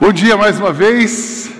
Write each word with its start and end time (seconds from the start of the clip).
Bom 0.00 0.12
dia 0.12 0.36
mais 0.36 0.60
uma 0.60 0.72
vez, 0.72 1.50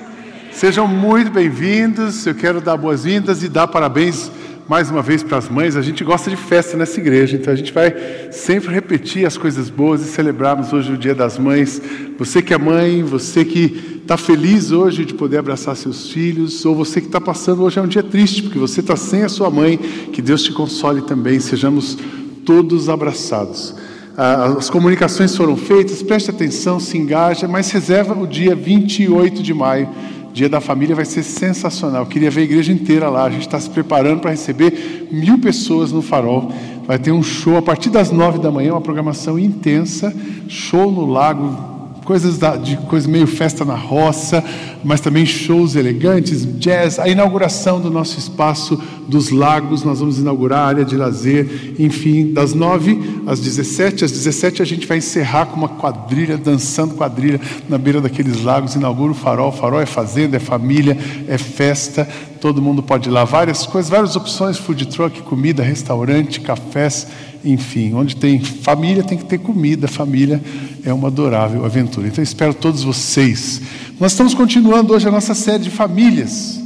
sejam 0.52 0.86
muito 0.86 1.28
bem-vindos. 1.28 2.24
Eu 2.24 2.36
quero 2.36 2.60
dar 2.60 2.76
boas-vindas 2.76 3.42
e 3.42 3.48
dar 3.48 3.66
parabéns 3.66 4.30
mais 4.68 4.88
uma 4.88 5.02
vez 5.02 5.24
para 5.24 5.38
as 5.38 5.48
mães. 5.48 5.74
A 5.74 5.82
gente 5.82 6.04
gosta 6.04 6.30
de 6.30 6.36
festa 6.36 6.76
nessa 6.76 7.00
igreja, 7.00 7.36
então 7.36 7.52
a 7.52 7.56
gente 7.56 7.72
vai 7.72 7.92
sempre 8.30 8.72
repetir 8.72 9.26
as 9.26 9.36
coisas 9.36 9.68
boas 9.68 10.02
e 10.02 10.04
celebrarmos 10.04 10.72
hoje 10.72 10.92
o 10.92 10.96
Dia 10.96 11.16
das 11.16 11.36
Mães. 11.36 11.82
Você 12.16 12.40
que 12.40 12.54
é 12.54 12.58
mãe, 12.58 13.02
você 13.02 13.44
que 13.44 13.98
está 14.02 14.16
feliz 14.16 14.70
hoje 14.70 15.04
de 15.04 15.14
poder 15.14 15.38
abraçar 15.38 15.74
seus 15.74 16.08
filhos, 16.08 16.64
ou 16.64 16.76
você 16.76 17.00
que 17.00 17.08
está 17.08 17.20
passando 17.20 17.64
hoje 17.64 17.80
é 17.80 17.82
um 17.82 17.88
dia 17.88 18.04
triste 18.04 18.44
porque 18.44 18.58
você 18.58 18.78
está 18.78 18.94
sem 18.94 19.24
a 19.24 19.28
sua 19.28 19.50
mãe, 19.50 19.76
que 19.76 20.22
Deus 20.22 20.44
te 20.44 20.52
console 20.52 21.02
também. 21.02 21.40
Sejamos 21.40 21.98
todos 22.46 22.88
abraçados. 22.88 23.74
Ah, 24.20 24.56
as 24.58 24.68
comunicações 24.68 25.36
foram 25.36 25.56
feitas, 25.56 26.02
preste 26.02 26.28
atenção, 26.28 26.80
se 26.80 26.98
engaja, 26.98 27.46
mas 27.46 27.70
reserva 27.70 28.20
o 28.20 28.26
dia 28.26 28.52
28 28.52 29.40
de 29.40 29.54
maio. 29.54 29.88
Dia 30.32 30.48
da 30.48 30.60
família 30.60 30.96
vai 30.96 31.04
ser 31.04 31.22
sensacional. 31.22 32.02
Eu 32.02 32.06
queria 32.06 32.28
ver 32.28 32.40
a 32.40 32.44
igreja 32.44 32.72
inteira 32.72 33.08
lá. 33.08 33.26
A 33.26 33.30
gente 33.30 33.42
está 33.42 33.60
se 33.60 33.70
preparando 33.70 34.18
para 34.18 34.32
receber 34.32 35.06
mil 35.12 35.38
pessoas 35.38 35.92
no 35.92 36.02
farol. 36.02 36.52
Vai 36.84 36.98
ter 36.98 37.12
um 37.12 37.22
show 37.22 37.56
a 37.58 37.62
partir 37.62 37.90
das 37.90 38.10
nove 38.10 38.40
da 38.40 38.50
manhã, 38.50 38.72
uma 38.72 38.80
programação 38.80 39.38
intensa, 39.38 40.12
show 40.48 40.90
no 40.90 41.06
lago, 41.06 41.77
coisas 42.08 42.38
da, 42.38 42.56
de 42.56 42.74
coisa 42.78 43.06
meio 43.06 43.26
festa 43.26 43.66
na 43.66 43.74
roça, 43.74 44.42
mas 44.82 44.98
também 44.98 45.26
shows 45.26 45.76
elegantes, 45.76 46.42
jazz, 46.58 46.98
a 46.98 47.06
inauguração 47.06 47.78
do 47.82 47.90
nosso 47.90 48.18
espaço 48.18 48.80
dos 49.06 49.28
lagos, 49.28 49.82
nós 49.84 50.00
vamos 50.00 50.18
inaugurar 50.18 50.60
a 50.60 50.66
área 50.68 50.84
de 50.86 50.96
lazer, 50.96 51.74
enfim, 51.78 52.32
das 52.32 52.54
9 52.54 53.22
às 53.26 53.40
17, 53.40 54.06
às 54.06 54.10
17 54.10 54.62
a 54.62 54.64
gente 54.64 54.86
vai 54.86 54.96
encerrar 54.96 55.46
com 55.46 55.56
uma 55.56 55.68
quadrilha, 55.68 56.38
dançando 56.38 56.94
quadrilha 56.94 57.38
na 57.68 57.76
beira 57.76 58.00
daqueles 58.00 58.42
lagos, 58.42 58.74
inaugura 58.74 59.12
o 59.12 59.14
farol, 59.14 59.50
o 59.50 59.52
farol 59.52 59.78
é 59.78 59.86
fazenda, 59.86 60.38
é 60.38 60.40
família, 60.40 60.96
é 61.28 61.36
festa, 61.36 62.08
todo 62.40 62.62
mundo 62.62 62.82
pode 62.82 63.10
ir 63.10 63.12
lá, 63.12 63.24
várias 63.24 63.66
coisas, 63.66 63.90
várias 63.90 64.16
opções, 64.16 64.56
food 64.56 64.86
truck, 64.86 65.20
comida, 65.22 65.62
restaurante, 65.62 66.40
cafés, 66.40 67.06
enfim, 67.44 67.94
onde 67.94 68.16
tem 68.16 68.40
família 68.40 69.02
tem 69.02 69.18
que 69.18 69.24
ter 69.24 69.38
comida, 69.38 69.88
família 69.88 70.42
é 70.84 70.92
uma 70.92 71.08
adorável 71.08 71.64
aventura. 71.64 72.08
Então 72.08 72.22
espero 72.22 72.54
todos 72.54 72.82
vocês. 72.82 73.60
Nós 74.00 74.12
estamos 74.12 74.34
continuando 74.34 74.94
hoje 74.94 75.08
a 75.08 75.10
nossa 75.10 75.34
série 75.34 75.64
de 75.64 75.70
famílias. 75.70 76.60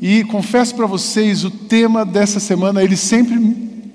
E 0.00 0.24
confesso 0.24 0.74
para 0.74 0.86
vocês, 0.86 1.44
o 1.44 1.50
tema 1.50 2.04
dessa 2.04 2.38
semana, 2.38 2.82
ele 2.82 2.96
sempre, 2.96 3.38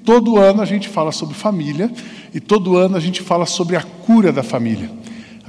todo 0.03 0.37
ano 0.37 0.61
a 0.61 0.65
gente 0.65 0.87
fala 0.87 1.11
sobre 1.11 1.35
família, 1.35 1.91
e 2.33 2.39
todo 2.39 2.77
ano 2.77 2.95
a 2.95 2.99
gente 2.99 3.21
fala 3.21 3.45
sobre 3.45 3.75
a 3.75 3.81
cura 3.81 4.31
da 4.31 4.41
família. 4.41 4.89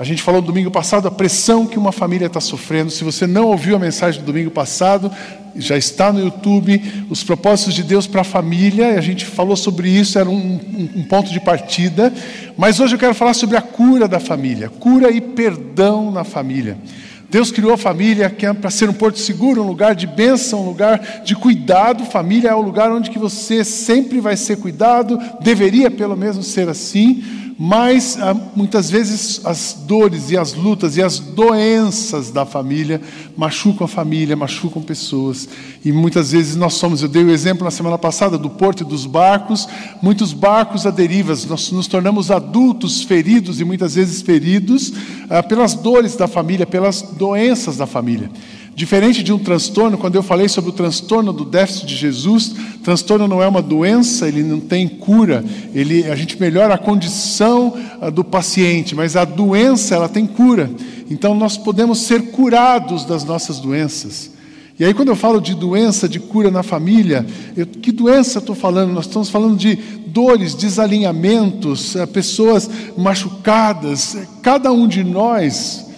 A 0.01 0.05
gente 0.05 0.23
falou 0.23 0.41
no 0.41 0.47
domingo 0.47 0.71
passado 0.71 1.07
a 1.07 1.11
pressão 1.11 1.67
que 1.67 1.79
uma 1.79 1.93
família 1.93 2.25
está 2.25 2.41
sofrendo. 2.41 2.91
Se 2.91 3.05
você 3.05 3.27
não 3.27 3.49
ouviu 3.49 3.77
a 3.77 3.79
mensagem 3.79 4.19
do 4.19 4.25
domingo 4.25 4.51
passado, 4.51 5.13
já 5.55 5.77
está 5.77 6.11
no 6.11 6.21
YouTube, 6.21 6.81
os 7.11 7.23
propósitos 7.23 7.75
de 7.75 7.83
Deus 7.83 8.07
para 8.07 8.23
a 8.23 8.25
família, 8.25 8.97
a 8.97 9.01
gente 9.03 9.27
falou 9.27 9.55
sobre 9.57 9.91
isso, 9.91 10.19
era 10.19 10.27
um, 10.27 10.35
um, 10.35 11.01
um, 11.01 11.03
ponto 11.03 11.31
de 11.31 11.39
partida. 11.39 12.11
Mas 12.57 12.81
hoje 12.81 12.95
eu 12.95 12.99
quero 12.99 13.15
falar 13.15 13.35
sobre 13.35 13.59
a 13.59 13.61
cura 13.61 14.09
da 14.09 14.19
família, 14.19 14.71
cura 14.71 15.11
e 15.11 15.21
perdão 15.21 16.11
na 16.11 16.25
família. 16.25 16.79
Deus 17.29 17.53
criou 17.53 17.75
a 17.75 17.79
família 17.79 18.35
é 18.37 18.53
para 18.55 18.71
ser 18.71 18.89
um 18.89 18.95
porto 18.95 19.19
seguro, 19.19 19.63
um 19.63 19.67
lugar 19.67 19.95
de 19.95 20.07
bênção, 20.07 20.63
um 20.63 20.67
lugar 20.67 21.21
de 21.25 21.37
cuidado. 21.37 22.07
Família 22.07 22.49
é 22.49 22.55
o 22.55 22.63
lugar 22.63 22.91
onde 22.91 23.11
que 23.11 23.19
você 23.19 23.63
sempre 23.65 24.19
vai 24.19 24.37
ser 24.37 24.57
cuidado, 24.57 25.21
deveria 25.43 25.91
pelo 25.91 26.17
menos 26.17 26.47
ser 26.47 26.71
assim 26.71 27.23
mas 27.63 28.17
ah, 28.19 28.35
muitas 28.57 28.91
vezes 28.91 29.45
as 29.45 29.75
dores 29.87 30.31
e 30.31 30.37
as 30.39 30.55
lutas 30.55 30.97
e 30.97 31.03
as 31.03 31.19
doenças 31.19 32.31
da 32.31 32.47
família 32.47 33.03
machucam 33.37 33.85
a 33.85 33.89
família, 33.89 34.35
machucam 34.35 34.81
pessoas. 34.81 35.47
E 35.85 35.93
muitas 35.93 36.33
vezes 36.33 36.57
nós 36.57 36.73
somos, 36.73 37.03
eu 37.03 37.09
dei 37.09 37.23
o 37.23 37.31
exemplo 37.31 37.63
na 37.63 37.71
semana 37.71 37.99
passada 37.99 38.39
do 38.39 38.49
porto 38.49 38.81
e 38.81 38.87
dos 38.87 39.05
barcos, 39.05 39.69
muitos 40.01 40.33
barcos 40.33 40.87
a 40.87 40.91
derivas, 40.91 41.45
nós 41.45 41.71
nos 41.71 41.87
tornamos 41.87 42.31
adultos 42.31 43.03
feridos 43.03 43.61
e 43.61 43.65
muitas 43.65 43.95
vezes 43.95 44.23
feridos 44.23 44.95
ah, 45.29 45.43
pelas 45.43 45.75
dores 45.75 46.17
da 46.17 46.27
família, 46.27 46.65
pelas 46.65 47.03
doenças 47.03 47.77
da 47.77 47.87
família. 47.87 48.31
Diferente 48.81 49.23
de 49.23 49.31
um 49.31 49.39
transtorno, 49.39 49.99
quando 49.99 50.15
eu 50.15 50.23
falei 50.23 50.49
sobre 50.49 50.71
o 50.71 50.73
transtorno 50.73 51.35
do 51.35 51.45
déficit 51.45 51.85
de 51.85 51.95
Jesus, 51.95 52.55
transtorno 52.83 53.29
não 53.29 53.43
é 53.43 53.47
uma 53.47 53.61
doença, 53.61 54.27
ele 54.27 54.43
não 54.43 54.59
tem 54.59 54.89
cura, 54.89 55.45
ele, 55.75 56.11
a 56.11 56.17
gente 56.17 56.41
melhora 56.41 56.73
a 56.73 56.79
condição 56.79 57.75
uh, 58.01 58.11
do 58.11 58.25
paciente, 58.25 58.95
mas 58.95 59.17
a 59.17 59.27
doença 59.27 59.95
ela 59.95 60.09
tem 60.09 60.27
cura. 60.27 60.71
Então 61.11 61.35
nós 61.35 61.59
podemos 61.59 61.99
ser 61.99 62.31
curados 62.31 63.05
das 63.05 63.23
nossas 63.23 63.59
doenças. 63.59 64.31
E 64.79 64.85
aí, 64.87 64.95
quando 64.95 65.09
eu 65.09 65.17
falo 65.17 65.43
de 65.43 65.55
doença, 65.55 66.09
de 66.09 66.19
cura 66.19 66.51
na 66.51 66.63
família, 66.63 67.27
eu, 67.55 67.67
que 67.67 67.93
doença 67.93 68.39
estou 68.39 68.55
falando? 68.55 68.95
Nós 68.95 69.05
estamos 69.05 69.29
falando 69.29 69.59
de 69.59 69.77
dores, 70.07 70.55
desalinhamentos, 70.55 71.97
uh, 71.97 72.07
pessoas 72.07 72.71
machucadas. 72.97 74.17
Cada 74.41 74.73
um 74.73 74.89
de 74.89 75.05
nós 75.05 75.90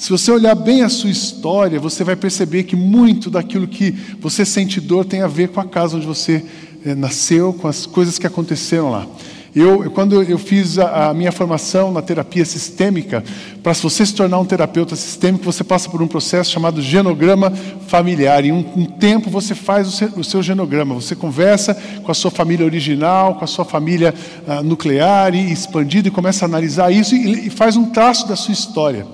se 0.00 0.08
você 0.08 0.32
olhar 0.32 0.54
bem 0.54 0.80
a 0.80 0.88
sua 0.88 1.10
história, 1.10 1.78
você 1.78 2.02
vai 2.02 2.16
perceber 2.16 2.62
que 2.62 2.74
muito 2.74 3.28
daquilo 3.28 3.68
que 3.68 3.94
você 4.18 4.46
sente 4.46 4.80
dor 4.80 5.04
tem 5.04 5.20
a 5.20 5.26
ver 5.26 5.48
com 5.48 5.60
a 5.60 5.64
casa 5.66 5.98
onde 5.98 6.06
você 6.06 6.42
é, 6.86 6.94
nasceu, 6.94 7.52
com 7.52 7.68
as 7.68 7.84
coisas 7.84 8.18
que 8.18 8.26
aconteceram 8.26 8.90
lá. 8.90 9.06
Eu, 9.54 9.90
quando 9.90 10.22
eu 10.22 10.38
fiz 10.38 10.78
a, 10.78 11.10
a 11.10 11.14
minha 11.14 11.30
formação 11.30 11.92
na 11.92 12.00
terapia 12.00 12.46
sistêmica, 12.46 13.22
para 13.62 13.74
você 13.74 14.06
se 14.06 14.14
tornar 14.14 14.38
um 14.38 14.44
terapeuta 14.46 14.96
sistêmico, 14.96 15.44
você 15.44 15.62
passa 15.62 15.90
por 15.90 16.00
um 16.00 16.08
processo 16.08 16.50
chamado 16.50 16.80
genograma 16.80 17.52
familiar. 17.86 18.42
Em 18.42 18.52
um, 18.52 18.64
um 18.74 18.86
tempo 18.86 19.28
você 19.28 19.54
faz 19.54 19.86
o 19.86 19.90
seu, 19.90 20.08
o 20.16 20.24
seu, 20.24 20.42
genograma, 20.42 20.94
você 20.94 21.14
conversa 21.14 21.74
com 22.02 22.10
a 22.10 22.14
sua 22.14 22.30
família 22.30 22.64
original, 22.64 23.34
com 23.34 23.44
a 23.44 23.46
sua 23.46 23.66
família 23.66 24.14
ah, 24.48 24.62
nuclear 24.62 25.34
e 25.34 25.52
expandida 25.52 26.08
e 26.08 26.10
começa 26.10 26.46
a 26.46 26.48
analisar 26.48 26.90
isso 26.90 27.14
e, 27.14 27.48
e 27.48 27.50
faz 27.50 27.76
um 27.76 27.90
traço 27.90 28.26
da 28.26 28.34
sua 28.34 28.54
história. 28.54 29.06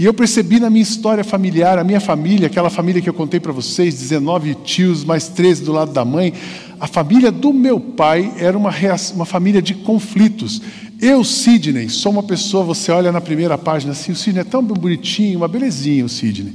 E 0.00 0.04
eu 0.06 0.14
percebi 0.14 0.58
na 0.58 0.70
minha 0.70 0.82
história 0.82 1.22
familiar, 1.22 1.78
a 1.78 1.84
minha 1.84 2.00
família, 2.00 2.46
aquela 2.46 2.70
família 2.70 3.02
que 3.02 3.08
eu 3.10 3.12
contei 3.12 3.38
para 3.38 3.52
vocês, 3.52 4.00
19 4.00 4.54
tios, 4.64 5.04
mais 5.04 5.28
13 5.28 5.62
do 5.62 5.72
lado 5.72 5.92
da 5.92 6.06
mãe, 6.06 6.32
a 6.80 6.86
família 6.86 7.30
do 7.30 7.52
meu 7.52 7.78
pai 7.78 8.32
era 8.38 8.56
uma, 8.56 8.72
uma 9.14 9.26
família 9.26 9.60
de 9.60 9.74
conflitos. 9.74 10.62
Eu, 10.98 11.22
Sidney, 11.22 11.90
sou 11.90 12.12
uma 12.12 12.22
pessoa, 12.22 12.64
você 12.64 12.90
olha 12.90 13.12
na 13.12 13.20
primeira 13.20 13.58
página 13.58 13.92
assim, 13.92 14.12
o 14.12 14.16
Sidney 14.16 14.40
é 14.40 14.44
tão 14.44 14.62
bonitinho, 14.62 15.36
uma 15.36 15.46
belezinha 15.46 16.06
o 16.06 16.08
Sidney. 16.08 16.54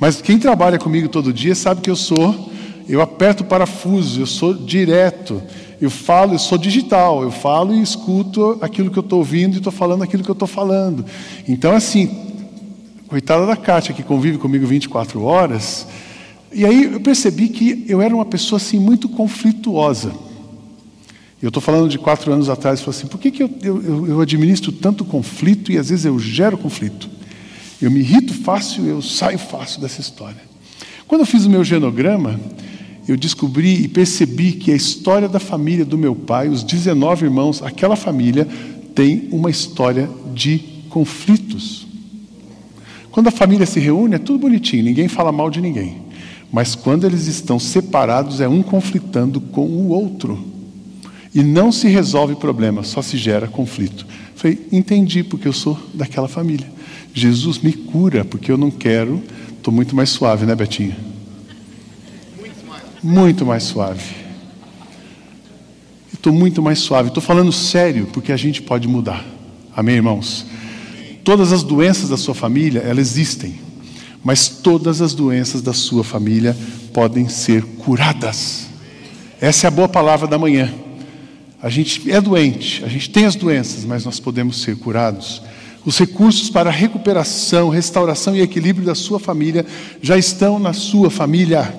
Mas 0.00 0.20
quem 0.20 0.36
trabalha 0.36 0.76
comigo 0.76 1.08
todo 1.08 1.32
dia 1.32 1.54
sabe 1.54 1.82
que 1.82 1.90
eu 1.90 1.94
sou, 1.94 2.50
eu 2.88 3.00
aperto 3.00 3.44
o 3.44 3.46
parafuso, 3.46 4.20
eu 4.20 4.26
sou 4.26 4.52
direto. 4.52 5.40
Eu 5.80 5.90
falo, 5.90 6.34
eu 6.34 6.38
sou 6.40 6.58
digital, 6.58 7.22
eu 7.22 7.30
falo 7.30 7.72
e 7.72 7.80
escuto 7.80 8.58
aquilo 8.60 8.90
que 8.90 8.98
eu 8.98 9.02
estou 9.02 9.20
ouvindo 9.20 9.54
e 9.54 9.58
estou 9.58 9.72
falando 9.72 10.02
aquilo 10.02 10.24
que 10.24 10.28
eu 10.28 10.34
estou 10.34 10.48
falando. 10.48 11.06
Então, 11.48 11.72
assim, 11.72 12.29
Coitada 13.10 13.44
da 13.44 13.56
Kátia, 13.56 13.92
que 13.92 14.04
convive 14.04 14.38
comigo 14.38 14.64
24 14.64 15.20
horas. 15.24 15.84
E 16.52 16.64
aí 16.64 16.84
eu 16.84 17.00
percebi 17.00 17.48
que 17.48 17.84
eu 17.88 18.00
era 18.00 18.14
uma 18.14 18.24
pessoa 18.24 18.56
assim 18.56 18.78
muito 18.78 19.08
conflituosa. 19.08 20.12
Eu 21.42 21.48
estou 21.48 21.60
falando 21.60 21.90
de 21.90 21.98
quatro 21.98 22.32
anos 22.32 22.48
atrás, 22.48 22.80
falei 22.80 22.96
assim, 22.96 23.08
por 23.08 23.18
que, 23.18 23.32
que 23.32 23.42
eu, 23.42 23.50
eu, 23.64 24.06
eu 24.06 24.20
administro 24.20 24.70
tanto 24.70 25.04
conflito 25.04 25.72
e 25.72 25.78
às 25.78 25.88
vezes 25.88 26.04
eu 26.04 26.16
gero 26.20 26.56
conflito? 26.56 27.10
Eu 27.82 27.90
me 27.90 27.98
irrito 27.98 28.32
fácil, 28.32 28.86
eu 28.86 29.02
saio 29.02 29.40
fácil 29.40 29.80
dessa 29.80 30.00
história. 30.00 30.40
Quando 31.08 31.22
eu 31.22 31.26
fiz 31.26 31.44
o 31.46 31.50
meu 31.50 31.64
genograma, 31.64 32.38
eu 33.08 33.16
descobri 33.16 33.82
e 33.82 33.88
percebi 33.88 34.52
que 34.52 34.70
a 34.70 34.76
história 34.76 35.28
da 35.28 35.40
família 35.40 35.84
do 35.84 35.98
meu 35.98 36.14
pai, 36.14 36.48
os 36.48 36.62
19 36.62 37.24
irmãos, 37.24 37.60
aquela 37.60 37.96
família 37.96 38.46
tem 38.94 39.28
uma 39.32 39.50
história 39.50 40.08
de 40.32 40.60
conflitos. 40.88 41.89
Quando 43.10 43.26
a 43.28 43.32
família 43.32 43.66
se 43.66 43.80
reúne, 43.80 44.14
é 44.14 44.18
tudo 44.18 44.38
bonitinho, 44.38 44.84
ninguém 44.84 45.08
fala 45.08 45.32
mal 45.32 45.50
de 45.50 45.60
ninguém. 45.60 46.02
Mas 46.52 46.74
quando 46.74 47.06
eles 47.06 47.26
estão 47.26 47.58
separados, 47.58 48.40
é 48.40 48.48
um 48.48 48.62
conflitando 48.62 49.40
com 49.40 49.66
o 49.66 49.88
outro. 49.88 50.38
E 51.32 51.42
não 51.42 51.70
se 51.70 51.88
resolve 51.88 52.34
problema, 52.34 52.82
só 52.82 53.00
se 53.00 53.16
gera 53.16 53.46
conflito. 53.46 54.06
Falei, 54.34 54.66
entendi, 54.72 55.22
porque 55.22 55.46
eu 55.46 55.52
sou 55.52 55.78
daquela 55.94 56.26
família. 56.26 56.66
Jesus 57.14 57.58
me 57.58 57.72
cura, 57.72 58.24
porque 58.24 58.50
eu 58.50 58.56
não 58.56 58.70
quero. 58.70 59.22
Estou 59.56 59.72
muito 59.72 59.94
mais 59.94 60.10
suave, 60.10 60.44
né, 60.46 60.54
Betinha? 60.54 60.96
Muito 62.38 62.66
mais, 62.66 62.82
muito 63.02 63.46
mais 63.46 63.62
suave. 63.62 64.02
Estou 66.12 66.32
muito 66.32 66.60
mais 66.60 66.80
suave. 66.80 67.08
Estou 67.08 67.22
falando 67.22 67.52
sério, 67.52 68.08
porque 68.12 68.32
a 68.32 68.36
gente 68.36 68.60
pode 68.60 68.88
mudar. 68.88 69.24
Amém, 69.74 69.96
irmãos? 69.96 70.46
Todas 71.30 71.52
as 71.52 71.62
doenças 71.62 72.08
da 72.08 72.16
sua 72.16 72.34
família, 72.34 72.80
elas 72.80 73.12
existem. 73.12 73.54
Mas 74.24 74.48
todas 74.48 75.00
as 75.00 75.14
doenças 75.14 75.62
da 75.62 75.72
sua 75.72 76.02
família 76.02 76.56
podem 76.92 77.28
ser 77.28 77.62
curadas. 77.62 78.66
Essa 79.40 79.64
é 79.64 79.68
a 79.68 79.70
boa 79.70 79.88
palavra 79.88 80.26
da 80.26 80.36
manhã. 80.36 80.74
A 81.62 81.70
gente 81.70 82.10
é 82.10 82.20
doente, 82.20 82.84
a 82.84 82.88
gente 82.88 83.10
tem 83.10 83.26
as 83.26 83.36
doenças, 83.36 83.84
mas 83.84 84.04
nós 84.04 84.18
podemos 84.18 84.60
ser 84.60 84.76
curados. 84.78 85.40
Os 85.84 85.96
recursos 85.96 86.50
para 86.50 86.68
recuperação, 86.68 87.68
restauração 87.68 88.34
e 88.34 88.40
equilíbrio 88.40 88.84
da 88.84 88.96
sua 88.96 89.20
família 89.20 89.64
já 90.02 90.18
estão 90.18 90.58
na 90.58 90.72
sua 90.72 91.10
família. 91.10 91.72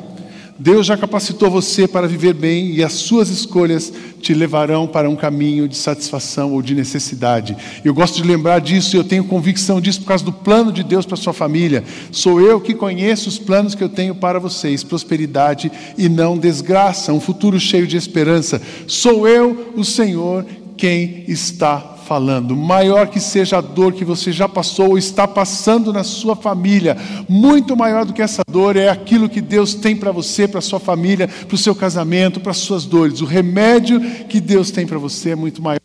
Deus 0.62 0.86
já 0.86 0.96
capacitou 0.96 1.50
você 1.50 1.88
para 1.88 2.08
viver 2.08 2.36
bem 2.36 2.70
e 2.70 2.84
as 2.84 2.94
suas 2.94 3.30
escolhas 3.30 3.92
te 4.22 4.32
levarão 4.32 4.86
para 4.86 5.10
um 5.10 5.16
caminho 5.16 5.68
de 5.68 5.76
satisfação 5.76 6.54
ou 6.54 6.62
de 6.62 6.76
necessidade. 6.76 7.58
Eu 7.84 7.96
gosto 7.96 8.22
de 8.22 8.28
lembrar 8.28 8.62
disso 8.62 8.96
e 8.96 9.00
eu 9.00 9.04
tenho 9.04 9.24
convicção 9.24 9.82
disso 9.82 10.02
por 10.02 10.10
causa 10.10 10.24
do 10.24 10.32
plano 10.32 10.72
de 10.72 10.84
Deus 10.84 11.04
para 11.04 11.18
sua 11.18 11.34
família. 11.34 11.84
Sou 12.12 12.40
eu 12.40 12.62
que 12.62 12.76
conheço 12.76 13.28
os 13.28 13.40
planos 13.40 13.74
que 13.74 13.84
eu 13.84 13.90
tenho 13.90 14.14
para 14.14 14.40
vocês: 14.40 14.84
prosperidade 14.84 15.72
e 15.98 16.08
não 16.08 16.38
desgraça, 16.38 17.12
um 17.12 17.20
futuro 17.20 17.60
cheio 17.60 17.88
de 17.88 17.98
esperança. 17.98 18.62
Sou 18.86 19.28
eu, 19.28 19.74
o 19.76 19.84
Senhor, 19.84 20.46
quem 20.78 21.24
está 21.28 21.91
falando, 22.12 22.58
maior 22.58 23.08
que 23.08 23.22
seja 23.22 23.60
a 23.60 23.62
dor 23.62 23.94
que 23.94 24.04
você 24.04 24.34
já 24.34 24.46
passou 24.46 24.90
ou 24.90 24.98
está 24.98 25.26
passando 25.26 25.94
na 25.94 26.04
sua 26.04 26.36
família, 26.36 26.98
muito 27.30 27.74
maior 27.74 28.04
do 28.04 28.12
que 28.12 28.22
essa 28.22 28.42
dor 28.46 28.76
é 28.76 28.90
aquilo 28.90 29.30
que 29.30 29.40
Deus 29.40 29.74
tem 29.74 29.96
para 29.96 30.12
você, 30.12 30.46
para 30.46 30.60
sua 30.60 30.78
família, 30.78 31.30
para 31.30 31.56
o 31.56 31.58
seu 31.58 31.74
casamento, 31.74 32.42
para 32.42 32.52
as 32.52 32.58
suas 32.58 32.84
dores. 32.84 33.22
O 33.22 33.26
remédio 33.26 34.02
que 34.28 34.42
Deus 34.42 34.72
tem 34.72 34.86
para 34.86 34.98
você 34.98 35.30
é 35.30 35.36
muito 35.38 35.62
maior 35.62 35.80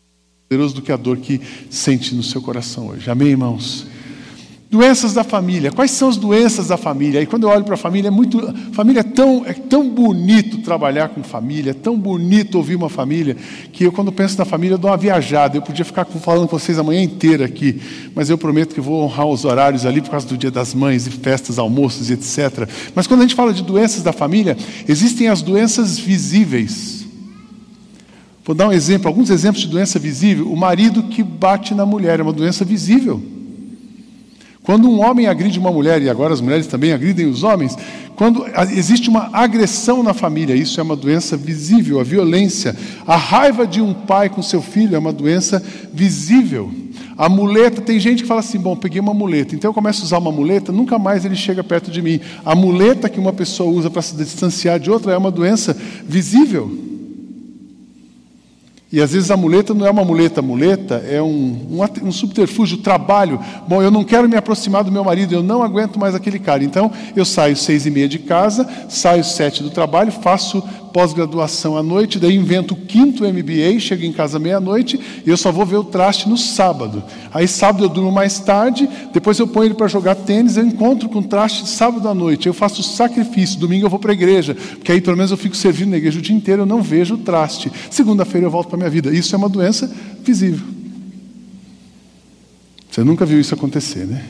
poderoso 0.49 0.75
do 0.75 0.81
que 0.81 0.91
a 0.91 0.97
dor 0.97 1.15
que 1.15 1.39
sente 1.69 2.13
no 2.13 2.21
seu 2.21 2.41
coração 2.41 2.89
hoje. 2.89 3.09
Amém, 3.09 3.29
irmãos? 3.29 3.87
Doenças 4.69 5.13
da 5.13 5.23
família. 5.23 5.71
Quais 5.71 5.91
são 5.91 6.09
as 6.09 6.17
doenças 6.17 6.67
da 6.67 6.75
família? 6.75 7.21
E 7.21 7.25
quando 7.25 7.43
eu 7.43 7.49
olho 7.49 7.63
para 7.63 7.75
a 7.75 7.77
família, 7.77 8.09
é 8.09 8.11
muito. 8.11 8.53
Família 8.73 8.99
é 8.99 9.03
tão, 9.03 9.45
é 9.45 9.53
tão 9.53 9.89
bonito 9.89 10.57
trabalhar 10.57 11.07
com 11.07 11.23
família, 11.23 11.71
é 11.71 11.73
tão 11.73 11.97
bonito 11.97 12.55
ouvir 12.55 12.75
uma 12.75 12.89
família, 12.89 13.37
que 13.71 13.85
eu, 13.85 13.93
quando 13.93 14.11
penso 14.11 14.37
na 14.37 14.43
família, 14.43 14.73
eu 14.73 14.77
dou 14.77 14.91
uma 14.91 14.97
viajada. 14.97 15.55
Eu 15.55 15.61
podia 15.61 15.85
ficar 15.85 16.03
falando 16.03 16.49
com 16.49 16.59
vocês 16.59 16.77
a 16.77 16.83
manhã 16.83 17.01
inteira 17.01 17.45
aqui, 17.45 17.81
mas 18.13 18.29
eu 18.29 18.37
prometo 18.37 18.75
que 18.75 18.81
vou 18.81 19.01
honrar 19.01 19.25
os 19.25 19.45
horários 19.45 19.85
ali 19.85 20.01
por 20.01 20.11
causa 20.11 20.27
do 20.27 20.37
dia 20.37 20.51
das 20.51 20.73
mães 20.73 21.07
e 21.07 21.11
festas, 21.11 21.57
almoços 21.57 22.09
e 22.09 22.13
etc. 22.13 22.69
Mas 22.93 23.07
quando 23.07 23.21
a 23.21 23.23
gente 23.23 23.35
fala 23.35 23.53
de 23.53 23.63
doenças 23.63 24.03
da 24.03 24.11
família, 24.11 24.57
existem 24.85 25.29
as 25.29 25.41
doenças 25.41 25.97
visíveis. 25.97 27.05
Vou 28.43 28.53
dar 28.53 28.67
um 28.67 28.73
exemplo, 28.73 29.07
alguns 29.07 29.29
exemplos 29.29 29.63
de 29.63 29.69
doença 29.69 29.97
visível. 29.97 30.51
O 30.51 30.57
marido 30.57 31.03
que 31.03 31.23
bate 31.23 31.73
na 31.73 31.85
mulher 31.85 32.19
é 32.19 32.23
uma 32.23 32.33
doença 32.33 32.65
visível. 32.65 33.36
Quando 34.67 34.89
um 34.89 34.99
homem 34.99 35.27
agride 35.27 35.57
uma 35.57 35.71
mulher, 35.71 36.01
e 36.01 36.09
agora 36.09 36.33
as 36.33 36.41
mulheres 36.41 36.67
também 36.67 36.91
agridem 36.91 37.25
os 37.25 37.41
homens, 37.41 37.77
quando 38.17 38.45
existe 38.71 39.07
uma 39.07 39.29
agressão 39.31 40.03
na 40.03 40.13
família, 40.13 40.53
isso 40.53 40.77
é 40.81 40.83
uma 40.83 40.93
doença 40.97 41.37
visível, 41.37 42.01
a 42.01 42.03
violência. 42.03 42.75
A 43.07 43.15
raiva 43.15 43.65
de 43.65 43.81
um 43.81 43.93
pai 43.93 44.27
com 44.27 44.41
seu 44.41 44.61
filho 44.61 44.93
é 44.93 44.99
uma 44.99 45.13
doença 45.13 45.63
visível. 45.93 46.69
A 47.17 47.29
muleta, 47.29 47.81
tem 47.81 47.97
gente 47.97 48.23
que 48.23 48.27
fala 48.27 48.41
assim: 48.41 48.59
bom, 48.59 48.75
peguei 48.75 48.99
uma 48.99 49.13
muleta, 49.13 49.55
então 49.55 49.69
eu 49.69 49.73
começo 49.73 50.01
a 50.01 50.03
usar 50.03 50.17
uma 50.17 50.33
muleta, 50.33 50.69
nunca 50.69 50.99
mais 50.99 51.23
ele 51.23 51.37
chega 51.37 51.63
perto 51.63 51.89
de 51.89 52.01
mim. 52.01 52.19
A 52.43 52.53
muleta 52.53 53.07
que 53.07 53.21
uma 53.21 53.31
pessoa 53.31 53.71
usa 53.71 53.89
para 53.89 54.01
se 54.01 54.17
distanciar 54.17 54.81
de 54.81 54.91
outra 54.91 55.13
é 55.13 55.17
uma 55.17 55.31
doença 55.31 55.73
visível. 56.05 56.96
E 58.89 59.01
às 59.01 59.11
vezes 59.11 59.29
a 59.29 59.35
muleta 59.35 59.73
não 59.73 59.85
é 59.85 59.89
uma 59.89 60.05
muleta, 60.05 60.39
a 60.39 60.43
muleta 60.43 61.03
é 61.09 61.21
um, 61.21 61.67
um, 61.71 62.07
um, 62.07 62.11
subterfúgio, 62.11 62.77
trabalho. 62.77 63.37
Bom, 63.67 63.81
eu 63.83 63.91
não 63.91 64.03
quero 64.03 64.29
me 64.29 64.37
aproximar 64.37 64.83
do 64.83 64.91
meu 64.91 65.03
marido, 65.03 65.33
eu 65.33 65.43
não 65.43 65.61
aguento 65.61 65.99
mais 65.99 66.15
aquele 66.15 66.39
cara. 66.39 66.63
Então 66.63 66.89
eu 67.13 67.25
saio 67.25 67.57
seis 67.57 67.85
e 67.85 67.91
meia 67.91 68.07
de 68.07 68.19
casa, 68.19 68.65
saio 68.87 69.25
sete 69.25 69.61
do 69.61 69.69
trabalho, 69.69 70.09
faço 70.09 70.63
pós-graduação 70.97 71.77
à 71.77 71.83
noite, 71.83 72.17
daí 72.17 72.35
invento 72.35 72.73
o 72.73 72.77
quinto 72.77 73.23
MBA, 73.23 73.79
chego 73.79 74.03
em 74.03 74.11
casa 74.11 74.39
meia-noite 74.39 74.99
e 75.23 75.29
eu 75.29 75.37
só 75.37 75.51
vou 75.51 75.63
ver 75.63 75.77
o 75.77 75.83
traste 75.83 76.27
no 76.27 76.37
sábado. 76.37 77.03
Aí 77.31 77.47
sábado 77.47 77.83
eu 77.83 77.89
durmo 77.89 78.11
mais 78.11 78.39
tarde, 78.39 78.89
depois 79.13 79.37
eu 79.37 79.47
ponho 79.47 79.67
ele 79.67 79.73
para 79.75 79.87
jogar 79.87 80.15
tênis, 80.15 80.57
eu 80.57 80.65
encontro 80.65 81.07
com 81.07 81.19
o 81.19 81.23
traste 81.23 81.67
sábado 81.67 82.07
à 82.09 82.15
noite. 82.15 82.47
Eu 82.47 82.53
faço 82.53 82.81
sacrifício, 82.81 83.59
domingo 83.59 83.85
eu 83.85 83.89
vou 83.91 83.99
para 83.99 84.11
a 84.11 84.13
igreja, 84.13 84.55
porque 84.55 84.91
aí 84.91 84.99
pelo 84.99 85.15
menos 85.15 85.29
eu 85.29 85.37
fico 85.37 85.55
servindo 85.55 85.91
na 85.91 85.97
igreja 85.97 86.17
o 86.17 86.21
dia 86.21 86.35
inteiro, 86.35 86.63
eu 86.63 86.65
não 86.65 86.81
vejo 86.81 87.13
o 87.13 87.19
traste. 87.19 87.71
Segunda-feira 87.91 88.47
eu 88.47 88.51
volto 88.51 88.69
para 88.69 88.76
a 88.77 88.79
minha 88.79 88.89
vida. 88.89 89.13
Isso 89.13 89.35
é 89.35 89.37
uma 89.37 89.49
doença 89.49 89.91
visível. 90.23 90.65
Você 92.89 93.03
nunca 93.03 93.25
viu 93.25 93.39
isso 93.39 93.53
acontecer, 93.53 94.05
né? 94.05 94.25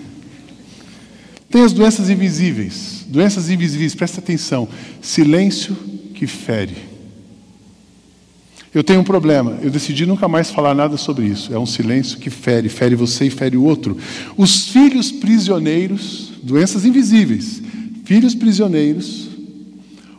Tem 1.49 1.63
as 1.63 1.71
doenças 1.71 2.09
invisíveis. 2.09 3.05
Doenças 3.07 3.49
invisíveis, 3.49 3.95
presta 3.95 4.19
atenção. 4.19 4.67
Silêncio 5.01 5.75
que 6.13 6.27
fere. 6.27 6.75
Eu 8.73 8.83
tenho 8.83 8.99
um 8.99 9.03
problema, 9.03 9.57
eu 9.63 9.71
decidi 9.71 10.05
nunca 10.05 10.27
mais 10.27 10.51
falar 10.51 10.75
nada 10.75 10.97
sobre 10.97 11.25
isso. 11.25 11.53
É 11.53 11.57
um 11.57 11.65
silêncio 11.65 12.19
que 12.19 12.29
fere, 12.29 12.69
fere 12.69 12.95
você 12.95 13.25
e 13.25 13.29
fere 13.29 13.55
o 13.55 13.63
outro. 13.63 13.97
Os 14.35 14.67
filhos 14.67 15.11
prisioneiros, 15.11 16.33
doenças 16.43 16.85
invisíveis, 16.85 17.61
filhos 18.03 18.35
prisioneiros 18.35 19.29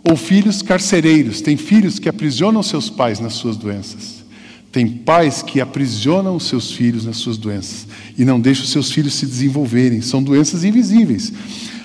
ou 0.03 0.17
filhos 0.17 0.63
carcereiros. 0.63 1.41
Tem 1.41 1.57
filhos 1.57 1.99
que 1.99 2.09
aprisionam 2.09 2.63
seus 2.63 2.89
pais 2.89 3.21
nas 3.21 3.35
suas 3.35 3.57
doenças. 3.57 4.18
Tem 4.71 4.87
pais 4.87 5.43
que 5.43 5.61
aprisionam 5.61 6.37
os 6.37 6.45
seus 6.45 6.71
filhos 6.71 7.05
nas 7.07 7.17
suas 7.17 7.39
doenças 7.39 7.87
e 8.17 8.25
não 8.25 8.39
deixam 8.39 8.65
os 8.65 8.71
seus 8.71 8.91
filhos 8.91 9.15
se 9.15 9.27
desenvolverem. 9.27 10.03
São 10.03 10.23
doenças 10.23 10.63
invisíveis. 10.63 11.33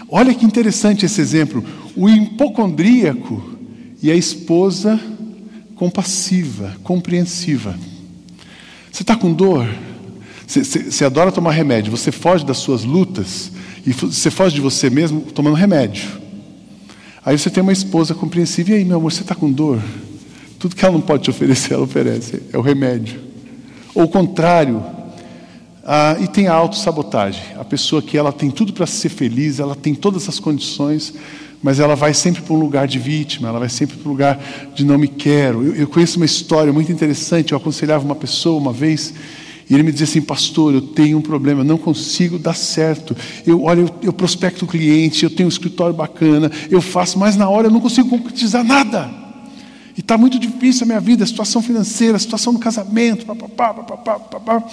Olha 0.09 0.33
que 0.33 0.45
interessante 0.45 1.05
esse 1.05 1.21
exemplo. 1.21 1.63
O 1.95 2.09
hipocondríaco 2.09 3.43
e 4.01 4.11
a 4.11 4.15
esposa 4.15 4.99
compassiva, 5.75 6.75
compreensiva. 6.83 7.77
Você 8.91 9.01
está 9.01 9.15
com 9.15 9.33
dor? 9.33 9.67
Você, 10.45 10.63
você, 10.63 11.05
adora 11.05 11.31
tomar 11.31 11.51
remédio, 11.51 11.89
você 11.89 12.11
foge 12.11 12.45
das 12.45 12.57
suas 12.57 12.83
lutas 12.83 13.51
e 13.85 13.91
você 13.91 14.29
foge 14.29 14.55
de 14.55 14.61
você 14.61 14.89
mesmo 14.89 15.21
tomando 15.21 15.55
remédio. 15.55 16.07
Aí 17.25 17.37
você 17.37 17.49
tem 17.49 17.63
uma 17.63 17.71
esposa 17.71 18.13
compreensiva, 18.13 18.71
e 18.71 18.73
aí, 18.75 18.85
meu 18.85 18.97
amor, 18.97 19.11
você 19.11 19.21
está 19.21 19.33
com 19.33 19.51
dor? 19.51 19.81
Tudo 20.63 20.77
que 20.77 20.85
ela 20.85 20.93
não 20.93 21.01
pode 21.01 21.23
te 21.23 21.29
oferecer, 21.29 21.73
ela 21.73 21.83
oferece, 21.83 22.41
é 22.53 22.57
o 22.57 22.61
remédio. 22.61 23.19
Ou 23.93 24.05
o 24.05 24.07
contrário, 24.07 24.81
ah, 25.83 26.15
e 26.21 26.25
tem 26.25 26.47
a 26.47 26.53
autossabotagem, 26.53 27.43
a 27.59 27.65
pessoa 27.65 28.01
que 28.01 28.17
ela 28.17 28.31
tem 28.31 28.49
tudo 28.49 28.71
para 28.71 28.87
ser 28.87 29.09
feliz, 29.09 29.59
ela 29.59 29.75
tem 29.75 29.93
todas 29.93 30.29
as 30.29 30.39
condições, 30.39 31.15
mas 31.61 31.81
ela 31.81 31.97
vai 31.97 32.13
sempre 32.13 32.41
para 32.43 32.53
um 32.53 32.59
lugar 32.59 32.87
de 32.87 32.97
vítima, 32.97 33.49
ela 33.49 33.59
vai 33.59 33.67
sempre 33.67 33.97
para 33.97 34.07
um 34.07 34.11
lugar 34.13 34.41
de 34.73 34.85
não 34.85 34.97
me 34.97 35.09
quero. 35.09 35.65
Eu, 35.65 35.75
eu, 35.75 35.87
conheço 35.89 36.15
uma 36.15 36.25
história 36.25 36.71
muito 36.71 36.89
interessante. 36.93 37.51
Eu 37.51 37.57
aconselhava 37.57 38.05
uma 38.05 38.15
pessoa 38.15 38.57
uma 38.57 38.71
vez 38.71 39.13
e 39.69 39.73
ele 39.73 39.83
me 39.83 39.91
dizia 39.91 40.05
assim, 40.05 40.21
pastor, 40.21 40.73
eu 40.73 40.79
tenho 40.79 41.17
um 41.17 41.21
problema, 41.21 41.59
eu 41.59 41.65
não 41.65 41.77
consigo 41.77 42.39
dar 42.39 42.55
certo. 42.55 43.13
Eu, 43.45 43.63
olha, 43.63 43.81
eu, 43.81 43.89
eu 44.01 44.13
prospecto 44.13 44.63
o 44.63 44.67
cliente, 44.69 45.25
eu 45.25 45.29
tenho 45.29 45.47
um 45.47 45.51
escritório 45.51 45.93
bacana, 45.93 46.49
eu 46.71 46.81
faço, 46.81 47.19
mas 47.19 47.35
na 47.35 47.49
hora 47.49 47.67
eu 47.67 47.71
não 47.71 47.81
consigo 47.81 48.07
concretizar 48.07 48.63
nada. 48.63 49.22
E 49.95 49.99
está 49.99 50.17
muito 50.17 50.39
difícil 50.39 50.85
a 50.85 50.87
minha 50.87 50.99
vida, 50.99 51.23
a 51.23 51.27
situação 51.27 51.61
financeira, 51.61 52.17
a 52.17 52.19
situação 52.19 52.51
no 52.51 52.57
casamento. 52.57 53.27
Papapá, 53.27 53.73
papapá, 53.75 54.19
papapá. 54.19 54.63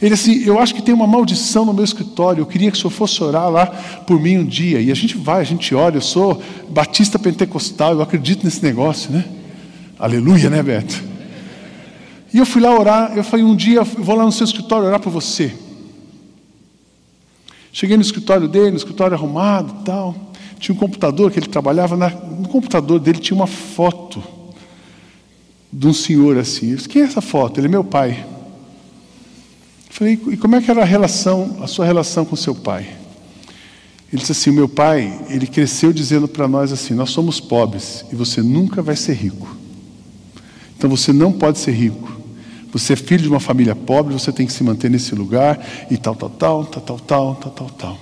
Ele 0.00 0.14
assim, 0.14 0.42
eu 0.42 0.58
acho 0.58 0.74
que 0.74 0.80
tem 0.80 0.94
uma 0.94 1.06
maldição 1.06 1.66
no 1.66 1.74
meu 1.74 1.84
escritório. 1.84 2.40
Eu 2.40 2.46
queria 2.46 2.70
que 2.70 2.78
o 2.78 2.80
senhor 2.80 2.90
fosse 2.90 3.22
orar 3.22 3.50
lá 3.50 3.66
por 3.66 4.18
mim 4.18 4.38
um 4.38 4.44
dia. 4.44 4.80
E 4.80 4.90
a 4.90 4.94
gente 4.94 5.18
vai, 5.18 5.42
a 5.42 5.44
gente 5.44 5.74
olha. 5.74 5.98
Eu 5.98 6.00
sou 6.00 6.42
batista 6.70 7.18
pentecostal, 7.18 7.92
eu 7.92 8.00
acredito 8.00 8.42
nesse 8.42 8.62
negócio, 8.62 9.12
né? 9.12 9.26
Aleluia, 9.98 10.48
né, 10.48 10.62
Beto? 10.62 11.04
E 12.32 12.38
eu 12.38 12.46
fui 12.46 12.62
lá 12.62 12.74
orar. 12.74 13.12
Eu 13.14 13.22
falei, 13.22 13.44
um 13.44 13.54
dia 13.54 13.80
eu 13.80 13.84
vou 13.84 14.16
lá 14.16 14.24
no 14.24 14.32
seu 14.32 14.44
escritório 14.44 14.86
orar 14.86 14.98
por 14.98 15.10
você. 15.10 15.52
Cheguei 17.70 17.98
no 17.98 18.02
escritório 18.02 18.48
dele, 18.48 18.70
no 18.70 18.76
escritório 18.78 19.14
arrumado, 19.14 19.84
tal. 19.84 20.16
Tinha 20.58 20.74
um 20.74 20.78
computador 20.78 21.30
que 21.30 21.38
ele 21.38 21.48
trabalhava. 21.48 21.98
Na, 21.98 22.08
no 22.08 22.48
computador 22.48 22.98
dele 22.98 23.18
tinha 23.18 23.36
uma 23.36 23.46
foto 23.46 24.39
de 25.72 25.86
um 25.86 25.92
senhor 25.92 26.36
assim. 26.38 26.70
Eu 26.70 26.76
disse, 26.76 26.88
quem 26.88 27.02
é 27.02 27.04
essa 27.04 27.20
foto? 27.20 27.58
Ele 27.58 27.66
é 27.66 27.70
meu 27.70 27.84
pai. 27.84 28.24
Eu 29.88 29.92
falei, 29.92 30.20
e 30.28 30.36
como 30.36 30.56
é 30.56 30.60
que 30.60 30.70
era 30.70 30.82
a 30.82 30.84
relação, 30.84 31.58
a 31.62 31.66
sua 31.66 31.84
relação 31.84 32.24
com 32.24 32.36
seu 32.36 32.54
pai? 32.54 32.96
Ele 34.12 34.20
disse 34.20 34.32
assim, 34.32 34.50
o 34.50 34.54
meu 34.54 34.68
pai, 34.68 35.20
ele 35.28 35.46
cresceu 35.46 35.92
dizendo 35.92 36.26
para 36.26 36.48
nós 36.48 36.72
assim, 36.72 36.94
nós 36.94 37.10
somos 37.10 37.38
pobres 37.38 38.04
e 38.12 38.16
você 38.16 38.42
nunca 38.42 38.82
vai 38.82 38.96
ser 38.96 39.14
rico. 39.14 39.56
Então 40.76 40.90
você 40.90 41.12
não 41.12 41.30
pode 41.30 41.58
ser 41.58 41.72
rico. 41.72 42.18
Você 42.72 42.92
é 42.92 42.96
filho 42.96 43.22
de 43.22 43.28
uma 43.28 43.40
família 43.40 43.74
pobre, 43.74 44.12
você 44.12 44.32
tem 44.32 44.46
que 44.46 44.52
se 44.52 44.62
manter 44.62 44.90
nesse 44.90 45.14
lugar 45.14 45.64
e 45.90 45.96
tal, 45.96 46.14
tal, 46.14 46.30
tal, 46.30 46.64
tal, 46.64 46.82
tal, 46.82 46.98
tal, 46.98 47.34
tal, 47.34 47.50
tal, 47.52 47.70
tal. 47.70 47.98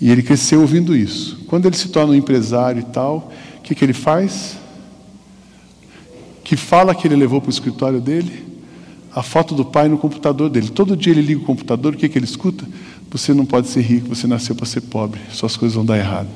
E 0.00 0.10
ele 0.10 0.22
cresceu 0.22 0.60
ouvindo 0.60 0.96
isso. 0.96 1.44
Quando 1.46 1.66
ele 1.66 1.76
se 1.76 1.88
torna 1.88 2.12
um 2.12 2.16
empresário 2.16 2.80
e 2.80 2.84
tal, 2.84 3.30
o 3.58 3.60
que, 3.60 3.74
que 3.74 3.84
ele 3.84 3.92
faz? 3.92 4.56
Que 6.44 6.56
fala 6.56 6.94
que 6.94 7.06
ele 7.06 7.16
levou 7.16 7.40
para 7.40 7.48
o 7.48 7.52
escritório 7.52 8.00
dele 8.00 8.50
a 9.14 9.22
foto 9.22 9.54
do 9.54 9.64
pai 9.64 9.88
no 9.88 9.98
computador 9.98 10.48
dele. 10.48 10.68
Todo 10.68 10.96
dia 10.96 11.12
ele 11.12 11.22
liga 11.22 11.40
o 11.40 11.44
computador, 11.44 11.94
o 11.94 11.96
que, 11.96 12.08
que 12.08 12.18
ele 12.18 12.24
escuta? 12.24 12.66
Você 13.10 13.34
não 13.34 13.44
pode 13.44 13.68
ser 13.68 13.80
rico, 13.80 14.08
você 14.08 14.26
nasceu 14.26 14.54
para 14.54 14.66
ser 14.66 14.82
pobre, 14.82 15.20
suas 15.32 15.56
coisas 15.56 15.74
vão 15.74 15.84
dar 15.84 15.98
errado. 15.98 16.28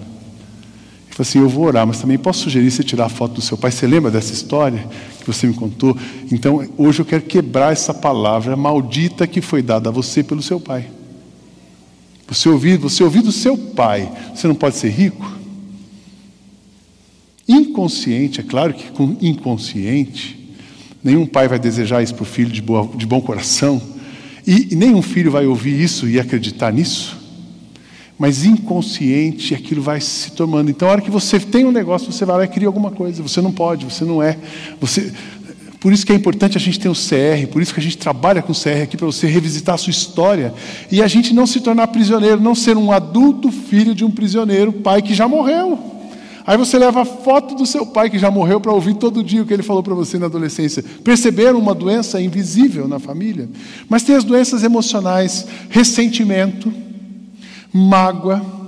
assim, 1.17 1.39
eu 1.39 1.49
vou 1.49 1.67
orar, 1.67 1.87
mas 1.87 2.01
também 2.01 2.19
posso 2.19 2.41
sugerir 2.41 2.71
você 2.71 2.83
tirar 2.83 3.07
a 3.07 3.09
foto 3.09 3.35
do 3.35 3.41
seu 3.41 3.57
pai. 3.57 3.71
Você 3.71 3.87
lembra 3.87 4.11
dessa 4.11 4.33
história 4.33 4.85
que 5.21 5.27
você 5.27 5.47
me 5.47 5.55
contou? 5.55 5.97
Então, 6.33 6.67
hoje 6.77 7.01
eu 7.01 7.05
quero 7.05 7.23
quebrar 7.23 7.73
essa 7.73 7.95
palavra 7.95 8.57
maldita 8.57 9.27
que 9.27 9.41
foi 9.41 9.63
dada 9.63 9.89
a 9.89 9.93
você 9.93 10.25
pelo 10.25 10.43
seu 10.43 10.59
pai. 10.59 10.91
Você 12.27 12.49
ouvir, 12.49 12.79
você 12.79 13.05
ouvir 13.05 13.23
do 13.23 13.31
seu 13.31 13.57
pai, 13.57 14.11
você 14.35 14.49
não 14.49 14.55
pode 14.55 14.77
ser 14.77 14.89
rico? 14.89 15.34
Inconsciente, 17.49 18.41
é 18.41 18.43
claro 18.43 18.73
que 18.73 18.91
com 18.93 19.17
inconsciente, 19.21 20.57
nenhum 21.03 21.27
pai 21.27 21.49
vai 21.49 21.59
desejar 21.59 22.03
isso 22.03 22.15
para 22.15 22.23
o 22.23 22.27
filho 22.27 22.51
de, 22.51 22.63
boa, 22.63 22.89
de 22.97 23.07
bom 23.07 23.21
coração, 23.21 23.81
e, 24.47 24.73
e 24.73 24.77
nenhum 24.77 25.03
filho 25.03 25.31
vai 25.31 25.47
ouvir 25.47 25.81
isso 25.81 26.09
e 26.09 26.19
acreditar 26.19 26.73
nisso 26.73 27.25
mas 28.19 28.45
inconsciente 28.45 29.55
aquilo 29.55 29.83
vai 29.83 30.01
se 30.01 30.33
tomando. 30.33 30.71
Então, 30.71 30.89
a 30.89 30.93
hora 30.93 31.01
que 31.01 31.11
você 31.11 31.39
tem 31.41 31.65
um 31.65 31.73
negócio, 31.73 32.13
você 32.13 32.25
vai 32.25 32.39
lá 32.39 32.45
e 32.45 32.49
cria 32.49 32.69
alguma 32.69 32.91
coisa. 32.91 33.23
Você 33.23 33.41
não 33.41 33.53
pode, 33.53 33.85
você 33.85 34.05
não 34.05 34.23
é. 34.23 34.39
Você... 34.81 35.13
Por 35.81 35.93
isso 35.93 36.07
que 36.07 36.13
é 36.13 36.15
importante 36.15 36.57
a 36.57 36.61
gente 36.61 36.81
ter 36.81 36.89
o 36.89 36.95
CR, 36.95 37.47
por 37.53 37.61
isso 37.61 37.75
que 37.75 37.81
a 37.81 37.83
gente 37.83 37.99
trabalha 37.99 38.41
com 38.41 38.53
o 38.53 38.55
CR 38.55 38.85
aqui, 38.85 38.97
para 38.97 39.05
você 39.05 39.27
revisitar 39.27 39.75
a 39.75 39.79
sua 39.79 39.91
história 39.91 40.55
e 40.91 41.03
a 41.03 41.07
gente 41.07 41.35
não 41.35 41.47
se 41.47 41.61
tornar 41.61 41.89
prisioneiro, 41.89 42.41
não 42.41 42.55
ser 42.55 42.75
um 42.79 42.91
adulto 42.91 43.53
filho 43.53 43.95
de 43.95 44.03
um 44.03 44.11
prisioneiro, 44.11 44.73
pai 44.73 45.03
que 45.03 45.13
já 45.13 45.29
morreu. 45.29 45.94
Aí 46.47 46.59
você 46.59 46.79
leva 46.79 47.03
a 47.03 47.05
foto 47.05 47.55
do 47.55 47.65
seu 47.65 47.87
pai 47.87 48.11
que 48.11 48.19
já 48.19 48.31
morreu 48.31 48.61
para 48.61 48.73
ouvir 48.73 48.95
todo 48.95 49.25
dia 49.25 49.43
o 49.43 49.47
que 49.47 49.55
ele 49.55 49.63
falou 49.63 49.83
para 49.83 49.95
você 49.95 50.19
na 50.19 50.27
adolescência. 50.27 50.85
Perceberam 51.03 51.59
uma 51.59 51.75
doença 51.75 52.21
invisível 52.21 52.87
na 52.87 52.99
família? 52.99 53.49
Mas 53.89 54.03
tem 54.03 54.15
as 54.15 54.25
doenças 54.25 54.63
emocionais, 54.63 55.47
ressentimento, 55.71 56.73
mágoa, 57.73 58.64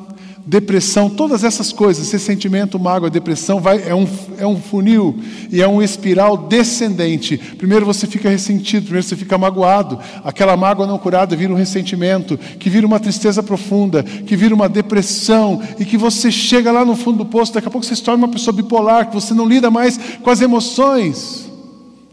depressão, 0.46 1.10
todas 1.10 1.42
essas 1.42 1.72
coisas, 1.72 2.06
esse 2.06 2.24
sentimento, 2.24 2.78
mágoa, 2.78 3.10
depressão, 3.10 3.60
vai, 3.60 3.82
é, 3.84 3.92
um, 3.92 4.06
é 4.38 4.46
um 4.46 4.56
funil 4.56 5.18
e 5.50 5.60
é 5.60 5.66
um 5.66 5.82
espiral 5.82 6.36
descendente. 6.36 7.36
Primeiro 7.36 7.84
você 7.84 8.06
fica 8.06 8.30
ressentido, 8.30 8.84
primeiro 8.84 9.04
você 9.04 9.16
fica 9.16 9.36
magoado, 9.36 9.98
aquela 10.22 10.56
mágoa 10.56 10.86
não 10.86 10.98
curada 10.98 11.34
vira 11.34 11.52
um 11.52 11.56
ressentimento, 11.56 12.38
que 12.38 12.70
vira 12.70 12.86
uma 12.86 13.00
tristeza 13.00 13.42
profunda, 13.42 14.04
que 14.04 14.36
vira 14.36 14.54
uma 14.54 14.68
depressão, 14.68 15.60
e 15.80 15.84
que 15.84 15.96
você 15.96 16.30
chega 16.30 16.70
lá 16.70 16.84
no 16.84 16.94
fundo 16.94 17.18
do 17.18 17.26
poço, 17.26 17.52
daqui 17.52 17.66
a 17.66 17.70
pouco 17.70 17.84
você 17.84 17.96
se 17.96 18.02
torna 18.02 18.24
uma 18.24 18.32
pessoa 18.32 18.54
bipolar, 18.54 19.08
que 19.08 19.14
você 19.14 19.34
não 19.34 19.48
lida 19.48 19.68
mais 19.68 19.98
com 20.22 20.30
as 20.30 20.40
emoções, 20.40 21.50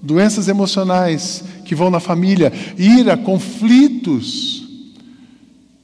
doenças 0.01 0.47
emocionais 0.47 1.43
que 1.65 1.75
vão 1.75 1.91
na 1.91 1.99
família, 1.99 2.51
ira, 2.79 3.15
conflitos 3.15 4.62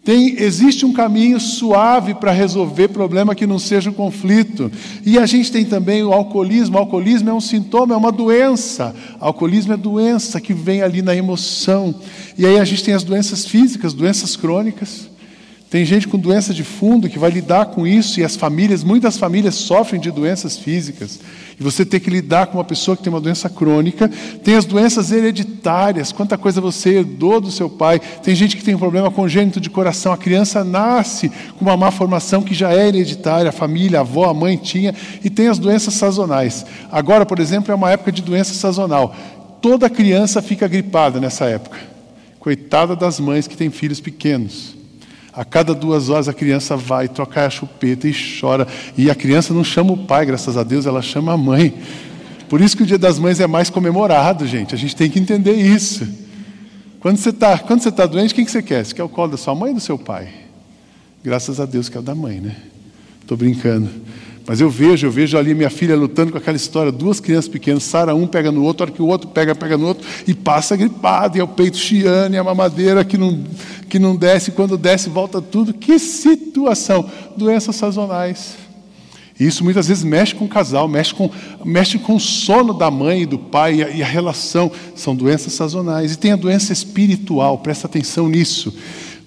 tem, 0.04 0.42
existe 0.42 0.86
um 0.86 0.94
caminho 0.94 1.40
suave 1.40 2.16
para 2.16 2.32
resolver 2.32 2.88
problema 2.88 3.36
que 3.36 3.46
não 3.46 3.60
seja 3.60 3.90
um 3.90 3.94
conflito. 3.94 4.72
E 5.06 5.20
a 5.20 5.26
gente 5.26 5.52
tem 5.52 5.66
também 5.66 6.04
o 6.04 6.14
alcoolismo. 6.14 6.78
O 6.78 6.80
alcoolismo 6.80 7.30
é 7.30 7.34
um 7.34 7.42
sintoma, 7.42 7.94
é 7.94 7.98
uma 7.98 8.12
doença. 8.12 8.96
O 9.20 9.26
alcoolismo 9.26 9.74
é 9.74 9.78
doença 9.78 10.40
que 10.40 10.54
vem 10.54 10.82
ali 10.82 11.02
na 11.02 11.16
emoção. 11.16 11.94
E 12.38 12.46
aí 12.46 12.58
a 12.58 12.66
gente 12.66 12.84
tem 12.84 12.94
as 12.94 13.04
doenças 13.04 13.46
físicas, 13.46 13.94
doenças 13.94 14.36
crônicas. 14.36 15.09
Tem 15.70 15.86
gente 15.86 16.08
com 16.08 16.18
doença 16.18 16.52
de 16.52 16.64
fundo 16.64 17.08
que 17.08 17.20
vai 17.20 17.30
lidar 17.30 17.68
com 17.68 17.86
isso 17.86 18.20
e 18.20 18.24
as 18.24 18.36
famílias, 18.36 18.84
muitas 18.84 19.18
famílias 19.18 19.54
sofrem 19.54 20.02
de 20.02 20.10
doenças 20.10 20.58
físicas. 20.58 21.20
E 21.60 21.62
você 21.62 21.86
tem 21.86 22.00
que 22.00 22.10
lidar 22.10 22.48
com 22.48 22.58
uma 22.58 22.64
pessoa 22.64 22.98
que 22.98 23.04
tem 23.04 23.14
uma 23.14 23.22
doença 23.22 23.48
crônica. 23.48 24.10
Tem 24.44 24.56
as 24.56 24.66
doenças 24.66 25.12
hereditárias, 25.12 26.12
quanta 26.12 26.40
coisa 26.40 26.60
você 26.60 26.98
herdou 26.98 27.40
do 27.40 27.52
seu 27.52 27.70
pai. 27.70 28.00
Tem 28.00 28.34
gente 28.34 28.58
que 28.58 28.64
tem 28.64 28.74
um 28.74 28.80
problema 28.80 29.12
congênito 29.12 29.60
de 29.60 29.70
coração. 29.70 30.12
A 30.12 30.18
criança 30.18 30.64
nasce 30.64 31.30
com 31.60 31.66
uma 31.66 31.78
má 31.78 31.92
formação 31.92 32.42
que 32.42 32.56
já 32.56 32.74
é 32.74 32.88
hereditária, 32.88 33.50
a 33.50 33.54
família, 33.54 34.00
a 34.00 34.02
avó, 34.02 34.28
a 34.28 34.34
mãe 34.34 34.58
tinha. 34.58 34.96
E 35.24 35.30
tem 35.30 35.50
as 35.50 35.60
doenças 35.60 35.94
sazonais. 35.94 36.66
Agora, 36.92 37.28
por 37.28 37.38
exemplo, 37.40 37.72
é 37.72 37.76
uma 37.76 37.92
época 37.92 38.12
de 38.12 38.24
doença 38.24 38.56
sazonal. 38.56 39.16
Toda 39.62 39.88
criança 39.88 40.42
fica 40.42 40.68
gripada 40.68 41.20
nessa 41.20 41.46
época. 41.46 41.78
Coitada 42.40 42.96
das 42.96 43.20
mães 43.20 43.48
que 43.48 43.56
têm 43.56 43.70
filhos 43.70 44.00
pequenos. 44.00 44.79
A 45.40 45.46
cada 45.46 45.74
duas 45.74 46.10
horas 46.10 46.28
a 46.28 46.34
criança 46.34 46.76
vai 46.76 47.08
trocar 47.08 47.46
a 47.46 47.50
chupeta 47.50 48.10
e 48.10 48.14
chora. 48.14 48.68
E 48.98 49.10
a 49.10 49.16
criança 49.16 49.54
não 49.54 49.64
chama 49.64 49.94
o 49.94 49.98
pai, 49.98 50.26
graças 50.26 50.58
a 50.58 50.64
Deus, 50.64 50.86
ela 50.86 51.02
chama 51.02 51.32
a 51.32 51.38
mãe. 51.38 51.76
Por 52.50 52.60
isso 52.60 52.76
que 52.76 52.84
o 52.84 52.86
Dia 52.86 52.98
das 52.98 53.18
Mães 53.18 53.40
é 53.40 53.48
mais 53.48 53.70
comemorado, 53.70 54.46
gente. 54.46 54.76
A 54.76 54.78
gente 54.78 54.94
tem 54.98 55.10
que 55.10 55.18
entender 55.18 55.54
isso. 55.54 56.06
Quando 57.00 57.16
você 57.16 57.30
está 57.30 57.58
tá 57.58 58.06
doente, 58.06 58.36
quem 58.36 58.44
que 58.44 58.52
você 58.52 58.62
quer? 58.62 58.86
Você 58.86 58.94
quer 58.94 59.04
o 59.04 59.08
colo 59.08 59.32
da 59.32 59.38
sua 59.38 59.56
mãe 59.56 59.70
ou 59.70 59.76
do 59.76 59.80
seu 59.80 59.98
pai? 59.98 60.28
Graças 61.24 61.58
a 61.62 61.66
Deus 61.66 61.88
que 61.88 61.96
é 61.96 62.02
o 62.02 62.04
da 62.04 62.14
mãe, 62.14 62.42
né? 62.42 62.58
Estou 63.22 63.38
brincando. 63.38 63.90
Mas 64.50 64.60
eu 64.60 64.68
vejo, 64.68 65.06
eu 65.06 65.12
vejo 65.12 65.38
ali 65.38 65.54
minha 65.54 65.70
filha 65.70 65.96
lutando 65.96 66.32
com 66.32 66.38
aquela 66.40 66.58
história, 66.58 66.92
duas 66.92 67.20
crianças 67.20 67.48
pequenas, 67.48 67.84
Sara 67.84 68.16
um 68.16 68.26
pega 68.26 68.52
no 68.52 68.64
outro, 68.64 68.82
a 68.82 68.88
hora 68.88 68.96
que 68.96 69.00
o 69.00 69.06
outro 69.06 69.30
pega, 69.30 69.54
pega 69.54 69.78
no 69.78 69.86
outro, 69.86 70.08
e 70.26 70.34
passa 70.34 70.76
gripado, 70.76 71.38
e 71.38 71.40
é 71.40 71.44
o 71.44 71.48
peito 71.48 71.78
chiando, 71.78 72.34
e 72.34 72.38
a 72.40 72.44
mamadeira 72.44 73.06
que 73.06 73.16
não, 73.16 73.44
que 73.88 74.00
não 74.00 74.16
desce, 74.16 74.50
quando 74.50 74.76
desce 74.76 75.08
volta 75.08 75.40
tudo. 75.40 75.72
Que 75.72 76.00
situação! 76.00 77.08
Doenças 77.38 77.76
sazonais. 77.76 78.56
Isso 79.40 79.64
muitas 79.64 79.88
vezes 79.88 80.04
mexe 80.04 80.34
com 80.34 80.46
o 80.46 80.50
casal, 80.50 80.88
mexe 80.88 81.14
com, 81.14 81.30
mexe 81.64 82.00
com 82.00 82.16
o 82.16 82.20
sono 82.20 82.74
da 82.74 82.90
mãe 82.90 83.22
e 83.22 83.26
do 83.28 83.38
pai 83.38 83.76
e 83.76 83.84
a, 83.84 83.90
e 83.92 84.02
a 84.02 84.08
relação. 84.08 84.72
São 84.96 85.16
doenças 85.16 85.54
sazonais. 85.54 86.14
E 86.14 86.18
tem 86.18 86.32
a 86.32 86.36
doença 86.36 86.74
espiritual, 86.74 87.60
presta 87.60 87.86
atenção 87.86 88.28
nisso 88.28 88.74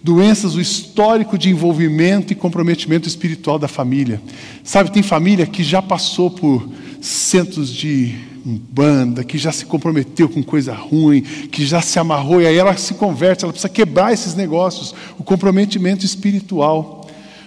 doenças, 0.03 0.55
o 0.55 0.61
histórico 0.61 1.39
de 1.39 1.51
envolvimento 1.51 2.33
e 2.33 2.37
comprometimento 2.37 3.09
espiritual 3.09 3.59
da 3.59 3.69
família. 3.69 4.21
Sabe, 4.65 4.91
tem 4.91 5.03
família 5.03 5.47
que 5.47 5.63
já 5.63 5.81
passou 5.81 6.31
por 6.31 6.69
centros 7.01 7.73
de 7.73 8.15
banda, 8.45 9.23
que 9.23 9.39
já 9.39 9.53
se 9.53 9.65
comprometeu 9.65 10.29
com 10.29 10.43
coisa 10.43 10.75
ruim, 10.75 11.23
que 11.23 11.65
já 11.65 11.81
se 11.81 11.99
amarrou 11.99 12.43
e 12.43 12.47
aí 12.47 12.57
ela 12.57 12.77
se 12.77 12.95
converte, 12.95 13.45
ela 13.45 13.53
precisa 13.53 13.69
quebrar 13.69 14.13
esses 14.13 14.35
negócios, 14.35 14.95
o 15.19 15.23
comprometimento 15.23 16.05
espiritual. 16.05 17.02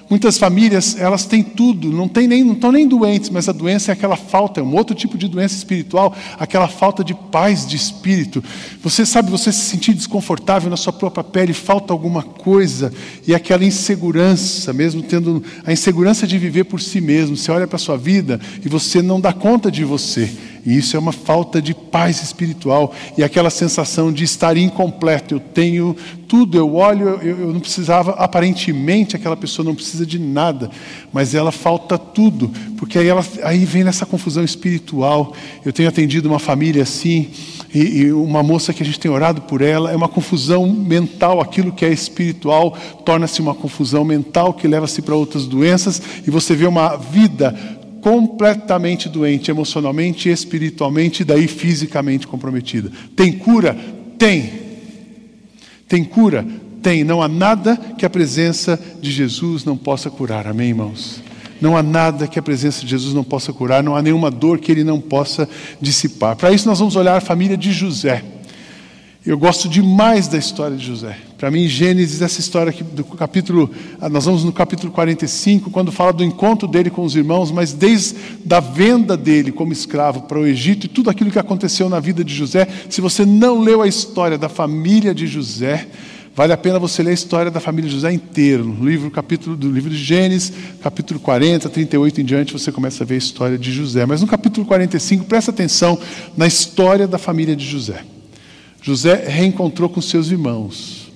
Muitas 0.07 0.37
famílias, 0.37 0.95
elas 0.99 1.25
têm 1.25 1.41
tudo, 1.41 1.91
não, 1.91 2.07
tem 2.07 2.27
nem, 2.27 2.43
não 2.43 2.53
estão 2.53 2.71
nem 2.71 2.87
doentes, 2.87 3.31
mas 3.31 3.49
a 3.49 3.51
doença 3.51 3.91
é 3.91 3.93
aquela 3.93 4.15
falta, 4.15 4.59
é 4.59 4.63
um 4.63 4.75
outro 4.75 4.95
tipo 4.95 5.17
de 5.17 5.27
doença 5.27 5.55
espiritual, 5.55 6.15
aquela 6.37 6.67
falta 6.67 7.03
de 7.03 7.15
paz 7.15 7.65
de 7.65 7.75
espírito. 7.75 8.43
Você 8.83 9.03
sabe, 9.03 9.31
você 9.31 9.51
se 9.51 9.61
sentir 9.61 9.95
desconfortável 9.95 10.69
na 10.69 10.77
sua 10.77 10.93
própria 10.93 11.23
pele, 11.23 11.53
falta 11.53 11.91
alguma 11.91 12.21
coisa, 12.21 12.93
e 13.27 13.33
aquela 13.33 13.65
insegurança, 13.65 14.71
mesmo 14.71 15.01
tendo 15.01 15.43
a 15.65 15.73
insegurança 15.73 16.27
de 16.27 16.37
viver 16.37 16.65
por 16.65 16.79
si 16.79 17.01
mesmo. 17.01 17.35
Você 17.35 17.51
olha 17.51 17.65
para 17.65 17.77
a 17.77 17.79
sua 17.79 17.97
vida 17.97 18.39
e 18.63 18.69
você 18.69 19.01
não 19.01 19.19
dá 19.19 19.33
conta 19.33 19.71
de 19.71 19.83
você. 19.83 20.29
E 20.65 20.77
isso 20.77 20.95
é 20.97 20.99
uma 20.99 21.11
falta 21.11 21.61
de 21.61 21.75
paz 21.75 22.23
espiritual 22.23 22.91
e 23.15 23.23
aquela 23.23 23.51
sensação 23.51 24.11
de 24.11 24.23
estar 24.23 24.57
incompleto. 24.57 25.35
Eu 25.35 25.39
tenho 25.39 25.95
tudo, 26.27 26.57
eu 26.57 26.75
olho, 26.75 27.19
eu, 27.21 27.39
eu, 27.39 27.53
não 27.53 27.59
precisava, 27.59 28.11
aparentemente 28.11 29.15
aquela 29.15 29.37
pessoa 29.37 29.65
não 29.65 29.75
precisa 29.75 30.05
de 30.05 30.19
nada, 30.19 30.69
mas 31.11 31.33
ela 31.33 31.51
falta 31.51 31.97
tudo, 31.97 32.51
porque 32.77 32.99
aí, 32.99 33.07
ela, 33.07 33.25
aí 33.43 33.65
vem 33.65 33.83
nessa 33.83 34.05
confusão 34.05 34.43
espiritual. 34.43 35.33
Eu 35.63 35.71
tenho 35.71 35.89
atendido 35.89 36.27
uma 36.27 36.39
família 36.39 36.83
assim, 36.83 37.29
e, 37.73 38.01
e 38.01 38.13
uma 38.13 38.43
moça 38.43 38.73
que 38.73 38.83
a 38.83 38.85
gente 38.85 38.99
tem 38.99 39.09
orado 39.09 39.41
por 39.43 39.61
ela, 39.61 39.91
é 39.91 39.95
uma 39.95 40.09
confusão 40.09 40.67
mental, 40.67 41.41
aquilo 41.41 41.71
que 41.71 41.85
é 41.85 41.91
espiritual 41.91 42.77
torna-se 43.05 43.41
uma 43.41 43.53
confusão 43.53 44.03
mental 44.03 44.53
que 44.53 44.67
leva-se 44.67 45.01
para 45.01 45.15
outras 45.15 45.45
doenças, 45.45 46.01
e 46.25 46.31
você 46.31 46.55
vê 46.55 46.65
uma 46.65 46.95
vida 46.95 47.55
completamente 48.01 49.09
doente, 49.09 49.49
emocionalmente, 49.49 50.29
espiritualmente 50.29 51.23
e 51.23 51.25
daí 51.25 51.47
fisicamente 51.47 52.27
comprometida. 52.27 52.91
Tem 53.15 53.31
cura? 53.31 53.75
Tem. 54.17 54.64
Tem 55.87 56.03
cura? 56.03 56.45
Tem. 56.81 57.03
Não 57.03 57.21
há 57.21 57.27
nada 57.27 57.77
que 57.97 58.05
a 58.05 58.09
presença 58.09 58.79
de 59.01 59.11
Jesus 59.11 59.63
não 59.63 59.77
possa 59.77 60.09
curar. 60.09 60.47
Amém, 60.47 60.69
irmãos? 60.69 61.21
Não 61.61 61.77
há 61.77 61.81
nada 61.81 62.27
que 62.27 62.37
a 62.37 62.41
presença 62.41 62.81
de 62.81 62.87
Jesus 62.87 63.13
não 63.13 63.23
possa 63.23 63.53
curar, 63.53 63.81
não 63.81 63.95
há 63.95 64.01
nenhuma 64.01 64.29
dor 64.29 64.59
que 64.59 64.71
ele 64.71 64.83
não 64.83 64.99
possa 64.99 65.47
dissipar. 65.79 66.35
Para 66.35 66.51
isso, 66.51 66.67
nós 66.67 66.79
vamos 66.79 66.95
olhar 66.95 67.15
a 67.15 67.21
família 67.21 67.55
de 67.55 67.71
José. 67.71 68.23
Eu 69.25 69.39
gosto 69.39 69.67
demais 69.67 70.27
da 70.27 70.37
história 70.37 70.77
de 70.77 70.85
José. 70.85 71.17
Para 71.35 71.49
mim, 71.49 71.67
Gênesis, 71.67 72.21
essa 72.21 72.39
história 72.39 72.69
aqui 72.69 72.83
do 72.83 73.03
capítulo, 73.03 73.71
ah, 73.99 74.07
nós 74.07 74.25
vamos 74.25 74.43
no 74.43 74.53
capítulo 74.53 74.91
45, 74.91 75.71
quando 75.71 75.91
fala 75.91 76.13
do 76.13 76.23
encontro 76.23 76.67
dele 76.67 76.91
com 76.91 77.03
os 77.03 77.15
irmãos, 77.15 77.49
mas 77.49 77.73
desde 77.73 78.15
a 78.47 78.59
venda 78.59 79.17
dele 79.17 79.51
como 79.51 79.73
escravo 79.73 80.21
para 80.21 80.37
o 80.37 80.45
Egito 80.45 80.85
e 80.85 80.89
tudo 80.89 81.09
aquilo 81.09 81.31
que 81.31 81.39
aconteceu 81.39 81.89
na 81.89 81.99
vida 81.99 82.23
de 82.23 82.35
José, 82.35 82.67
se 82.87 83.01
você 83.01 83.25
não 83.25 83.59
leu 83.61 83.81
a 83.81 83.87
história 83.87 84.37
da 84.37 84.47
família 84.47 85.11
de 85.11 85.25
José, 85.25 85.87
vale 86.35 86.53
a 86.53 86.57
pena 86.57 86.77
você 86.77 87.01
ler 87.01 87.09
a 87.09 87.13
história 87.13 87.49
da 87.49 87.59
família 87.59 87.89
de 87.89 87.95
José 87.95 88.13
inteira, 88.13 88.61
no 88.61 88.87
livro, 88.87 89.09
capítulo 89.09 89.55
do 89.57 89.71
livro 89.71 89.89
de 89.89 89.97
Gênesis, 89.97 90.53
capítulo 90.83 91.19
40, 91.19 91.67
38 91.67 92.21
em 92.21 92.25
diante, 92.25 92.53
você 92.53 92.71
começa 92.71 93.03
a 93.03 93.07
ver 93.07 93.15
a 93.15 93.17
história 93.17 93.57
de 93.57 93.71
José. 93.71 94.05
Mas 94.05 94.21
no 94.21 94.27
capítulo 94.27 94.67
45, 94.67 95.25
presta 95.25 95.49
atenção 95.49 95.97
na 96.37 96.45
história 96.45 97.07
da 97.07 97.17
família 97.17 97.55
de 97.55 97.65
José. 97.65 98.03
José 98.85 99.15
reencontrou 99.27 99.89
com 99.89 99.99
seus 99.99 100.29
irmãos. 100.29 101.11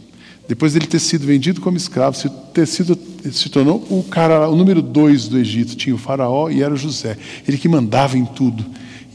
depois 0.48 0.74
dele 0.74 0.88
ter 0.88 0.98
sido 0.98 1.28
vendido 1.28 1.62
como 1.62 1.78
escravo, 1.78 2.18
se, 2.18 2.28
ter 2.52 2.66
sido, 2.66 2.98
se 3.32 3.48
tornou 3.48 3.86
o 3.92 4.04
cara, 4.10 4.50
o 4.50 4.56
número 4.56 4.82
dois 4.82 5.28
do 5.28 5.38
Egito. 5.38 5.76
Tinha 5.76 5.94
o 5.94 6.00
faraó 6.00 6.50
e 6.50 6.64
era 6.64 6.76
José. 6.76 7.16
Ele 7.48 7.60
que 7.60 7.70
mandava 7.70 8.18
em 8.18 8.26
tudo. 8.26 8.66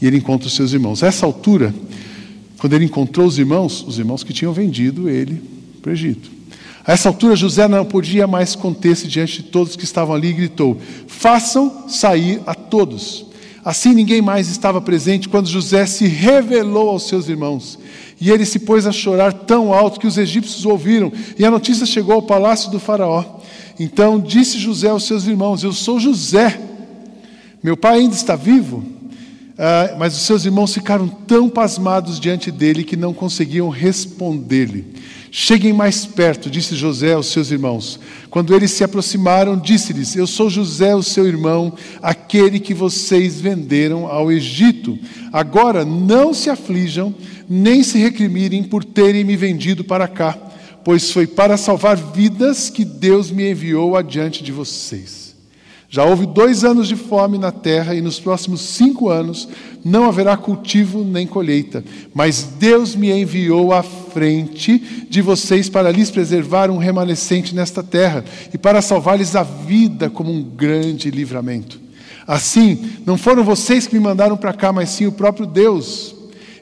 E 0.01 0.07
ele 0.07 0.15
encontra 0.15 0.47
os 0.47 0.55
seus 0.55 0.71
irmãos. 0.71 1.03
A 1.03 1.07
essa 1.07 1.25
altura, 1.25 1.75
quando 2.57 2.71
ele 2.71 2.85
encontrou 2.85 3.27
os 3.27 3.37
irmãos, 3.37 3.83
os 3.85 3.99
irmãos 3.99 4.23
que 4.23 4.31
tinham 4.31 4.53
vendido 4.53 5.09
ele 5.09 5.41
para 5.81 5.89
o 5.89 5.93
Egito. 5.93 6.31
A 6.85 6.93
essa 6.93 7.09
altura, 7.09 7.35
José 7.35 7.67
não 7.67 7.83
podia 7.83 8.25
mais 8.25 8.55
conter-se 8.55 9.05
diante 9.05 9.41
de 9.41 9.49
todos 9.49 9.75
que 9.75 9.83
estavam 9.83 10.15
ali 10.15 10.29
e 10.29 10.33
gritou: 10.33 10.79
Façam 11.07 11.89
sair 11.89 12.39
a 12.47 12.55
todos. 12.55 13.24
Assim 13.65 13.95
ninguém 13.95 14.21
mais 14.21 14.47
estava 14.47 14.79
presente 14.79 15.27
quando 15.27 15.49
José 15.49 15.87
se 15.87 16.05
revelou 16.05 16.89
aos 16.89 17.07
seus 17.07 17.27
irmãos. 17.27 17.79
E 18.21 18.29
ele 18.29 18.45
se 18.45 18.59
pôs 18.59 18.85
a 18.85 18.91
chorar 18.91 19.33
tão 19.33 19.73
alto 19.73 19.99
que 19.99 20.05
os 20.05 20.19
egípcios 20.19 20.67
ouviram, 20.67 21.11
e 21.37 21.43
a 21.43 21.49
notícia 21.49 21.83
chegou 21.83 22.13
ao 22.13 22.21
palácio 22.21 22.69
do 22.69 22.79
Faraó. 22.79 23.39
Então 23.79 24.19
disse 24.19 24.59
José 24.59 24.89
aos 24.89 25.05
seus 25.05 25.25
irmãos: 25.25 25.63
Eu 25.63 25.73
sou 25.73 25.99
José. 25.99 26.61
Meu 27.63 27.75
pai 27.75 28.01
ainda 28.01 28.13
está 28.13 28.35
vivo? 28.35 28.85
Ah, 29.57 29.95
mas 29.97 30.15
os 30.15 30.21
seus 30.21 30.45
irmãos 30.45 30.73
ficaram 30.73 31.07
tão 31.07 31.49
pasmados 31.49 32.19
diante 32.19 32.51
dele 32.51 32.83
que 32.83 32.95
não 32.95 33.13
conseguiam 33.13 33.69
responder-lhe. 33.69 34.93
Cheguem 35.37 35.73
mais 35.73 36.05
perto, 36.05 36.49
disse 36.49 36.77
José 36.77 37.11
aos 37.11 37.27
seus 37.27 37.51
irmãos. 37.51 37.99
Quando 38.29 38.55
eles 38.55 38.71
se 38.71 38.85
aproximaram, 38.85 39.59
disse-lhes: 39.59 40.15
Eu 40.15 40.25
sou 40.25 40.49
José, 40.49 40.95
o 40.95 41.03
seu 41.03 41.27
irmão, 41.27 41.73
aquele 42.01 42.57
que 42.57 42.73
vocês 42.73 43.41
venderam 43.41 44.07
ao 44.07 44.31
Egito. 44.31 44.97
Agora 45.33 45.83
não 45.83 46.33
se 46.33 46.49
aflijam, 46.49 47.13
nem 47.49 47.83
se 47.83 47.97
recrimirem 47.97 48.63
por 48.63 48.85
terem 48.85 49.25
me 49.25 49.35
vendido 49.35 49.83
para 49.83 50.07
cá, 50.07 50.37
pois 50.85 51.11
foi 51.11 51.27
para 51.27 51.57
salvar 51.57 51.97
vidas 51.97 52.69
que 52.69 52.85
Deus 52.85 53.29
me 53.29 53.51
enviou 53.51 53.97
adiante 53.97 54.41
de 54.41 54.53
vocês. 54.53 55.24
Já 55.89 56.03
houve 56.03 56.25
dois 56.25 56.63
anos 56.63 56.87
de 56.87 56.95
fome 56.95 57.37
na 57.37 57.51
terra, 57.51 57.93
e 57.93 58.01
nos 58.01 58.19
próximos 58.19 58.61
cinco 58.61 59.09
anos 59.09 59.47
não 59.83 60.05
haverá 60.05 60.35
cultivo 60.35 61.03
nem 61.03 61.27
colheita. 61.27 61.83
Mas 62.13 62.43
Deus 62.57 62.95
me 62.95 63.11
enviou 63.11 63.71
à 63.71 63.83
frente 63.83 65.05
de 65.09 65.21
vocês 65.21 65.69
para 65.69 65.91
lhes 65.91 66.09
preservar 66.09 66.71
um 66.71 66.77
remanescente 66.77 67.53
nesta 67.53 67.83
terra 67.83 68.25
e 68.53 68.57
para 68.57 68.81
salvar-lhes 68.81 69.35
a 69.35 69.43
vida 69.43 70.09
como 70.09 70.31
um 70.31 70.41
grande 70.41 71.11
livramento. 71.11 71.79
Assim, 72.27 72.93
não 73.05 73.17
foram 73.17 73.43
vocês 73.43 73.85
que 73.85 73.93
me 73.93 74.01
mandaram 74.01 74.35
para 74.35 74.53
cá, 74.53 74.73
mas 74.73 74.89
sim 74.89 75.05
o 75.05 75.11
próprio 75.11 75.45
Deus 75.45 76.14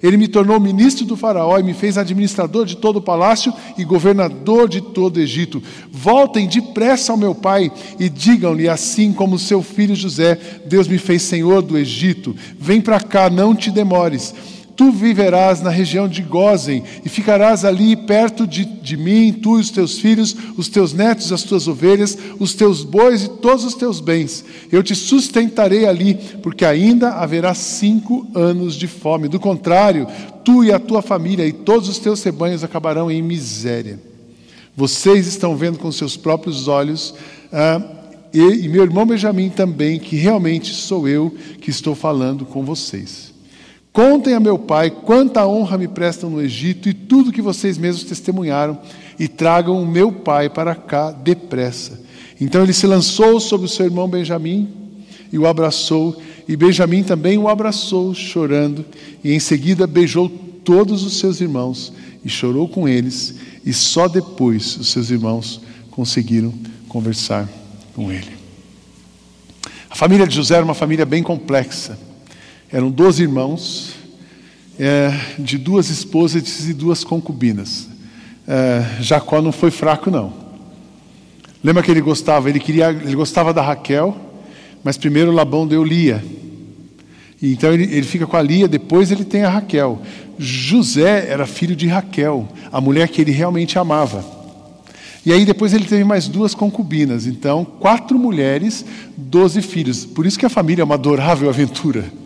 ele 0.03 0.17
me 0.17 0.27
tornou 0.27 0.59
ministro 0.59 1.05
do 1.05 1.15
Faraó 1.15 1.57
e 1.57 1.63
me 1.63 1.73
fez 1.73 1.97
administrador 1.97 2.65
de 2.65 2.75
todo 2.75 2.97
o 2.97 3.01
palácio 3.01 3.53
e 3.77 3.85
governador 3.85 4.67
de 4.67 4.81
todo 4.81 5.15
o 5.15 5.21
Egito. 5.21 5.63
Voltem 5.89 6.45
depressa 6.45 7.13
ao 7.13 7.17
meu 7.17 7.33
pai 7.33 7.71
e 7.97 8.09
digam-lhe: 8.09 8.67
assim 8.67 9.13
como 9.13 9.39
seu 9.39 9.63
filho 9.63 9.95
José, 9.95 10.37
Deus 10.65 10.89
me 10.89 10.97
fez 10.97 11.21
senhor 11.21 11.61
do 11.61 11.77
Egito. 11.77 12.35
Vem 12.59 12.81
para 12.81 12.99
cá, 12.99 13.29
não 13.29 13.55
te 13.55 13.71
demores. 13.71 14.35
Tu 14.75 14.91
viverás 14.91 15.61
na 15.61 15.69
região 15.69 16.07
de 16.07 16.23
Gozen 16.23 16.83
e 17.05 17.09
ficarás 17.09 17.63
ali 17.63 17.95
perto 17.95 18.47
de, 18.47 18.65
de, 18.65 18.97
mim, 18.97 19.31
tu 19.31 19.57
e 19.57 19.61
os 19.61 19.69
teus 19.69 19.99
filhos, 19.99 20.35
os 20.57 20.67
teus 20.67 20.93
netos, 20.93 21.31
as 21.31 21.43
tuas 21.43 21.67
ovelhas, 21.67 22.17
os 22.39 22.55
teus 22.55 22.83
bois 22.83 23.23
e 23.23 23.29
todos 23.29 23.63
os 23.63 23.75
teus 23.75 23.99
bens. 23.99 24.43
Eu 24.71 24.81
te 24.81 24.95
sustentarei 24.95 25.85
ali, 25.85 26.15
porque 26.41 26.65
ainda 26.65 27.11
haverá 27.11 27.53
cinco 27.53 28.27
anos 28.33 28.73
de 28.73 28.87
fome. 28.87 29.27
Do 29.27 29.39
contrário, 29.39 30.07
tu 30.43 30.63
e 30.63 30.71
a 30.71 30.79
tua 30.79 31.03
família 31.03 31.45
e 31.45 31.53
todos 31.53 31.87
os 31.87 31.99
teus 31.99 32.23
rebanhos 32.23 32.63
acabarão 32.63 33.11
em 33.11 33.21
miséria. 33.21 33.99
Vocês 34.75 35.27
estão 35.27 35.55
vendo 35.55 35.77
com 35.77 35.91
seus 35.91 36.17
próprios 36.17 36.67
olhos, 36.67 37.13
ah, 37.51 37.79
e, 38.33 38.39
e 38.39 38.67
meu 38.67 38.81
irmão 38.81 39.05
Benjamim 39.05 39.49
também, 39.49 39.99
que 39.99 40.15
realmente 40.15 40.73
sou 40.73 41.07
eu 41.07 41.31
que 41.61 41.69
estou 41.69 41.93
falando 41.93 42.43
com 42.43 42.65
vocês. 42.65 43.32
Contem 43.93 44.33
a 44.33 44.39
meu 44.39 44.57
pai 44.57 44.89
quanta 44.89 45.45
honra 45.45 45.77
me 45.77 45.87
prestam 45.87 46.27
no 46.27 46.41
Egito 46.41 46.89
e 46.89 46.95
tudo 46.95 47.31
que 47.31 47.43
vocês 47.43 47.77
mesmos 47.77 48.03
testemunharam, 48.03 48.79
e 49.19 49.27
tragam 49.27 49.79
o 49.79 49.85
meu 49.85 50.11
pai 50.11 50.49
para 50.49 50.73
cá 50.73 51.11
depressa. 51.11 52.01
Então 52.41 52.63
ele 52.63 52.73
se 52.73 52.87
lançou 52.87 53.39
sobre 53.39 53.67
o 53.67 53.69
seu 53.69 53.85
irmão 53.85 54.09
Benjamim 54.09 54.67
e 55.31 55.37
o 55.37 55.45
abraçou, 55.45 56.19
e 56.47 56.55
Benjamim 56.55 57.03
também 57.03 57.37
o 57.37 57.47
abraçou, 57.47 58.15
chorando, 58.15 58.83
e 59.23 59.31
em 59.31 59.39
seguida 59.39 59.85
beijou 59.85 60.27
todos 60.63 61.03
os 61.03 61.19
seus 61.19 61.39
irmãos 61.39 61.93
e 62.25 62.29
chorou 62.29 62.67
com 62.67 62.89
eles, 62.89 63.35
e 63.63 63.71
só 63.71 64.07
depois 64.07 64.75
os 64.75 64.89
seus 64.89 65.11
irmãos 65.11 65.61
conseguiram 65.91 66.51
conversar 66.89 67.47
com 67.95 68.11
ele. 68.11 68.31
A 69.87 69.95
família 69.95 70.25
de 70.25 70.35
José 70.35 70.55
era 70.55 70.65
uma 70.65 70.73
família 70.73 71.05
bem 71.05 71.21
complexa. 71.21 71.95
Eram 72.73 72.89
doze 72.89 73.21
irmãos, 73.21 73.93
é, 74.79 75.13
de 75.37 75.59
duas 75.59 75.91
esposas 75.91 76.67
e 76.67 76.73
duas 76.73 77.03
concubinas. 77.03 77.87
É, 78.47 78.97
Jacó 78.99 79.43
não 79.43 79.51
foi 79.51 79.69
fraco, 79.69 80.09
não. 80.09 80.33
Lembra 81.63 81.83
que 81.83 81.91
ele 81.91 82.01
gostava? 82.01 82.49
Ele 82.49 82.59
queria, 82.59 82.89
ele 82.89 83.13
gostava 83.15 83.53
da 83.53 83.61
Raquel, 83.61 84.17
mas 84.83 84.97
primeiro 84.97 85.31
Labão 85.31 85.67
deu 85.67 85.83
Lia. 85.83 86.25
Então 87.39 87.71
ele, 87.71 87.83
ele 87.83 88.07
fica 88.07 88.25
com 88.25 88.35
a 88.35 88.41
Lia, 88.41 88.67
depois 88.67 89.11
ele 89.11 89.23
tem 89.23 89.43
a 89.43 89.49
Raquel. 89.49 90.01
José 90.39 91.27
era 91.29 91.45
filho 91.45 91.75
de 91.75 91.85
Raquel, 91.85 92.47
a 92.71 92.81
mulher 92.81 93.07
que 93.07 93.21
ele 93.21 93.31
realmente 93.31 93.77
amava. 93.77 94.25
E 95.23 95.31
aí 95.31 95.45
depois 95.45 95.75
ele 95.75 95.85
teve 95.85 96.03
mais 96.03 96.27
duas 96.27 96.55
concubinas. 96.55 97.27
Então, 97.27 97.63
quatro 97.63 98.17
mulheres, 98.17 98.83
doze 99.15 99.61
filhos. 99.61 100.07
Por 100.07 100.25
isso 100.25 100.39
que 100.39 100.45
a 100.47 100.49
família 100.49 100.81
é 100.81 100.85
uma 100.85 100.95
adorável 100.95 101.47
aventura. 101.49 102.22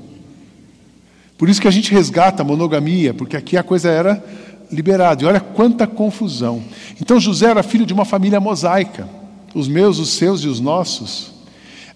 Por 1.38 1.50
isso 1.50 1.62
que 1.62 1.67
a 1.67 1.71
gente 1.71 1.91
resgata 1.91 2.41
a 2.41 2.45
monogamia, 2.45 3.13
porque 3.13 3.38
aqui 3.38 3.56
a 3.56 3.63
coisa 3.63 3.89
era 3.89 4.23
liberada. 4.71 5.23
E 5.23 5.26
olha 5.26 5.39
quanta 5.39 5.86
confusão. 5.86 6.63
Então 7.00 7.19
José 7.19 7.47
era 7.50 7.62
filho 7.62 7.86
de 7.86 7.93
uma 7.93 8.06
família 8.06 8.39
mosaica. 8.39 9.08
Os 9.54 9.67
meus, 9.67 10.00
os 10.00 10.10
seus 10.10 10.41
e 10.41 10.47
os 10.47 10.60
nossos. 10.60 11.37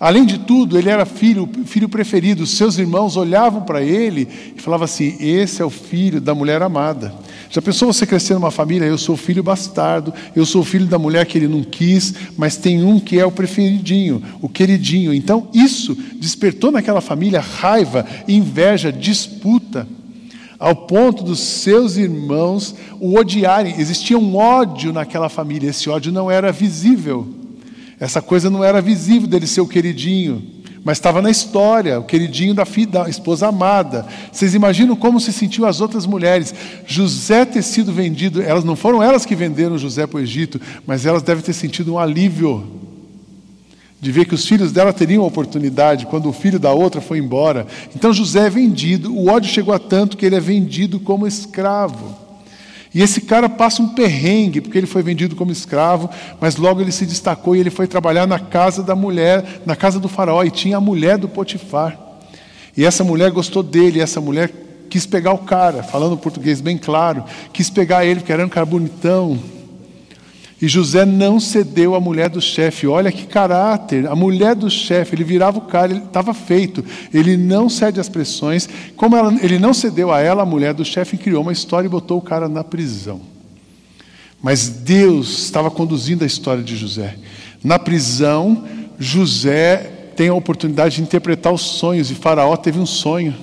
Além 0.01 0.25
de 0.25 0.39
tudo, 0.39 0.79
ele 0.79 0.89
era 0.89 1.05
filho, 1.05 1.47
filho 1.63 1.87
preferido. 1.87 2.47
Seus 2.47 2.79
irmãos 2.79 3.15
olhavam 3.15 3.61
para 3.61 3.83
ele 3.83 4.27
e 4.57 4.59
falavam 4.59 4.85
assim: 4.85 5.15
Esse 5.19 5.61
é 5.61 5.65
o 5.65 5.69
filho 5.69 6.19
da 6.19 6.33
mulher 6.33 6.63
amada. 6.63 7.13
Já 7.51 7.61
pensou 7.61 7.93
você 7.93 8.07
crescer 8.07 8.33
numa 8.33 8.49
família? 8.49 8.87
Eu 8.87 8.97
sou 8.97 9.15
filho 9.15 9.43
bastardo, 9.43 10.11
eu 10.35 10.43
sou 10.43 10.63
filho 10.63 10.87
da 10.87 10.97
mulher 10.97 11.27
que 11.27 11.37
ele 11.37 11.47
não 11.47 11.63
quis, 11.63 12.15
mas 12.35 12.57
tem 12.57 12.83
um 12.83 12.99
que 12.99 13.19
é 13.19 13.25
o 13.27 13.31
preferidinho, 13.31 14.23
o 14.41 14.49
queridinho. 14.49 15.13
Então, 15.13 15.47
isso 15.53 15.95
despertou 16.15 16.71
naquela 16.71 16.99
família 16.99 17.39
raiva, 17.39 18.03
inveja, 18.27 18.91
disputa, 18.91 19.87
ao 20.57 20.75
ponto 20.75 21.23
dos 21.23 21.39
seus 21.41 21.97
irmãos 21.97 22.73
o 22.99 23.19
odiarem. 23.19 23.75
Existia 23.77 24.17
um 24.17 24.35
ódio 24.35 24.91
naquela 24.91 25.29
família, 25.29 25.69
esse 25.69 25.87
ódio 25.91 26.11
não 26.11 26.31
era 26.31 26.51
visível. 26.51 27.40
Essa 28.01 28.19
coisa 28.19 28.49
não 28.49 28.63
era 28.63 28.81
visível 28.81 29.27
dele 29.27 29.45
ser 29.45 29.61
o 29.61 29.67
queridinho, 29.67 30.41
mas 30.83 30.97
estava 30.97 31.21
na 31.21 31.29
história, 31.29 31.99
o 31.99 32.03
queridinho 32.03 32.51
da, 32.51 32.65
filha, 32.65 32.87
da 32.87 33.07
esposa 33.07 33.47
amada. 33.47 34.07
Vocês 34.31 34.55
imaginam 34.55 34.95
como 34.95 35.19
se 35.19 35.31
sentiu 35.31 35.67
as 35.67 35.79
outras 35.79 36.07
mulheres? 36.07 36.51
José 36.87 37.45
ter 37.45 37.61
sido 37.61 37.93
vendido, 37.93 38.41
elas 38.41 38.63
não 38.63 38.75
foram 38.75 39.03
elas 39.03 39.23
que 39.23 39.35
venderam 39.35 39.77
José 39.77 40.07
para 40.07 40.17
o 40.17 40.19
Egito, 40.19 40.59
mas 40.83 41.05
elas 41.05 41.21
devem 41.21 41.43
ter 41.43 41.53
sentido 41.53 41.93
um 41.93 41.99
alívio 41.99 42.81
de 44.01 44.11
ver 44.11 44.25
que 44.25 44.33
os 44.33 44.47
filhos 44.47 44.71
dela 44.71 44.91
teriam 44.91 45.23
oportunidade 45.23 46.07
quando 46.07 46.27
o 46.27 46.33
filho 46.33 46.57
da 46.57 46.73
outra 46.73 46.99
foi 46.99 47.19
embora. 47.19 47.67
Então 47.95 48.11
José 48.11 48.47
é 48.47 48.49
vendido, 48.49 49.15
o 49.15 49.29
ódio 49.29 49.51
chegou 49.51 49.75
a 49.75 49.79
tanto 49.79 50.17
que 50.17 50.25
ele 50.25 50.35
é 50.35 50.39
vendido 50.39 50.99
como 50.99 51.27
escravo. 51.27 52.20
E 52.93 53.01
esse 53.01 53.21
cara 53.21 53.47
passa 53.47 53.81
um 53.81 53.89
perrengue, 53.89 54.59
porque 54.59 54.77
ele 54.77 54.87
foi 54.87 55.01
vendido 55.01 55.35
como 55.35 55.51
escravo, 55.51 56.09
mas 56.41 56.57
logo 56.57 56.81
ele 56.81 56.91
se 56.91 57.05
destacou 57.05 57.55
e 57.55 57.59
ele 57.59 57.69
foi 57.69 57.87
trabalhar 57.87 58.27
na 58.27 58.37
casa 58.37 58.83
da 58.83 58.95
mulher, 58.95 59.61
na 59.65 59.75
casa 59.75 59.99
do 59.99 60.09
faraó, 60.09 60.43
e 60.43 60.51
tinha 60.51 60.77
a 60.77 60.81
mulher 60.81 61.17
do 61.17 61.29
Potifar. 61.29 61.97
E 62.75 62.83
essa 62.83 63.03
mulher 63.03 63.31
gostou 63.31 63.63
dele, 63.63 63.99
e 63.99 64.01
essa 64.01 64.19
mulher 64.19 64.51
quis 64.89 65.05
pegar 65.05 65.31
o 65.31 65.37
cara, 65.37 65.83
falando 65.83 66.17
português 66.17 66.59
bem 66.59 66.77
claro, 66.77 67.23
quis 67.53 67.69
pegar 67.69 68.05
ele, 68.05 68.19
porque 68.19 68.33
era 68.33 68.45
um 68.45 68.49
cara 68.49 68.65
bonitão, 68.65 69.39
e 70.61 70.67
José 70.67 71.05
não 71.05 71.39
cedeu 71.39 71.95
à 71.95 71.99
mulher 71.99 72.29
do 72.29 72.39
chefe. 72.39 72.85
Olha 72.85 73.11
que 73.11 73.25
caráter. 73.25 74.05
A 74.05 74.15
mulher 74.15 74.53
do 74.53 74.69
chefe, 74.69 75.15
ele 75.15 75.23
virava 75.23 75.57
o 75.57 75.61
cara, 75.61 75.91
ele 75.91 76.03
estava 76.03 76.35
feito. 76.35 76.85
Ele 77.11 77.35
não 77.35 77.67
cede 77.67 77.99
às 77.99 78.07
pressões. 78.07 78.69
Como 78.95 79.15
ela, 79.15 79.33
ele 79.41 79.57
não 79.57 79.73
cedeu 79.73 80.11
a 80.11 80.19
ela, 80.19 80.43
a 80.43 80.45
mulher 80.45 80.75
do 80.75 80.85
chefe 80.85 81.17
criou 81.17 81.41
uma 81.41 81.51
história 81.51 81.87
e 81.87 81.89
botou 81.89 82.19
o 82.19 82.21
cara 82.21 82.47
na 82.47 82.63
prisão. 82.63 83.21
Mas 84.39 84.69
Deus 84.69 85.45
estava 85.45 85.71
conduzindo 85.71 86.23
a 86.23 86.27
história 86.27 86.63
de 86.63 86.75
José. 86.75 87.15
Na 87.63 87.79
prisão, 87.79 88.63
José 88.99 89.77
tem 90.15 90.29
a 90.29 90.33
oportunidade 90.35 90.97
de 90.97 91.01
interpretar 91.01 91.51
os 91.51 91.61
sonhos. 91.61 92.11
E 92.11 92.15
Faraó 92.15 92.55
teve 92.55 92.77
um 92.77 92.85
sonho. 92.85 93.33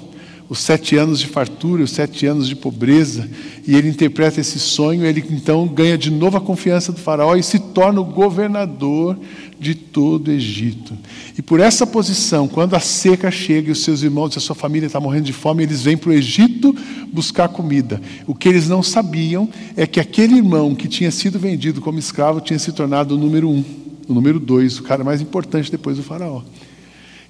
Os 0.49 0.61
sete 0.61 0.97
anos 0.97 1.21
de 1.21 1.27
fartura, 1.27 1.83
os 1.83 1.91
sete 1.91 2.25
anos 2.27 2.49
de 2.49 2.57
pobreza, 2.57 3.29
e 3.67 3.75
ele 3.75 3.89
interpreta 3.89 4.41
esse 4.41 4.59
sonho, 4.59 5.05
ele 5.05 5.23
então 5.31 5.67
ganha 5.67 5.99
de 5.99 6.11
novo 6.11 6.39
a 6.39 6.41
confiança 6.41 6.91
do 6.91 6.99
faraó 6.99 7.37
e 7.37 7.43
se 7.43 7.59
torna 7.59 8.01
o 8.01 8.05
governador 8.05 9.19
de 9.61 9.75
todo 9.75 10.29
o 10.29 10.31
Egito. 10.31 10.97
E 11.37 11.43
por 11.43 11.61
essa 11.61 11.87
posição, 11.87 12.49
quando 12.49 12.75
a 12.75 12.81
seca 12.81 13.31
chega 13.31 13.69
e 13.69 13.73
os 13.73 13.83
seus 13.83 14.03
irmãos 14.03 14.35
e 14.35 14.39
a 14.39 14.41
sua 14.41 14.55
família 14.55 14.87
estão 14.87 15.01
morrendo 15.01 15.25
de 15.25 15.33
fome, 15.33 15.63
eles 15.63 15.83
vêm 15.83 15.97
para 15.97 16.11
o 16.11 16.13
Egito 16.15 16.75
buscar 17.13 17.49
comida. 17.49 18.01
O 18.27 18.35
que 18.35 18.49
eles 18.49 18.69
não 18.69 18.83
sabiam 18.83 19.49
é 19.77 19.87
que 19.87 20.01
aquele 20.01 20.37
irmão 20.37 20.75
que 20.75 20.89
tinha 20.89 21.11
sido 21.11 21.39
vendido 21.39 21.81
como 21.81 21.99
escravo 21.99 22.41
tinha 22.41 22.59
se 22.59 22.73
tornado 22.73 23.17
o 23.17 23.19
número 23.19 23.51
um, 23.51 23.63
o 24.09 24.15
número 24.15 24.41
dois, 24.41 24.79
o 24.79 24.83
cara 24.83 25.05
mais 25.05 25.21
importante 25.21 25.71
depois 25.71 25.99
do 25.99 26.03
faraó. 26.03 26.43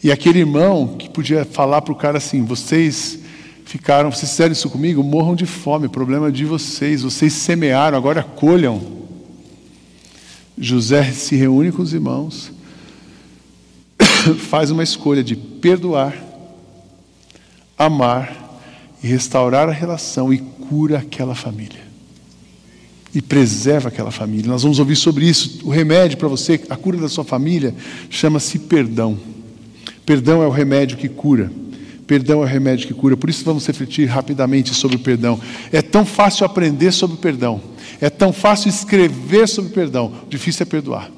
E 0.02 0.12
aquele 0.12 0.40
irmão 0.40 0.96
que 0.98 1.08
podia 1.08 1.44
falar 1.44 1.82
para 1.82 1.92
o 1.92 1.96
cara 1.96 2.18
assim: 2.18 2.44
vocês 2.44 3.18
ficaram, 3.64 4.10
vocês 4.10 4.30
fizeram 4.30 4.52
isso 4.52 4.70
comigo, 4.70 5.02
morram 5.02 5.34
de 5.34 5.44
fome, 5.44 5.88
problema 5.88 6.30
de 6.30 6.44
vocês, 6.44 7.02
vocês 7.02 7.32
semearam, 7.32 7.98
agora 7.98 8.22
colham. 8.22 8.98
José 10.56 11.12
se 11.12 11.36
reúne 11.36 11.70
com 11.70 11.82
os 11.82 11.92
irmãos, 11.92 12.50
faz 14.48 14.70
uma 14.70 14.82
escolha 14.82 15.22
de 15.22 15.36
perdoar, 15.36 16.16
amar 17.76 18.48
e 19.02 19.06
restaurar 19.06 19.68
a 19.68 19.72
relação 19.72 20.32
e 20.32 20.38
cura 20.38 20.98
aquela 20.98 21.34
família. 21.34 21.86
E 23.14 23.22
preserva 23.22 23.88
aquela 23.88 24.10
família. 24.10 24.50
Nós 24.50 24.62
vamos 24.62 24.78
ouvir 24.78 24.96
sobre 24.96 25.26
isso. 25.26 25.60
O 25.64 25.70
remédio 25.70 26.18
para 26.18 26.28
você, 26.28 26.60
a 26.68 26.76
cura 26.76 26.98
da 26.98 27.08
sua 27.08 27.24
família, 27.24 27.74
chama-se 28.10 28.58
perdão. 28.58 29.18
Perdão 30.08 30.42
é 30.42 30.46
o 30.46 30.50
remédio 30.50 30.96
que 30.96 31.06
cura. 31.06 31.52
Perdão 32.06 32.40
é 32.40 32.46
o 32.46 32.48
remédio 32.48 32.86
que 32.86 32.94
cura. 32.94 33.14
Por 33.14 33.28
isso 33.28 33.44
vamos 33.44 33.66
refletir 33.66 34.06
rapidamente 34.06 34.72
sobre 34.72 34.96
o 34.96 35.00
perdão. 35.00 35.38
É 35.70 35.82
tão 35.82 36.06
fácil 36.06 36.46
aprender 36.46 36.92
sobre 36.92 37.16
o 37.16 37.20
perdão. 37.20 37.60
É 38.00 38.08
tão 38.08 38.32
fácil 38.32 38.70
escrever 38.70 39.46
sobre 39.46 39.70
o 39.70 39.74
perdão. 39.74 40.10
Difícil 40.30 40.62
é 40.62 40.66
perdoar. 40.66 41.10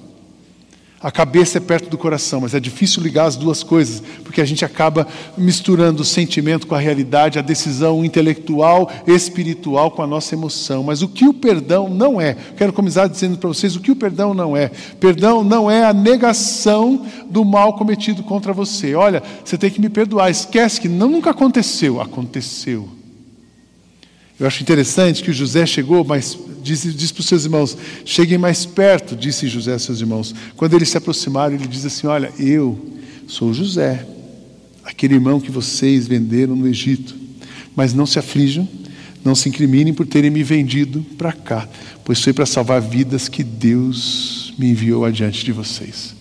A 1.03 1.11
cabeça 1.11 1.57
é 1.57 1.61
perto 1.63 1.89
do 1.89 1.97
coração, 1.97 2.43
mas 2.43 2.55
é 2.55 2.61
difícil 2.61 3.03
ligar 3.03 3.25
as 3.25 3.35
duas 3.35 3.63
coisas, 3.63 4.03
porque 4.23 4.39
a 4.39 4.45
gente 4.45 4.67
acaba 4.67 5.07
misturando 5.35 6.03
o 6.03 6.05
sentimento 6.05 6.67
com 6.67 6.75
a 6.75 6.79
realidade, 6.79 7.39
a 7.39 7.43
decisão 7.43 8.05
intelectual, 8.05 8.91
espiritual 9.07 9.91
com 9.91 10.03
a 10.03 10.07
nossa 10.07 10.35
emoção. 10.35 10.83
Mas 10.83 11.01
o 11.01 11.09
que 11.09 11.27
o 11.27 11.33
perdão 11.33 11.89
não 11.89 12.21
é, 12.21 12.37
quero 12.55 12.71
começar 12.71 13.07
dizendo 13.07 13.39
para 13.39 13.49
vocês 13.49 13.75
o 13.77 13.81
que 13.81 13.91
o 13.91 13.97
perdão 13.97 14.35
não 14.35 14.55
é. 14.55 14.71
Perdão 15.01 15.43
não 15.43 15.71
é 15.71 15.87
a 15.87 15.95
negação 15.95 17.07
do 17.31 17.47
mal 17.47 17.79
cometido 17.79 18.23
contra 18.23 18.53
você. 18.53 18.95
Olha, 18.95 19.23
você 19.43 19.57
tem 19.57 19.71
que 19.71 19.81
me 19.81 19.89
perdoar, 19.89 20.31
esquece 20.31 20.79
que 20.79 20.89
não, 20.89 21.09
nunca 21.09 21.31
aconteceu. 21.31 21.99
Aconteceu. 21.99 23.00
Eu 24.41 24.47
acho 24.47 24.63
interessante 24.63 25.23
que 25.23 25.35
José 25.35 25.67
chegou, 25.67 26.03
mas 26.03 26.39
disse, 26.63 26.91
disse 26.93 27.13
para 27.13 27.21
os 27.21 27.27
seus 27.27 27.45
irmãos: 27.45 27.77
cheguem 28.07 28.39
mais 28.39 28.65
perto, 28.65 29.15
disse 29.15 29.47
José 29.47 29.75
aos 29.75 29.83
seus 29.83 30.01
irmãos. 30.01 30.35
Quando 30.57 30.73
eles 30.73 30.89
se 30.89 30.97
aproximaram, 30.97 31.55
ele 31.55 31.67
diz 31.67 31.85
assim: 31.85 32.07
Olha, 32.07 32.33
eu 32.39 32.91
sou 33.27 33.53
José, 33.53 34.07
aquele 34.83 35.13
irmão 35.13 35.39
que 35.39 35.51
vocês 35.51 36.09
venderam 36.09 36.57
no 36.57 36.67
Egito. 36.67 37.15
Mas 37.77 37.93
não 37.93 38.07
se 38.07 38.19
aflijam, 38.19 38.67
não 39.23 39.35
se 39.35 39.51
incriminem 39.51 39.93
por 39.93 40.07
terem 40.07 40.31
me 40.31 40.43
vendido 40.43 41.05
para 41.19 41.33
cá, 41.33 41.69
pois 42.03 42.23
foi 42.23 42.33
para 42.33 42.47
salvar 42.47 42.81
vidas 42.81 43.29
que 43.29 43.45
Deus 43.45 44.55
me 44.59 44.71
enviou 44.71 45.05
adiante 45.05 45.45
de 45.45 45.53
vocês. 45.53 46.15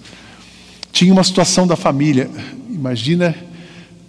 Tinha 0.91 1.13
uma 1.13 1.23
situação 1.23 1.65
da 1.65 1.77
família, 1.77 2.29
imagina 2.69 3.33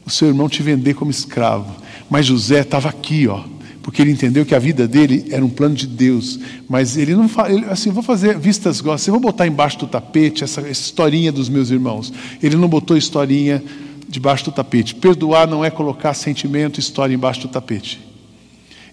o 0.05 0.11
seu 0.11 0.27
irmão 0.27 0.49
te 0.49 0.65
vender 0.65 0.95
como 0.95 1.13
escravo, 1.13 1.81
mas 2.11 2.27
José 2.27 2.61
estava 2.61 2.89
aqui, 2.89 3.29
ó 3.29 3.45
porque 3.91 4.03
ele 4.03 4.13
entendeu 4.13 4.47
que 4.47 4.55
a 4.55 4.59
vida 4.61 4.87
dele 4.87 5.27
era 5.33 5.45
um 5.45 5.49
plano 5.49 5.75
de 5.75 5.85
Deus. 5.85 6.39
Mas 6.69 6.97
ele 6.97 7.13
não 7.13 7.29
fala, 7.29 7.53
ele, 7.53 7.65
assim, 7.65 7.91
vou 7.91 8.05
fazer 8.05 8.39
vistas 8.39 8.81
grossas, 8.81 9.09
eu 9.09 9.13
vou 9.13 9.21
botar 9.21 9.49
embaixo 9.49 9.81
do 9.81 9.89
tapete 9.89 10.45
essa, 10.45 10.61
essa 10.61 10.71
historinha 10.71 11.33
dos 11.33 11.49
meus 11.49 11.73
irmãos. 11.73 12.13
Ele 12.41 12.55
não 12.55 12.69
botou 12.69 12.97
historinha 12.97 13.61
debaixo 14.09 14.45
do 14.45 14.53
tapete. 14.53 14.95
Perdoar 14.95 15.49
não 15.49 15.65
é 15.65 15.71
colocar 15.71 16.15
sentimento 16.15 16.79
e 16.79 16.81
história 16.81 17.13
embaixo 17.13 17.41
do 17.41 17.49
tapete. 17.49 18.01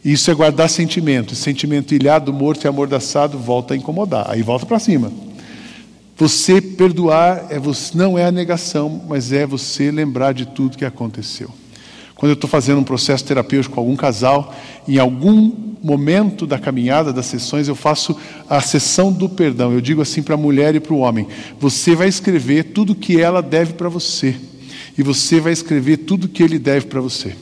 Isso 0.03 0.31
é 0.31 0.33
guardar 0.33 0.67
sentimento. 0.67 1.35
Sentimento 1.35 1.93
ilhado, 1.93 2.33
morto 2.33 2.65
e 2.65 2.67
amordaçado 2.67 3.37
volta 3.37 3.75
a 3.75 3.77
incomodar. 3.77 4.25
Aí 4.31 4.41
volta 4.41 4.65
para 4.65 4.79
cima. 4.79 5.11
Você 6.17 6.59
perdoar 6.59 7.45
é, 7.51 7.61
não 7.93 8.17
é 8.17 8.25
a 8.25 8.31
negação, 8.31 9.03
mas 9.07 9.31
é 9.31 9.45
você 9.45 9.91
lembrar 9.91 10.33
de 10.33 10.47
tudo 10.47 10.75
que 10.75 10.85
aconteceu. 10.85 11.53
Quando 12.17 12.31
eu 12.31 12.33
estou 12.33 12.49
fazendo 12.49 12.79
um 12.79 12.83
processo 12.83 13.23
terapêutico 13.23 13.75
com 13.75 13.81
algum 13.81 13.95
casal, 13.95 14.53
em 14.87 14.97
algum 14.97 15.51
momento 15.83 16.47
da 16.47 16.57
caminhada, 16.57 17.13
das 17.13 17.27
sessões, 17.27 17.67
eu 17.67 17.75
faço 17.75 18.17
a 18.49 18.59
sessão 18.59 19.11
do 19.11 19.29
perdão. 19.29 19.71
Eu 19.71 19.79
digo 19.79 20.01
assim 20.01 20.23
para 20.23 20.33
a 20.33 20.37
mulher 20.37 20.73
e 20.73 20.79
para 20.79 20.93
o 20.93 20.99
homem: 20.99 21.27
você 21.59 21.95
vai 21.95 22.07
escrever 22.07 22.65
tudo 22.65 22.95
que 22.95 23.21
ela 23.21 23.41
deve 23.41 23.73
para 23.73 23.87
você, 23.87 24.35
e 24.97 25.03
você 25.03 25.39
vai 25.39 25.53
escrever 25.53 25.97
tudo 25.97 26.27
que 26.27 26.41
ele 26.41 26.57
deve 26.57 26.87
para 26.87 26.99
você. 26.99 27.35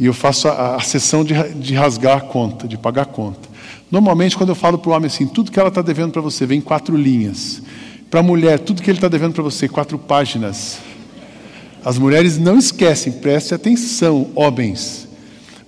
E 0.00 0.06
eu 0.06 0.14
faço 0.14 0.48
a, 0.48 0.76
a 0.76 0.80
sessão 0.80 1.22
de, 1.22 1.34
de 1.54 1.74
rasgar 1.74 2.16
a 2.16 2.20
conta, 2.20 2.66
de 2.66 2.78
pagar 2.78 3.02
a 3.02 3.06
conta. 3.06 3.48
Normalmente, 3.90 4.36
quando 4.36 4.50
eu 4.50 4.54
falo 4.54 4.78
para 4.78 4.90
o 4.90 4.94
homem 4.94 5.08
assim, 5.08 5.26
tudo 5.26 5.50
que 5.50 5.58
ela 5.58 5.68
está 5.68 5.82
devendo 5.82 6.12
para 6.12 6.22
você, 6.22 6.46
vem 6.46 6.60
quatro 6.60 6.96
linhas. 6.96 7.62
Para 8.10 8.20
a 8.20 8.22
mulher, 8.22 8.58
tudo 8.58 8.80
que 8.80 8.90
ele 8.90 8.96
está 8.96 9.08
devendo 9.08 9.34
para 9.34 9.42
você, 9.42 9.68
quatro 9.68 9.98
páginas. 9.98 10.78
As 11.84 11.98
mulheres 11.98 12.38
não 12.38 12.58
esquecem, 12.58 13.12
preste 13.12 13.54
atenção, 13.54 14.30
homens. 14.34 15.08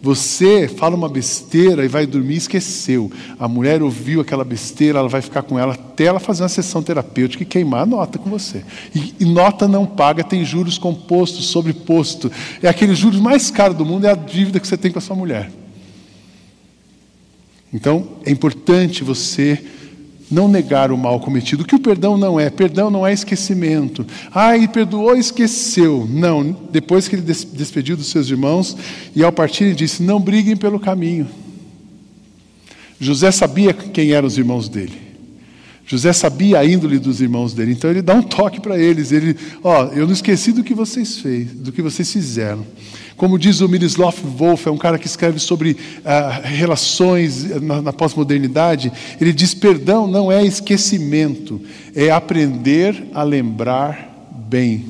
Você 0.03 0.67
fala 0.67 0.97
uma 0.97 1.11
besteira 1.11 1.85
e 1.85 1.89
vai 1.89 2.07
dormir 2.07 2.35
e 2.35 2.39
esqueceu. 2.39 3.13
A 3.39 3.47
mulher 3.47 3.83
ouviu 3.83 4.23
aquela 4.23 4.45
besteira, 4.45 4.99
ela 4.99 5.09
vai 5.09 5.21
ficar 5.21 5.43
com 5.43 5.59
ela 5.59 5.75
até 5.75 6.05
ela 6.05 6.19
fazer 6.19 6.43
uma 6.43 6.49
sessão 6.49 6.83
terapêutica 6.83 7.43
e 7.43 7.47
queimar 7.47 7.83
a 7.83 7.87
nota 7.87 8.19
com 8.19 8.31
você. 8.31 8.65
E, 8.95 9.15
e 9.21 9.25
nota 9.27 9.69
não 9.69 9.85
paga, 9.85 10.25
tem 10.25 10.43
juros 10.43 10.79
compostos, 10.79 11.47
sobreposto. 11.47 12.33
É 12.63 12.69
aquele 12.69 12.95
juros 12.95 13.21
mais 13.21 13.51
caro 13.51 13.75
do 13.75 13.85
mundo, 13.85 14.07
é 14.07 14.11
a 14.11 14.15
dívida 14.15 14.59
que 14.59 14.67
você 14.67 14.79
tem 14.79 14.91
com 14.91 14.99
a 14.99 15.03
sua 15.03 15.17
mulher. 15.17 15.51
Então, 17.73 18.09
é 18.25 18.31
importante 18.31 19.05
você 19.05 19.63
não 20.31 20.47
negar 20.47 20.93
o 20.93 20.97
mal 20.97 21.19
cometido. 21.19 21.65
Que 21.65 21.75
o 21.75 21.81
perdão 21.81 22.17
não 22.17 22.39
é? 22.39 22.49
Perdão 22.49 22.91
não 22.91 23.07
é 23.07 23.13
esquecimento. 23.13 24.07
Ah, 24.33 24.57
ele 24.57 24.69
perdoou 24.69 25.17
e 25.17 25.21
esqueceu. 25.21 26.09
Não, 26.11 26.57
depois 26.71 27.09
que 27.09 27.17
ele 27.17 27.23
despediu 27.23 27.97
dos 27.97 28.07
seus 28.07 28.29
irmãos 28.31 28.77
e 29.15 29.25
ao 29.25 29.33
partir 29.33 29.65
ele 29.65 29.75
disse: 29.75 30.03
Não 30.03 30.21
briguem 30.21 30.57
pelo 30.57 30.79
caminho. 30.79 31.27
José 33.01 33.31
sabia 33.31 33.73
quem 33.73 34.13
eram 34.13 34.29
os 34.29 34.37
irmãos 34.37 34.69
dele. 34.69 35.11
José 35.87 36.13
sabia 36.13 36.61
a 36.61 36.65
índole 36.65 37.01
dos 37.01 37.21
irmãos 37.21 37.53
dele, 37.53 37.73
então 37.73 37.91
ele 37.91 38.01
dá 38.01 38.15
um 38.15 38.23
toque 38.23 38.61
para 38.61 38.79
eles. 38.79 39.11
Ele, 39.11 39.37
ó, 39.65 39.87
eu 39.87 40.07
não 40.07 40.13
esqueci 40.13 40.53
do 40.53 40.63
que 40.63 40.73
vocês 40.73 41.19
fez, 41.19 41.51
do 41.51 41.73
que 41.73 41.83
vocês 41.83 42.13
fizeram. 42.13 42.65
Como 43.21 43.39
diz 43.39 43.61
o 43.61 43.69
Miroslav 43.69 44.17
Wolf, 44.25 44.67
é 44.67 44.71
um 44.71 44.79
cara 44.79 44.99
que 44.99 45.07
escreve 45.07 45.39
sobre 45.39 45.77
ah, 46.03 46.41
relações 46.43 47.45
na, 47.61 47.83
na 47.83 47.93
pós-modernidade, 47.93 48.91
ele 49.21 49.31
diz: 49.31 49.53
perdão 49.53 50.07
não 50.07 50.33
é 50.33 50.43
esquecimento, 50.43 51.61
é 51.95 52.11
aprender 52.11 53.11
a 53.13 53.23
lembrar 53.23 54.33
bem. 54.49 54.87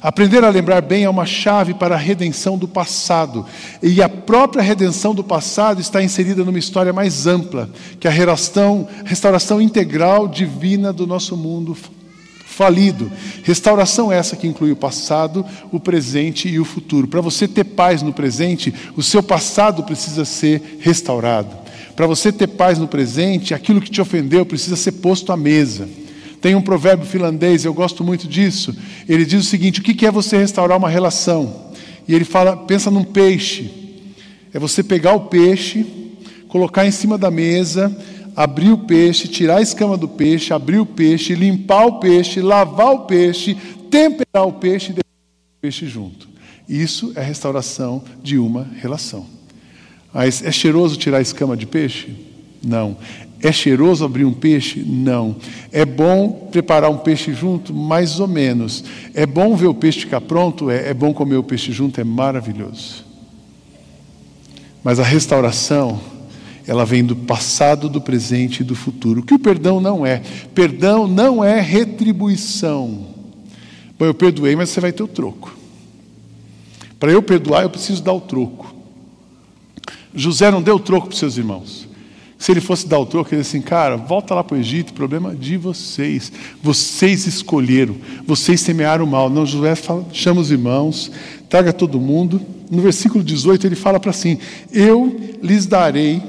Aprender 0.00 0.44
a 0.44 0.48
lembrar 0.48 0.80
bem 0.80 1.02
é 1.02 1.10
uma 1.10 1.26
chave 1.26 1.74
para 1.74 1.96
a 1.96 1.98
redenção 1.98 2.56
do 2.56 2.68
passado. 2.68 3.44
E 3.82 4.00
a 4.00 4.08
própria 4.08 4.62
redenção 4.62 5.12
do 5.12 5.24
passado 5.24 5.80
está 5.80 6.00
inserida 6.00 6.44
numa 6.44 6.60
história 6.60 6.92
mais 6.92 7.26
ampla, 7.26 7.68
que 7.98 8.06
é 8.06 8.10
a 8.12 8.14
restauração, 8.14 8.86
restauração 9.04 9.60
integral 9.60 10.28
divina 10.28 10.92
do 10.92 11.04
nosso 11.04 11.36
mundo 11.36 11.76
falido. 12.54 13.10
Restauração 13.42 14.10
essa 14.10 14.36
que 14.36 14.46
inclui 14.46 14.70
o 14.70 14.76
passado, 14.76 15.44
o 15.72 15.80
presente 15.80 16.48
e 16.48 16.58
o 16.58 16.64
futuro. 16.64 17.08
Para 17.08 17.20
você 17.20 17.48
ter 17.48 17.64
paz 17.64 18.00
no 18.00 18.12
presente, 18.12 18.72
o 18.96 19.02
seu 19.02 19.22
passado 19.22 19.82
precisa 19.82 20.24
ser 20.24 20.78
restaurado. 20.78 21.54
Para 21.96 22.06
você 22.06 22.32
ter 22.32 22.46
paz 22.46 22.78
no 22.78 22.88
presente, 22.88 23.54
aquilo 23.54 23.80
que 23.80 23.90
te 23.90 24.00
ofendeu 24.00 24.46
precisa 24.46 24.76
ser 24.76 24.92
posto 24.92 25.32
à 25.32 25.36
mesa. 25.36 25.88
Tem 26.40 26.54
um 26.54 26.62
provérbio 26.62 27.06
finlandês, 27.06 27.64
eu 27.64 27.74
gosto 27.74 28.04
muito 28.04 28.28
disso. 28.28 28.74
Ele 29.08 29.24
diz 29.24 29.44
o 29.44 29.48
seguinte: 29.48 29.80
o 29.80 29.82
que 29.82 30.06
é 30.06 30.10
você 30.10 30.36
restaurar 30.36 30.78
uma 30.78 30.88
relação? 30.88 31.72
E 32.06 32.14
ele 32.14 32.24
fala, 32.24 32.56
pensa 32.56 32.90
num 32.90 33.04
peixe. 33.04 33.70
É 34.52 34.58
você 34.58 34.82
pegar 34.82 35.14
o 35.14 35.22
peixe, 35.22 35.84
colocar 36.48 36.86
em 36.86 36.90
cima 36.90 37.18
da 37.18 37.30
mesa 37.30 37.96
abrir 38.36 38.72
o 38.72 38.78
peixe, 38.78 39.28
tirar 39.28 39.58
a 39.58 39.62
escama 39.62 39.96
do 39.96 40.08
peixe, 40.08 40.52
abrir 40.52 40.78
o 40.78 40.86
peixe, 40.86 41.34
limpar 41.34 41.86
o 41.86 42.00
peixe, 42.00 42.40
lavar 42.40 42.92
o 42.92 43.00
peixe, 43.00 43.56
temperar 43.90 44.46
o 44.46 44.52
peixe 44.52 44.90
e 44.90 44.94
deixar 44.94 45.08
o 45.58 45.60
peixe 45.60 45.86
junto. 45.86 46.28
Isso 46.68 47.12
é 47.14 47.22
restauração 47.22 48.02
de 48.22 48.38
uma 48.38 48.68
relação. 48.80 49.26
Mas 50.12 50.42
é 50.42 50.50
cheiroso 50.50 50.96
tirar 50.96 51.18
a 51.18 51.22
escama 51.22 51.56
de 51.56 51.66
peixe? 51.66 52.14
Não. 52.62 52.96
É 53.40 53.52
cheiroso 53.52 54.04
abrir 54.04 54.24
um 54.24 54.32
peixe? 54.32 54.80
Não. 54.80 55.36
É 55.70 55.84
bom 55.84 56.48
preparar 56.50 56.90
um 56.90 56.98
peixe 56.98 57.34
junto? 57.34 57.74
Mais 57.74 58.18
ou 58.18 58.26
menos. 58.26 58.84
É 59.12 59.26
bom 59.26 59.54
ver 59.54 59.66
o 59.66 59.74
peixe 59.74 60.00
ficar 60.00 60.20
pronto? 60.20 60.70
É, 60.70 60.88
é 60.88 60.94
bom 60.94 61.12
comer 61.12 61.36
o 61.36 61.42
peixe 61.42 61.70
junto? 61.70 62.00
É 62.00 62.04
maravilhoso. 62.04 63.04
Mas 64.82 64.98
a 64.98 65.02
restauração, 65.02 66.00
ela 66.66 66.84
vem 66.84 67.04
do 67.04 67.14
passado, 67.14 67.88
do 67.88 68.00
presente 68.00 68.60
e 68.60 68.64
do 68.64 68.74
futuro. 68.74 69.20
O 69.20 69.22
que 69.22 69.34
o 69.34 69.38
perdão 69.38 69.80
não 69.80 70.04
é? 70.04 70.22
Perdão 70.54 71.06
não 71.06 71.44
é 71.44 71.60
retribuição. 71.60 73.06
Bom, 73.98 74.06
eu 74.06 74.14
perdoei, 74.14 74.56
mas 74.56 74.70
você 74.70 74.80
vai 74.80 74.92
ter 74.92 75.02
o 75.02 75.08
troco. 75.08 75.54
Para 76.98 77.12
eu 77.12 77.22
perdoar, 77.22 77.62
eu 77.62 77.70
preciso 77.70 78.02
dar 78.02 78.12
o 78.12 78.20
troco. 78.20 78.74
José 80.14 80.50
não 80.50 80.62
deu 80.62 80.76
o 80.76 80.80
troco 80.80 81.08
para 81.08 81.16
seus 81.16 81.36
irmãos. 81.36 81.86
Se 82.38 82.52
ele 82.52 82.60
fosse 82.60 82.86
dar 82.88 82.98
o 82.98 83.06
troco, 83.06 83.32
ele 83.32 83.42
disse 83.42 83.56
assim, 83.56 83.64
cara, 83.64 83.96
volta 83.96 84.34
lá 84.34 84.42
para 84.42 84.56
o 84.56 84.60
Egito, 84.60 84.92
problema 84.92 85.34
de 85.34 85.56
vocês. 85.56 86.32
Vocês 86.62 87.26
escolheram, 87.26 87.96
vocês 88.26 88.60
semearam 88.60 89.06
mal. 89.06 89.28
Não, 89.28 89.46
José 89.46 89.74
fala, 89.74 90.04
chama 90.12 90.40
os 90.40 90.50
irmãos, 90.50 91.10
traga 91.48 91.72
todo 91.72 92.00
mundo. 92.00 92.40
No 92.70 92.82
versículo 92.82 93.22
18 93.22 93.66
ele 93.66 93.76
fala 93.76 94.00
para 94.00 94.10
assim: 94.10 94.38
Eu 94.72 95.38
lhes 95.42 95.66
darei 95.66 96.22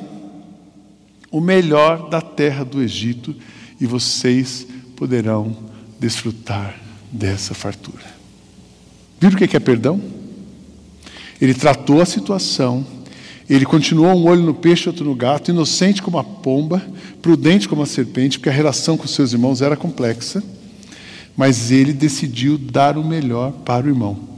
o 1.36 1.42
melhor 1.42 2.10
da 2.10 2.22
terra 2.22 2.64
do 2.64 2.82
Egito 2.82 3.36
e 3.80 3.86
vocês 3.86 4.66
poderão 4.96 5.56
desfrutar 6.00 6.76
dessa 7.12 7.54
fartura. 7.54 8.06
Viram 9.20 9.36
o 9.36 9.38
que 9.38 9.58
é 9.58 9.60
perdão? 9.60 10.02
Ele 11.42 11.54
tratou 11.54 12.02
a 12.02 12.06
situação 12.06 12.86
ele 13.50 13.66
continuou 13.66 14.16
um 14.16 14.26
olho 14.26 14.42
no 14.42 14.54
peixe, 14.56 14.90
outro 14.90 15.06
no 15.06 15.14
gato, 15.14 15.52
inocente 15.52 16.02
como 16.02 16.18
a 16.18 16.24
pomba, 16.24 16.82
prudente 17.22 17.70
como 17.70 17.84
a 17.84 17.86
serpente, 17.86 18.40
porque 18.40 18.50
a 18.50 18.54
relação 18.54 18.98
com 18.98 19.06
seus 19.06 19.34
irmãos 19.34 19.62
era 19.62 19.78
complexa, 19.78 20.44
mas 21.38 21.70
ele 21.70 21.94
decidiu 21.94 22.58
dar 22.58 22.98
o 22.98 23.04
melhor 23.04 23.52
para 23.52 23.86
o 23.86 23.90
irmão. 23.90 24.35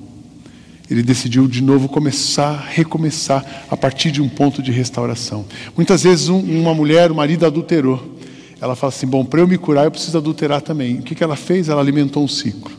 Ele 0.89 1.04
decidiu 1.04 1.47
de 1.47 1.62
novo 1.62 1.89
começar, 1.89 2.65
recomeçar 2.69 3.45
a 3.69 3.76
partir 3.76 4.12
de 4.12 4.21
um 4.21 4.30
ponto 4.30 4.62
de 4.62 4.71
restauração. 4.71 5.45
Muitas 5.76 6.04
vezes 6.04 6.30
um, 6.30 6.39
uma 6.39 6.73
mulher, 6.73 7.12
o 7.12 7.15
marido 7.15 7.45
adulterou. 7.45 8.17
Ela 8.62 8.76
fala 8.76 8.93
assim: 8.93 9.06
bom, 9.08 9.26
para 9.26 9.41
eu 9.41 9.47
me 9.47 9.58
curar 9.58 9.86
eu 9.86 9.91
preciso 9.91 10.17
adulterar 10.17 10.62
também. 10.62 11.00
O 11.00 11.02
que, 11.04 11.13
que 11.13 11.23
ela 11.23 11.36
fez? 11.36 11.69
Ela 11.69 11.82
alimentou 11.82 12.23
um 12.23 12.28
ciclo. 12.28 12.71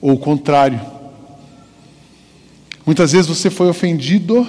Ou 0.00 0.12
o 0.12 0.18
contrário. 0.18 0.80
Muitas 2.86 3.12
vezes 3.12 3.26
você 3.26 3.50
foi 3.50 3.68
ofendido 3.68 4.46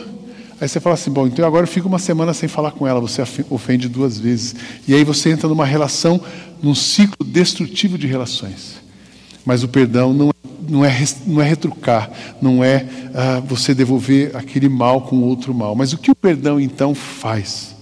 Aí 0.62 0.68
você 0.68 0.80
fala 0.80 0.94
assim: 0.94 1.10
bom, 1.10 1.26
então 1.26 1.44
agora 1.44 1.64
eu 1.64 1.68
fico 1.68 1.88
uma 1.88 1.98
semana 1.98 2.36
sem 2.36 2.48
falar 2.48 2.72
com 2.72 2.88
ela, 2.88 3.02
você 3.02 3.24
ofende 3.50 3.90
duas 3.90 4.20
vezes. 4.20 4.56
E 4.88 4.94
aí 4.94 5.04
você 5.04 5.32
entra 5.32 5.50
numa 5.50 5.66
relação, 5.66 6.22
num 6.62 6.76
ciclo 6.76 7.26
destrutivo 7.26 7.98
de 7.98 8.06
relações. 8.06 8.80
Mas 9.44 9.64
o 9.64 9.68
perdão 9.68 10.14
não, 10.14 10.31
não, 10.72 10.86
é, 10.86 11.06
não 11.28 11.42
é 11.42 11.46
retrucar, 11.48 12.10
não 12.42 12.64
é 12.64 12.86
ah, 13.14 13.42
você 13.46 13.76
devolver 13.76 14.36
aquele 14.36 14.70
mal 14.70 15.02
com 15.02 15.22
outro 15.22 15.54
mal. 15.54 15.76
Mas 15.76 15.92
o 15.92 15.98
que 15.98 16.10
o 16.10 16.16
perdão 16.16 16.60
então 16.60 16.96
faz? 16.96 17.76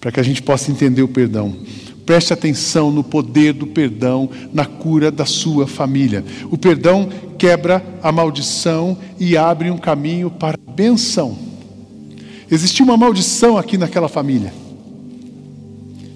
Para 0.00 0.10
que 0.10 0.18
a 0.18 0.22
gente 0.22 0.40
possa 0.40 0.70
entender 0.70 1.02
o 1.02 1.08
perdão. 1.08 1.54
Preste 2.06 2.32
atenção 2.32 2.90
no 2.90 3.04
poder 3.04 3.52
do 3.52 3.66
perdão 3.66 4.30
na 4.50 4.64
cura 4.64 5.10
da 5.10 5.26
sua 5.26 5.66
família. 5.66 6.24
O 6.50 6.56
perdão 6.56 7.10
quebra 7.36 7.84
a 8.02 8.10
maldição 8.10 8.96
e 9.20 9.36
abre 9.36 9.70
um 9.70 9.76
caminho 9.76 10.30
para 10.30 10.56
a 10.66 10.72
benção. 10.72 11.36
Existia 12.50 12.82
uma 12.82 12.96
maldição 12.96 13.58
aqui 13.58 13.76
naquela 13.76 14.08
família. 14.08 14.54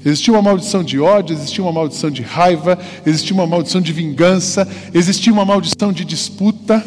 Existia 0.04 0.32
uma 0.32 0.42
maldição 0.42 0.82
de 0.82 0.98
ódio, 0.98 1.34
existia 1.34 1.62
uma 1.62 1.72
maldição 1.72 2.10
de 2.10 2.22
raiva, 2.22 2.78
existia 3.06 3.34
uma 3.34 3.46
maldição 3.46 3.80
de 3.80 3.92
vingança, 3.92 4.68
existia 4.92 5.32
uma 5.32 5.44
maldição 5.44 5.92
de 5.92 6.04
disputa. 6.04 6.84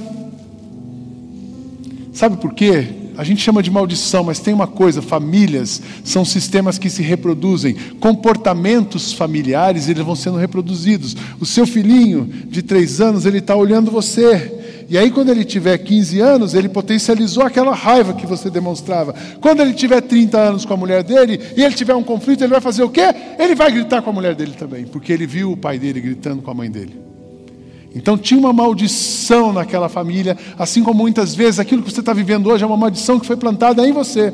Sabe 2.12 2.38
por 2.38 2.54
quê? 2.54 2.88
A 3.18 3.24
gente 3.24 3.42
chama 3.42 3.64
de 3.64 3.72
maldição, 3.72 4.24
mas 4.24 4.40
tem 4.40 4.54
uma 4.54 4.68
coisa: 4.68 5.02
famílias 5.02 5.82
são 6.04 6.26
sistemas 6.26 6.78
que 6.78 6.90
se 6.90 7.02
reproduzem. 7.02 7.76
Comportamentos 8.00 9.14
familiares 9.14 9.88
eles 9.88 10.04
vão 10.04 10.16
sendo 10.16 10.38
reproduzidos. 10.38 11.16
O 11.40 11.46
seu 11.46 11.66
filhinho 11.66 12.30
de 12.48 12.62
três 12.62 13.00
anos 13.00 13.26
ele 13.26 13.38
está 13.38 13.56
olhando 13.56 13.90
você 13.90 14.65
e 14.88 14.98
aí, 14.98 15.10
quando 15.10 15.30
ele 15.30 15.44
tiver 15.44 15.78
15 15.80 16.20
anos, 16.20 16.54
ele 16.54 16.70
potencializou 16.70 17.44
aquela 17.44 17.74
raiva 17.74 18.14
que 18.14 18.26
você 18.26 18.52
demonstrava. 18.52 19.16
Quando 19.42 19.62
ele 19.62 19.74
tiver 19.74 20.02
30 20.02 20.38
anos 20.38 20.64
com 20.66 20.74
a 20.76 20.78
mulher 20.78 21.02
dele 21.02 21.40
e 21.58 21.64
ele 21.64 21.74
tiver 21.74 21.96
um 21.96 22.04
conflito, 22.04 22.44
ele 22.44 22.52
vai 22.52 22.62
fazer 22.62 22.84
o 22.84 22.90
quê? 22.90 23.14
Ele 23.40 23.56
vai 23.56 23.72
gritar 23.72 24.04
com 24.04 24.12
a 24.12 24.14
mulher 24.14 24.36
dele 24.36 24.54
também, 24.58 24.86
porque 24.86 25.12
ele 25.12 25.26
viu 25.26 25.52
o 25.52 25.58
pai 25.58 25.80
dele 25.80 26.00
gritando 26.00 26.42
com 26.44 26.52
a 26.52 26.54
mãe 26.54 26.70
dele. 26.70 26.96
Então 27.96 28.18
tinha 28.18 28.40
uma 28.40 28.54
maldição 28.54 29.54
naquela 29.54 29.90
família, 29.90 30.38
assim 30.60 30.84
como 30.84 31.02
muitas 31.02 31.34
vezes 31.34 31.60
aquilo 31.60 31.82
que 31.82 31.92
você 31.92 32.02
está 32.02 32.14
vivendo 32.14 32.48
hoje 32.48 32.64
é 32.64 32.68
uma 32.68 32.78
maldição 32.78 33.20
que 33.20 33.26
foi 33.26 33.38
plantada 33.38 33.88
em 33.88 33.92
você. 33.92 34.32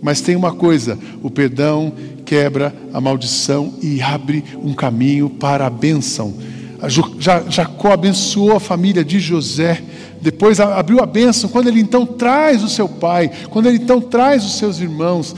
Mas 0.00 0.20
tem 0.20 0.36
uma 0.36 0.52
coisa: 0.54 0.96
o 1.22 1.28
perdão 1.28 1.92
quebra 2.24 2.72
a 2.94 3.00
maldição 3.00 3.74
e 3.82 4.00
abre 4.00 4.44
um 4.62 4.72
caminho 4.72 5.28
para 5.28 5.66
a 5.66 5.70
bênção. 5.70 6.32
Jacó 7.48 7.92
abençoou 7.92 8.54
a 8.54 8.60
família 8.60 9.04
de 9.04 9.18
José, 9.18 9.82
depois 10.20 10.60
abriu 10.60 11.00
a 11.00 11.06
bênção, 11.06 11.50
quando 11.50 11.68
ele 11.68 11.80
então 11.80 12.06
traz 12.06 12.62
o 12.62 12.68
seu 12.68 12.88
pai, 12.88 13.30
quando 13.50 13.66
ele 13.66 13.78
então 13.78 14.00
traz 14.00 14.44
os 14.44 14.58
seus 14.58 14.78
irmãos, 14.78 15.34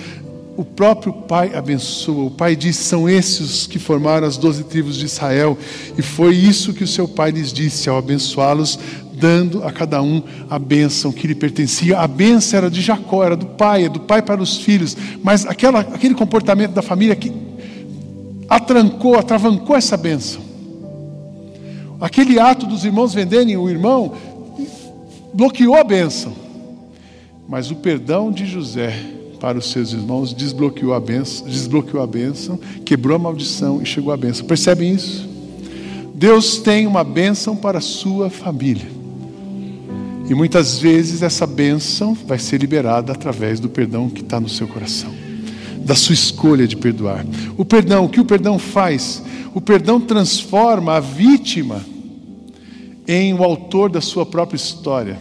o 0.56 0.64
próprio 0.64 1.12
pai 1.12 1.54
abençoa. 1.54 2.24
O 2.24 2.30
pai 2.30 2.54
diz: 2.54 2.76
são 2.76 3.08
esses 3.08 3.66
que 3.66 3.78
formaram 3.78 4.26
as 4.26 4.36
doze 4.36 4.64
tribos 4.64 4.96
de 4.96 5.06
Israel, 5.06 5.56
e 5.96 6.02
foi 6.02 6.34
isso 6.34 6.74
que 6.74 6.84
o 6.84 6.88
seu 6.88 7.08
pai 7.08 7.30
lhes 7.30 7.50
disse 7.52 7.88
ao 7.88 7.96
abençoá-los, 7.96 8.78
dando 9.14 9.64
a 9.64 9.72
cada 9.72 10.02
um 10.02 10.22
a 10.50 10.58
bênção 10.58 11.10
que 11.10 11.26
lhe 11.26 11.34
pertencia. 11.34 11.98
A 11.98 12.06
bênção 12.06 12.58
era 12.58 12.70
de 12.70 12.82
Jacó, 12.82 13.24
era 13.24 13.36
do 13.36 13.46
pai, 13.46 13.86
é 13.86 13.88
do 13.88 14.00
pai 14.00 14.20
para 14.20 14.42
os 14.42 14.58
filhos, 14.58 14.94
mas 15.22 15.46
aquela, 15.46 15.80
aquele 15.80 16.14
comportamento 16.14 16.72
da 16.72 16.82
família 16.82 17.16
que 17.16 17.32
atrancou, 18.46 19.16
atravancou 19.18 19.74
essa 19.74 19.96
bênção. 19.96 20.49
Aquele 22.00 22.38
ato 22.38 22.66
dos 22.66 22.84
irmãos 22.84 23.12
venderem 23.12 23.56
o 23.56 23.68
irmão 23.68 24.12
bloqueou 25.34 25.74
a 25.74 25.84
bênção. 25.84 26.32
Mas 27.48 27.70
o 27.70 27.76
perdão 27.76 28.30
de 28.30 28.46
José 28.46 28.94
para 29.40 29.58
os 29.58 29.70
seus 29.70 29.92
irmãos 29.92 30.34
desbloqueou 30.34 30.92
a 30.94 31.00
bênção, 31.00 31.46
desbloqueou 31.48 32.02
a 32.02 32.06
bênção, 32.06 32.58
quebrou 32.84 33.16
a 33.16 33.18
maldição 33.18 33.82
e 33.82 33.86
chegou 33.86 34.12
a 34.12 34.16
bênção. 34.16 34.46
Percebem 34.46 34.92
isso? 34.92 35.28
Deus 36.14 36.58
tem 36.58 36.86
uma 36.86 37.02
bênção 37.02 37.56
para 37.56 37.78
a 37.78 37.80
sua 37.80 38.28
família. 38.28 38.86
E 40.28 40.34
muitas 40.34 40.78
vezes 40.78 41.22
essa 41.22 41.46
bênção 41.46 42.14
vai 42.14 42.38
ser 42.38 42.60
liberada 42.60 43.12
através 43.12 43.58
do 43.58 43.68
perdão 43.68 44.08
que 44.08 44.20
está 44.20 44.38
no 44.38 44.48
seu 44.48 44.68
coração, 44.68 45.12
da 45.90 45.96
sua 45.96 46.12
escolha 46.12 46.68
de 46.68 46.76
perdoar. 46.76 47.26
O 47.58 47.64
perdão, 47.64 48.04
o 48.04 48.08
que 48.08 48.20
o 48.20 48.24
perdão 48.24 48.60
faz? 48.60 49.20
O 49.52 49.60
perdão 49.60 50.00
transforma 50.00 50.94
a 50.94 51.00
vítima 51.00 51.84
em 53.08 53.34
o 53.34 53.42
autor 53.42 53.90
da 53.90 54.00
sua 54.00 54.24
própria 54.24 54.54
história. 54.54 55.18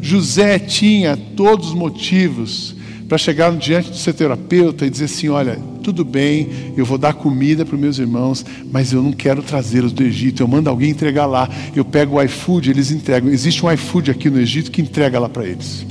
José 0.00 0.60
tinha 0.60 1.16
todos 1.16 1.70
os 1.70 1.74
motivos 1.74 2.76
para 3.08 3.18
chegar 3.18 3.50
diante 3.56 3.90
do 3.90 3.96
seu 3.96 4.14
terapeuta 4.14 4.86
e 4.86 4.90
dizer 4.90 5.06
assim: 5.06 5.30
Olha, 5.30 5.58
tudo 5.82 6.04
bem, 6.04 6.48
eu 6.76 6.84
vou 6.84 6.96
dar 6.96 7.14
comida 7.14 7.64
para 7.64 7.74
os 7.74 7.80
meus 7.80 7.98
irmãos, 7.98 8.46
mas 8.70 8.92
eu 8.92 9.02
não 9.02 9.10
quero 9.10 9.42
trazê-los 9.42 9.92
do 9.92 10.04
Egito. 10.04 10.44
Eu 10.44 10.46
mando 10.46 10.70
alguém 10.70 10.90
entregar 10.90 11.26
lá. 11.26 11.50
Eu 11.74 11.84
pego 11.84 12.18
o 12.18 12.22
iFood, 12.22 12.70
eles 12.70 12.92
entregam. 12.92 13.30
Existe 13.30 13.66
um 13.66 13.72
iFood 13.72 14.12
aqui 14.12 14.30
no 14.30 14.38
Egito 14.38 14.70
que 14.70 14.80
entrega 14.80 15.18
lá 15.18 15.28
para 15.28 15.44
eles. 15.44 15.84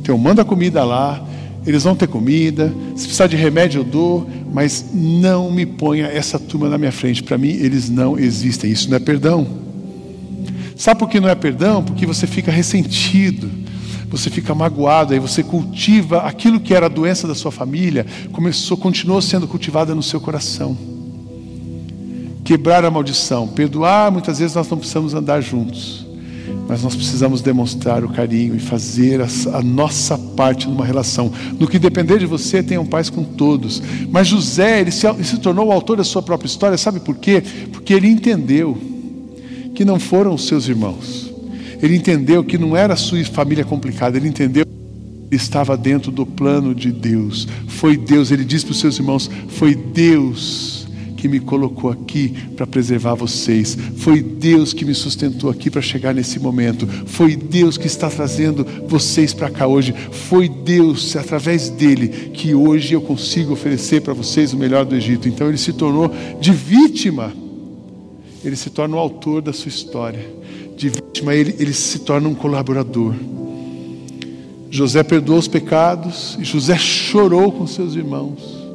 Então 0.00 0.14
eu 0.14 0.18
mando 0.18 0.40
a 0.40 0.46
comida 0.46 0.82
lá, 0.82 1.27
eles 1.68 1.84
vão 1.84 1.94
ter 1.94 2.08
comida, 2.08 2.72
se 2.96 3.04
precisar 3.04 3.26
de 3.26 3.36
remédio 3.36 3.80
eu 3.80 3.84
dou, 3.84 4.26
mas 4.54 4.86
não 4.94 5.52
me 5.52 5.66
ponha 5.66 6.06
essa 6.06 6.38
turma 6.38 6.66
na 6.66 6.78
minha 6.78 6.90
frente. 6.90 7.22
Para 7.22 7.36
mim, 7.36 7.50
eles 7.50 7.90
não 7.90 8.18
existem. 8.18 8.70
Isso 8.70 8.88
não 8.88 8.96
é 8.96 8.98
perdão. 8.98 9.46
Sabe 10.74 10.98
por 10.98 11.10
que 11.10 11.20
não 11.20 11.28
é 11.28 11.34
perdão? 11.34 11.84
Porque 11.84 12.06
você 12.06 12.26
fica 12.26 12.50
ressentido, 12.50 13.50
você 14.08 14.30
fica 14.30 14.54
magoado, 14.54 15.12
aí 15.12 15.20
você 15.20 15.42
cultiva 15.42 16.20
aquilo 16.20 16.58
que 16.58 16.72
era 16.72 16.86
a 16.86 16.88
doença 16.88 17.28
da 17.28 17.34
sua 17.34 17.52
família, 17.52 18.06
começou, 18.32 18.74
continuou 18.78 19.20
sendo 19.20 19.46
cultivada 19.46 19.94
no 19.94 20.02
seu 20.02 20.22
coração. 20.22 20.74
Quebrar 22.44 22.82
a 22.82 22.90
maldição, 22.90 23.46
perdoar, 23.46 24.10
muitas 24.10 24.38
vezes 24.38 24.56
nós 24.56 24.70
não 24.70 24.78
precisamos 24.78 25.12
andar 25.12 25.42
juntos 25.42 26.07
mas 26.68 26.82
nós 26.82 26.94
precisamos 26.94 27.40
demonstrar 27.40 28.04
o 28.04 28.10
carinho 28.10 28.54
e 28.54 28.60
fazer 28.60 29.22
a, 29.22 29.26
a, 29.54 29.62
nossa 29.62 30.18
parte 30.18 30.68
numa 30.68 30.84
relação. 30.84 31.32
No 31.58 31.66
que 31.66 31.78
depender 31.78 32.18
de 32.18 32.26
você, 32.26 32.62
tenham 32.62 32.84
paz 32.84 33.08
com 33.08 33.24
todos. 33.24 33.82
Mas 34.10 34.28
José, 34.28 34.82
ele 34.82 34.90
se, 34.90 35.06
ele 35.06 35.24
se 35.24 35.38
tornou 35.38 35.68
o 35.68 35.72
autor 35.72 35.96
da 35.96 36.04
sua 36.04 36.22
própria 36.22 36.46
história, 36.46 36.76
sabe 36.76 37.00
por 37.00 37.16
quê? 37.16 37.42
Porque 37.72 37.94
ele 37.94 38.06
entendeu 38.06 38.76
que 39.74 39.82
não 39.82 39.98
foram 39.98 40.34
os 40.34 40.46
seus 40.46 40.68
irmãos. 40.68 41.32
Ele 41.80 41.96
entendeu 41.96 42.44
que 42.44 42.58
não 42.58 42.76
era 42.76 42.92
a 42.92 42.96
sua 42.96 43.24
família 43.24 43.64
complicada, 43.64 44.18
ele 44.18 44.28
entendeu 44.28 44.66
estava 45.30 45.76
dentro 45.76 46.10
do 46.10 46.26
plano 46.26 46.74
de 46.74 46.92
Deus. 46.92 47.48
Foi 47.66 47.96
Deus, 47.96 48.30
ele 48.30 48.44
disse 48.44 48.64
para 48.66 48.72
os 48.72 48.80
seus 48.80 48.98
irmãos: 48.98 49.30
Foi 49.48 49.74
Deus 49.74 50.77
que 51.18 51.28
me 51.28 51.40
colocou 51.40 51.90
aqui 51.90 52.32
para 52.56 52.64
preservar 52.64 53.14
vocês. 53.14 53.76
Foi 53.96 54.22
Deus 54.22 54.72
que 54.72 54.84
me 54.84 54.94
sustentou 54.94 55.50
aqui 55.50 55.68
para 55.68 55.82
chegar 55.82 56.14
nesse 56.14 56.38
momento. 56.38 56.86
Foi 57.06 57.34
Deus 57.34 57.76
que 57.76 57.88
está 57.88 58.08
trazendo 58.08 58.64
vocês 58.86 59.34
para 59.34 59.50
cá 59.50 59.66
hoje. 59.66 59.92
Foi 60.12 60.48
Deus, 60.48 61.16
através 61.16 61.68
dele, 61.68 62.30
que 62.32 62.54
hoje 62.54 62.94
eu 62.94 63.00
consigo 63.00 63.52
oferecer 63.52 64.00
para 64.00 64.14
vocês 64.14 64.52
o 64.52 64.56
melhor 64.56 64.84
do 64.84 64.94
Egito. 64.94 65.28
Então 65.28 65.48
ele 65.48 65.58
se 65.58 65.72
tornou 65.72 66.08
de 66.40 66.52
vítima. 66.52 67.32
Ele 68.44 68.54
se 68.54 68.70
torna 68.70 68.94
o 68.94 69.00
autor 69.00 69.42
da 69.42 69.52
sua 69.52 69.68
história. 69.68 70.24
De 70.76 70.88
vítima, 70.88 71.34
ele, 71.34 71.56
ele 71.58 71.72
se 71.72 71.98
torna 71.98 72.28
um 72.28 72.34
colaborador. 72.34 73.12
José 74.70 75.02
perdoou 75.02 75.40
os 75.40 75.48
pecados 75.48 76.38
e 76.40 76.44
José 76.44 76.78
chorou 76.78 77.50
com 77.50 77.66
seus 77.66 77.96
irmãos. 77.96 78.67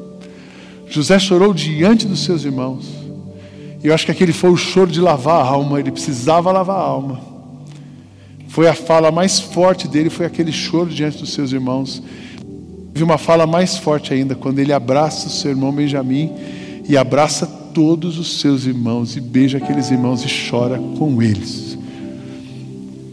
José 0.93 1.17
chorou 1.17 1.56
diante 1.56 2.06
dos 2.06 2.23
seus 2.23 2.45
irmãos. 2.45 2.86
E 3.84 3.88
eu 3.88 3.95
acho 3.95 4.06
que 4.06 4.12
aquele 4.12 4.32
foi 4.32 4.51
o 4.51 4.56
choro 4.56 4.91
de 4.91 5.01
lavar 5.01 5.43
a 5.43 5.47
alma, 5.47 5.79
ele 5.79 5.91
precisava 5.91 6.51
lavar 6.51 6.75
a 6.75 6.84
alma. 6.84 7.19
Foi 8.47 8.67
a 8.67 8.75
fala 8.75 9.12
mais 9.12 9.39
forte 9.39 9.88
dele, 9.88 10.12
foi 10.12 10.27
aquele 10.27 10.51
choro 10.51 10.91
diante 10.91 11.17
dos 11.17 11.34
seus 11.34 11.51
irmãos. 11.51 12.03
Vi 12.93 13.01
uma 13.01 13.17
fala 13.17 13.47
mais 13.47 13.75
forte 13.75 14.13
ainda, 14.13 14.36
quando 14.36 14.60
ele 14.60 14.71
abraça 14.71 15.25
o 15.25 15.32
seu 15.32 15.49
irmão 15.49 15.71
Benjamim 15.71 16.32
e 16.88 16.95
abraça 16.95 17.47
todos 17.47 18.19
os 18.19 18.39
seus 18.39 18.65
irmãos 18.67 19.17
e 19.17 19.19
beija 19.19 19.58
aqueles 19.58 19.89
irmãos 19.89 20.23
e 20.23 20.27
chora 20.47 20.77
com 20.77 21.19
eles. 21.23 21.75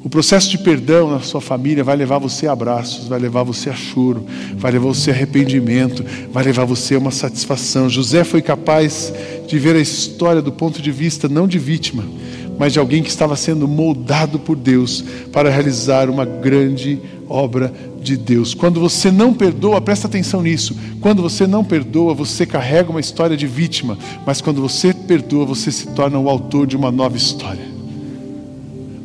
O 0.03 0.09
processo 0.09 0.49
de 0.49 0.57
perdão 0.57 1.11
na 1.11 1.21
sua 1.21 1.43
família 1.43 1.85
vai 1.85 1.95
levar 1.95 2.19
você 2.19 2.47
a 2.47 2.53
abraços, 2.53 3.07
vai 3.07 3.19
levar 3.19 3.43
você 3.43 3.69
a 3.69 3.75
choro, 3.75 4.25
vai 4.57 4.73
levar 4.73 4.87
você 4.87 5.11
a 5.11 5.15
arrependimento, 5.15 6.03
vai 6.33 6.43
levar 6.43 6.65
você 6.65 6.95
a 6.95 6.99
uma 6.99 7.11
satisfação. 7.11 7.89
José 7.89 8.25
foi 8.25 8.41
capaz 8.41 9.13
de 9.47 9.59
ver 9.59 9.77
a 9.77 9.81
história 9.81 10.41
do 10.41 10.51
ponto 10.51 10.81
de 10.81 10.91
vista 10.91 11.29
não 11.29 11.47
de 11.47 11.59
vítima, 11.59 12.03
mas 12.59 12.73
de 12.73 12.79
alguém 12.79 13.03
que 13.03 13.11
estava 13.11 13.37
sendo 13.37 13.69
moldado 13.69 14.39
por 14.39 14.57
Deus 14.57 15.05
para 15.31 15.51
realizar 15.51 16.09
uma 16.09 16.25
grande 16.25 16.99
obra 17.29 17.71
de 18.03 18.17
Deus. 18.17 18.55
Quando 18.55 18.81
você 18.81 19.11
não 19.11 19.35
perdoa, 19.35 19.83
presta 19.83 20.07
atenção 20.07 20.43
nisso. 20.43 20.75
Quando 21.03 21.21
você 21.21 21.47
não 21.47 21.63
perdoa, 21.63 22.15
você 22.15 22.47
carrega 22.47 22.91
uma 22.91 23.01
história 23.01 23.37
de 23.37 23.47
vítima, 23.47 23.99
mas 24.27 24.41
quando 24.41 24.63
você 24.63 24.95
perdoa, 24.95 25.45
você 25.45 25.71
se 25.71 25.89
torna 25.89 26.19
o 26.19 26.31
autor 26.31 26.67
de 26.67 26.75
uma 26.75 26.91
nova 26.91 27.19
história. 27.19 27.70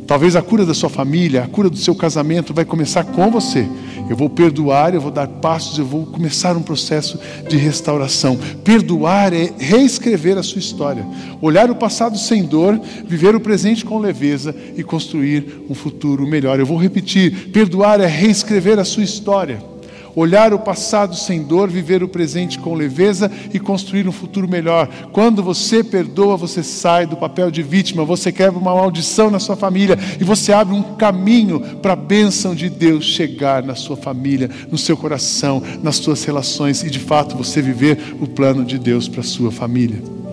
Talvez 0.07 0.35
a 0.35 0.41
cura 0.41 0.65
da 0.65 0.73
sua 0.73 0.89
família, 0.89 1.43
a 1.43 1.47
cura 1.47 1.69
do 1.69 1.77
seu 1.77 1.95
casamento 1.95 2.53
vai 2.53 2.63
começar 2.63 3.03
com 3.03 3.31
você. 3.31 3.67
Eu 4.07 4.15
vou 4.15 4.29
perdoar, 4.29 4.93
eu 4.93 5.01
vou 5.01 5.09
dar 5.09 5.27
passos, 5.27 5.79
eu 5.79 5.85
vou 5.85 6.05
começar 6.05 6.55
um 6.55 6.61
processo 6.61 7.19
de 7.49 7.57
restauração. 7.57 8.37
Perdoar 8.63 9.33
é 9.33 9.51
reescrever 9.57 10.37
a 10.37 10.43
sua 10.43 10.59
história, 10.59 11.05
olhar 11.41 11.71
o 11.71 11.75
passado 11.75 12.17
sem 12.17 12.43
dor, 12.43 12.79
viver 13.07 13.35
o 13.35 13.39
presente 13.39 13.83
com 13.83 13.97
leveza 13.97 14.55
e 14.77 14.83
construir 14.83 15.65
um 15.67 15.73
futuro 15.73 16.27
melhor. 16.27 16.59
Eu 16.59 16.67
vou 16.67 16.77
repetir: 16.77 17.49
perdoar 17.51 17.99
é 17.99 18.05
reescrever 18.05 18.77
a 18.77 18.85
sua 18.85 19.03
história 19.03 19.74
olhar 20.15 20.53
o 20.53 20.59
passado 20.59 21.15
sem 21.15 21.43
dor, 21.43 21.69
viver 21.69 22.03
o 22.03 22.07
presente 22.07 22.57
com 22.57 22.73
leveza 22.73 23.31
e 23.53 23.59
construir 23.59 24.07
um 24.07 24.11
futuro 24.11 24.47
melhor. 24.47 24.87
Quando 25.11 25.43
você 25.43 25.83
perdoa, 25.83 26.37
você 26.37 26.63
sai 26.63 27.05
do 27.05 27.17
papel 27.17 27.51
de 27.51 27.61
vítima, 27.61 28.05
você 28.05 28.31
quebra 28.31 28.59
uma 28.59 28.73
maldição 28.73 29.29
na 29.29 29.39
sua 29.39 29.55
família 29.55 29.97
e 30.19 30.23
você 30.23 30.53
abre 30.53 30.73
um 30.73 30.95
caminho 30.95 31.59
para 31.81 31.93
a 31.93 31.97
bênção 31.97 32.55
de 32.55 32.69
Deus 32.69 33.05
chegar 33.05 33.63
na 33.63 33.75
sua 33.75 33.97
família, 33.97 34.49
no 34.71 34.77
seu 34.77 34.95
coração, 34.95 35.61
nas 35.81 35.97
suas 35.97 36.23
relações 36.23 36.83
e 36.83 36.89
de 36.89 36.99
fato 36.99 37.35
você 37.35 37.61
viver 37.61 38.15
o 38.19 38.27
plano 38.27 38.63
de 38.63 38.77
Deus 38.77 39.07
para 39.07 39.21
a 39.21 39.23
sua 39.23 39.51
família. 39.51 40.24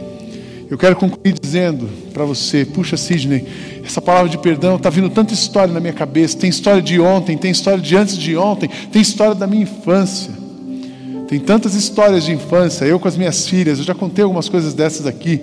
Eu 0.72 0.78
quero 0.78 0.96
concluir 0.96 1.34
dizendo 1.38 1.86
para 2.14 2.24
você, 2.24 2.64
puxa 2.64 2.96
Sidney, 2.96 3.46
essa 3.84 4.00
palavra 4.00 4.30
de 4.30 4.38
perdão 4.38 4.76
está 4.76 4.88
vindo 4.88 5.10
tanta 5.10 5.34
história 5.34 5.70
na 5.70 5.78
minha 5.78 5.92
cabeça. 5.92 6.38
Tem 6.38 6.48
história 6.48 6.80
de 6.80 6.98
ontem, 6.98 7.36
tem 7.36 7.50
história 7.50 7.78
de 7.78 7.94
antes 7.94 8.16
de 8.16 8.34
ontem, 8.38 8.70
tem 8.90 9.02
história 9.02 9.34
da 9.34 9.46
minha 9.46 9.64
infância. 9.64 10.32
Tem 11.28 11.38
tantas 11.38 11.74
histórias 11.74 12.24
de 12.24 12.32
infância. 12.32 12.86
Eu 12.86 12.98
com 12.98 13.06
as 13.06 13.18
minhas 13.18 13.46
filhas, 13.46 13.80
eu 13.80 13.84
já 13.84 13.94
contei 13.94 14.24
algumas 14.24 14.48
coisas 14.48 14.72
dessas 14.72 15.06
aqui. 15.06 15.42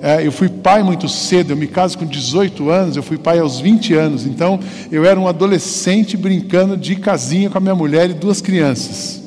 É, 0.00 0.24
eu 0.24 0.30
fui 0.30 0.48
pai 0.48 0.84
muito 0.84 1.08
cedo, 1.08 1.50
eu 1.50 1.56
me 1.56 1.66
caso 1.66 1.98
com 1.98 2.06
18 2.06 2.70
anos, 2.70 2.96
eu 2.96 3.02
fui 3.02 3.18
pai 3.18 3.40
aos 3.40 3.58
20 3.58 3.94
anos. 3.94 4.24
Então, 4.24 4.60
eu 4.92 5.04
era 5.04 5.18
um 5.18 5.26
adolescente 5.26 6.16
brincando 6.16 6.76
de 6.76 6.94
casinha 6.94 7.50
com 7.50 7.58
a 7.58 7.60
minha 7.60 7.74
mulher 7.74 8.08
e 8.08 8.14
duas 8.14 8.40
crianças. 8.40 9.19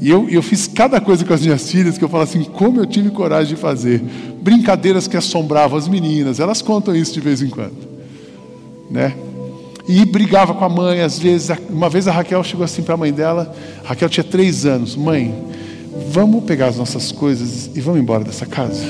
E 0.00 0.08
eu, 0.08 0.28
eu 0.28 0.42
fiz 0.42 0.68
cada 0.68 1.00
coisa 1.00 1.24
com 1.24 1.34
as 1.34 1.42
minhas 1.42 1.70
filhas 1.70 1.98
que 1.98 2.04
eu 2.04 2.08
falo 2.08 2.22
assim, 2.22 2.44
como 2.44 2.80
eu 2.80 2.86
tive 2.86 3.10
coragem 3.10 3.54
de 3.54 3.60
fazer. 3.60 4.00
Brincadeiras 4.40 5.08
que 5.08 5.16
assombravam 5.16 5.76
as 5.76 5.88
meninas, 5.88 6.38
elas 6.38 6.62
contam 6.62 6.94
isso 6.94 7.12
de 7.12 7.20
vez 7.20 7.42
em 7.42 7.48
quando. 7.48 7.76
Né? 8.90 9.14
E 9.88 10.04
brigava 10.04 10.54
com 10.54 10.64
a 10.64 10.68
mãe, 10.68 11.00
às 11.00 11.18
vezes. 11.18 11.50
Uma 11.68 11.88
vez 11.88 12.06
a 12.06 12.12
Raquel 12.12 12.44
chegou 12.44 12.64
assim 12.64 12.82
para 12.82 12.94
a 12.94 12.96
mãe 12.96 13.12
dela, 13.12 13.54
Raquel 13.84 14.08
tinha 14.08 14.22
três 14.22 14.64
anos, 14.64 14.94
mãe, 14.94 15.34
vamos 16.10 16.44
pegar 16.44 16.68
as 16.68 16.76
nossas 16.76 17.10
coisas 17.10 17.70
e 17.74 17.80
vamos 17.80 18.00
embora 18.00 18.22
dessa 18.22 18.46
casa. 18.46 18.84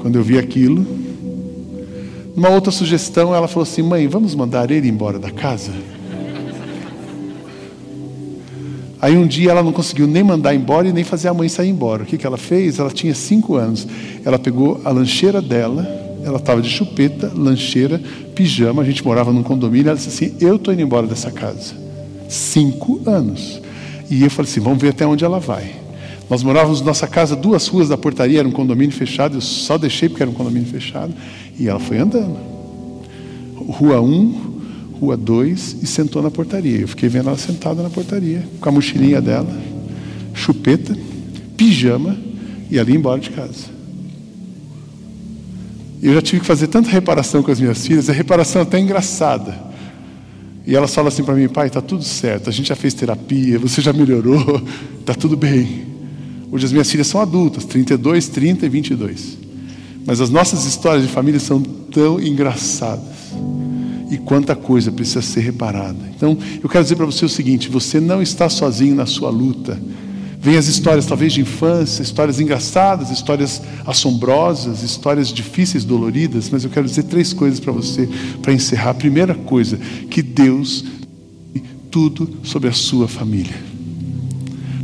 Quando 0.00 0.16
eu 0.16 0.22
vi 0.22 0.38
aquilo, 0.38 0.86
uma 2.36 2.50
outra 2.50 2.70
sugestão, 2.70 3.34
ela 3.34 3.48
falou 3.48 3.64
assim, 3.64 3.82
mãe, 3.82 4.06
vamos 4.06 4.34
mandar 4.34 4.70
ele 4.70 4.88
embora 4.88 5.18
da 5.18 5.30
casa? 5.30 5.72
Aí 9.00 9.16
um 9.16 9.26
dia 9.26 9.52
ela 9.52 9.62
não 9.62 9.72
conseguiu 9.72 10.06
nem 10.06 10.24
mandar 10.24 10.54
embora 10.54 10.88
e 10.88 10.92
nem 10.92 11.04
fazer 11.04 11.28
a 11.28 11.34
mãe 11.34 11.48
sair 11.48 11.68
embora. 11.68 12.02
O 12.02 12.06
que, 12.06 12.18
que 12.18 12.26
ela 12.26 12.36
fez? 12.36 12.78
Ela 12.78 12.90
tinha 12.90 13.14
cinco 13.14 13.54
anos. 13.54 13.86
Ela 14.24 14.38
pegou 14.38 14.80
a 14.84 14.90
lancheira 14.90 15.40
dela, 15.40 15.86
ela 16.24 16.38
estava 16.38 16.60
de 16.60 16.68
chupeta, 16.68 17.32
lancheira, 17.34 18.00
pijama. 18.34 18.82
A 18.82 18.84
gente 18.84 19.04
morava 19.04 19.32
num 19.32 19.42
condomínio. 19.42 19.88
Ela 19.88 19.96
disse 19.96 20.08
assim: 20.08 20.36
Eu 20.40 20.56
estou 20.56 20.74
indo 20.74 20.82
embora 20.82 21.06
dessa 21.06 21.30
casa. 21.30 21.74
Cinco 22.28 23.00
anos. 23.06 23.62
E 24.10 24.24
eu 24.24 24.30
falei 24.30 24.50
assim: 24.50 24.60
Vamos 24.60 24.80
ver 24.80 24.88
até 24.88 25.06
onde 25.06 25.24
ela 25.24 25.38
vai. 25.38 25.70
Nós 26.28 26.42
morávamos 26.42 26.82
nossa 26.82 27.06
casa, 27.06 27.34
duas 27.34 27.68
ruas 27.68 27.88
da 27.88 27.96
portaria, 27.96 28.40
era 28.40 28.48
um 28.48 28.52
condomínio 28.52 28.94
fechado. 28.94 29.36
Eu 29.36 29.40
só 29.40 29.78
deixei 29.78 30.08
porque 30.08 30.22
era 30.22 30.30
um 30.30 30.34
condomínio 30.34 30.68
fechado. 30.68 31.14
E 31.58 31.68
ela 31.68 31.78
foi 31.78 31.98
andando. 31.98 32.36
Rua 33.56 34.00
1, 34.00 34.04
um, 34.04 34.47
Rua 35.00 35.16
2, 35.16 35.76
e 35.82 35.86
sentou 35.86 36.22
na 36.22 36.30
portaria. 36.30 36.80
Eu 36.80 36.88
fiquei 36.88 37.08
vendo 37.08 37.28
ela 37.28 37.38
sentada 37.38 37.82
na 37.82 37.90
portaria, 37.90 38.46
com 38.60 38.68
a 38.68 38.72
mochilinha 38.72 39.20
dela, 39.20 39.48
chupeta, 40.34 40.96
pijama, 41.56 42.16
e 42.70 42.78
ali 42.78 42.94
embora 42.94 43.20
de 43.20 43.30
casa. 43.30 43.78
Eu 46.02 46.14
já 46.14 46.22
tive 46.22 46.40
que 46.40 46.46
fazer 46.46 46.66
tanta 46.66 46.90
reparação 46.90 47.42
com 47.42 47.50
as 47.50 47.60
minhas 47.60 47.86
filhas, 47.86 48.08
a 48.08 48.12
reparação 48.12 48.62
até 48.62 48.78
engraçada. 48.78 49.68
E 50.66 50.76
elas 50.76 50.94
falam 50.94 51.08
assim 51.08 51.24
para 51.24 51.34
mim, 51.34 51.48
pai, 51.48 51.68
está 51.68 51.80
tudo 51.80 52.04
certo, 52.04 52.50
a 52.50 52.52
gente 52.52 52.68
já 52.68 52.76
fez 52.76 52.92
terapia, 52.92 53.58
você 53.58 53.80
já 53.80 53.92
melhorou, 53.92 54.62
está 55.00 55.14
tudo 55.16 55.36
bem. 55.36 55.86
Hoje 56.50 56.66
as 56.66 56.72
minhas 56.72 56.90
filhas 56.90 57.06
são 57.06 57.20
adultas, 57.20 57.64
32, 57.64 58.28
30 58.28 58.66
e 58.66 58.68
22. 58.68 59.38
Mas 60.04 60.20
as 60.20 60.30
nossas 60.30 60.64
histórias 60.64 61.06
de 61.06 61.12
família 61.12 61.40
são 61.40 61.60
tão 61.62 62.20
engraçadas 62.20 63.18
e 64.10 64.18
quanta 64.18 64.56
coisa 64.56 64.90
precisa 64.90 65.22
ser 65.22 65.40
reparada. 65.40 65.98
Então, 66.14 66.36
eu 66.62 66.68
quero 66.68 66.82
dizer 66.82 66.96
para 66.96 67.06
você 67.06 67.24
o 67.24 67.28
seguinte: 67.28 67.68
você 67.68 68.00
não 68.00 68.22
está 68.22 68.48
sozinho 68.48 68.94
na 68.94 69.06
sua 69.06 69.30
luta. 69.30 69.80
Vem 70.40 70.56
as 70.56 70.68
histórias, 70.68 71.04
talvez 71.04 71.32
de 71.32 71.40
infância, 71.40 72.00
histórias 72.00 72.38
engraçadas, 72.38 73.10
histórias 73.10 73.60
assombrosas, 73.84 74.84
histórias 74.84 75.32
difíceis, 75.32 75.84
doloridas, 75.84 76.48
mas 76.48 76.62
eu 76.62 76.70
quero 76.70 76.86
dizer 76.86 77.02
três 77.04 77.32
coisas 77.32 77.58
para 77.58 77.72
você 77.72 78.08
para 78.40 78.52
encerrar. 78.52 78.90
A 78.90 78.94
primeira 78.94 79.34
coisa, 79.34 79.76
que 80.08 80.22
Deus 80.22 80.84
tudo 81.90 82.38
sobre 82.44 82.68
a 82.68 82.72
sua 82.72 83.08
família. 83.08 83.67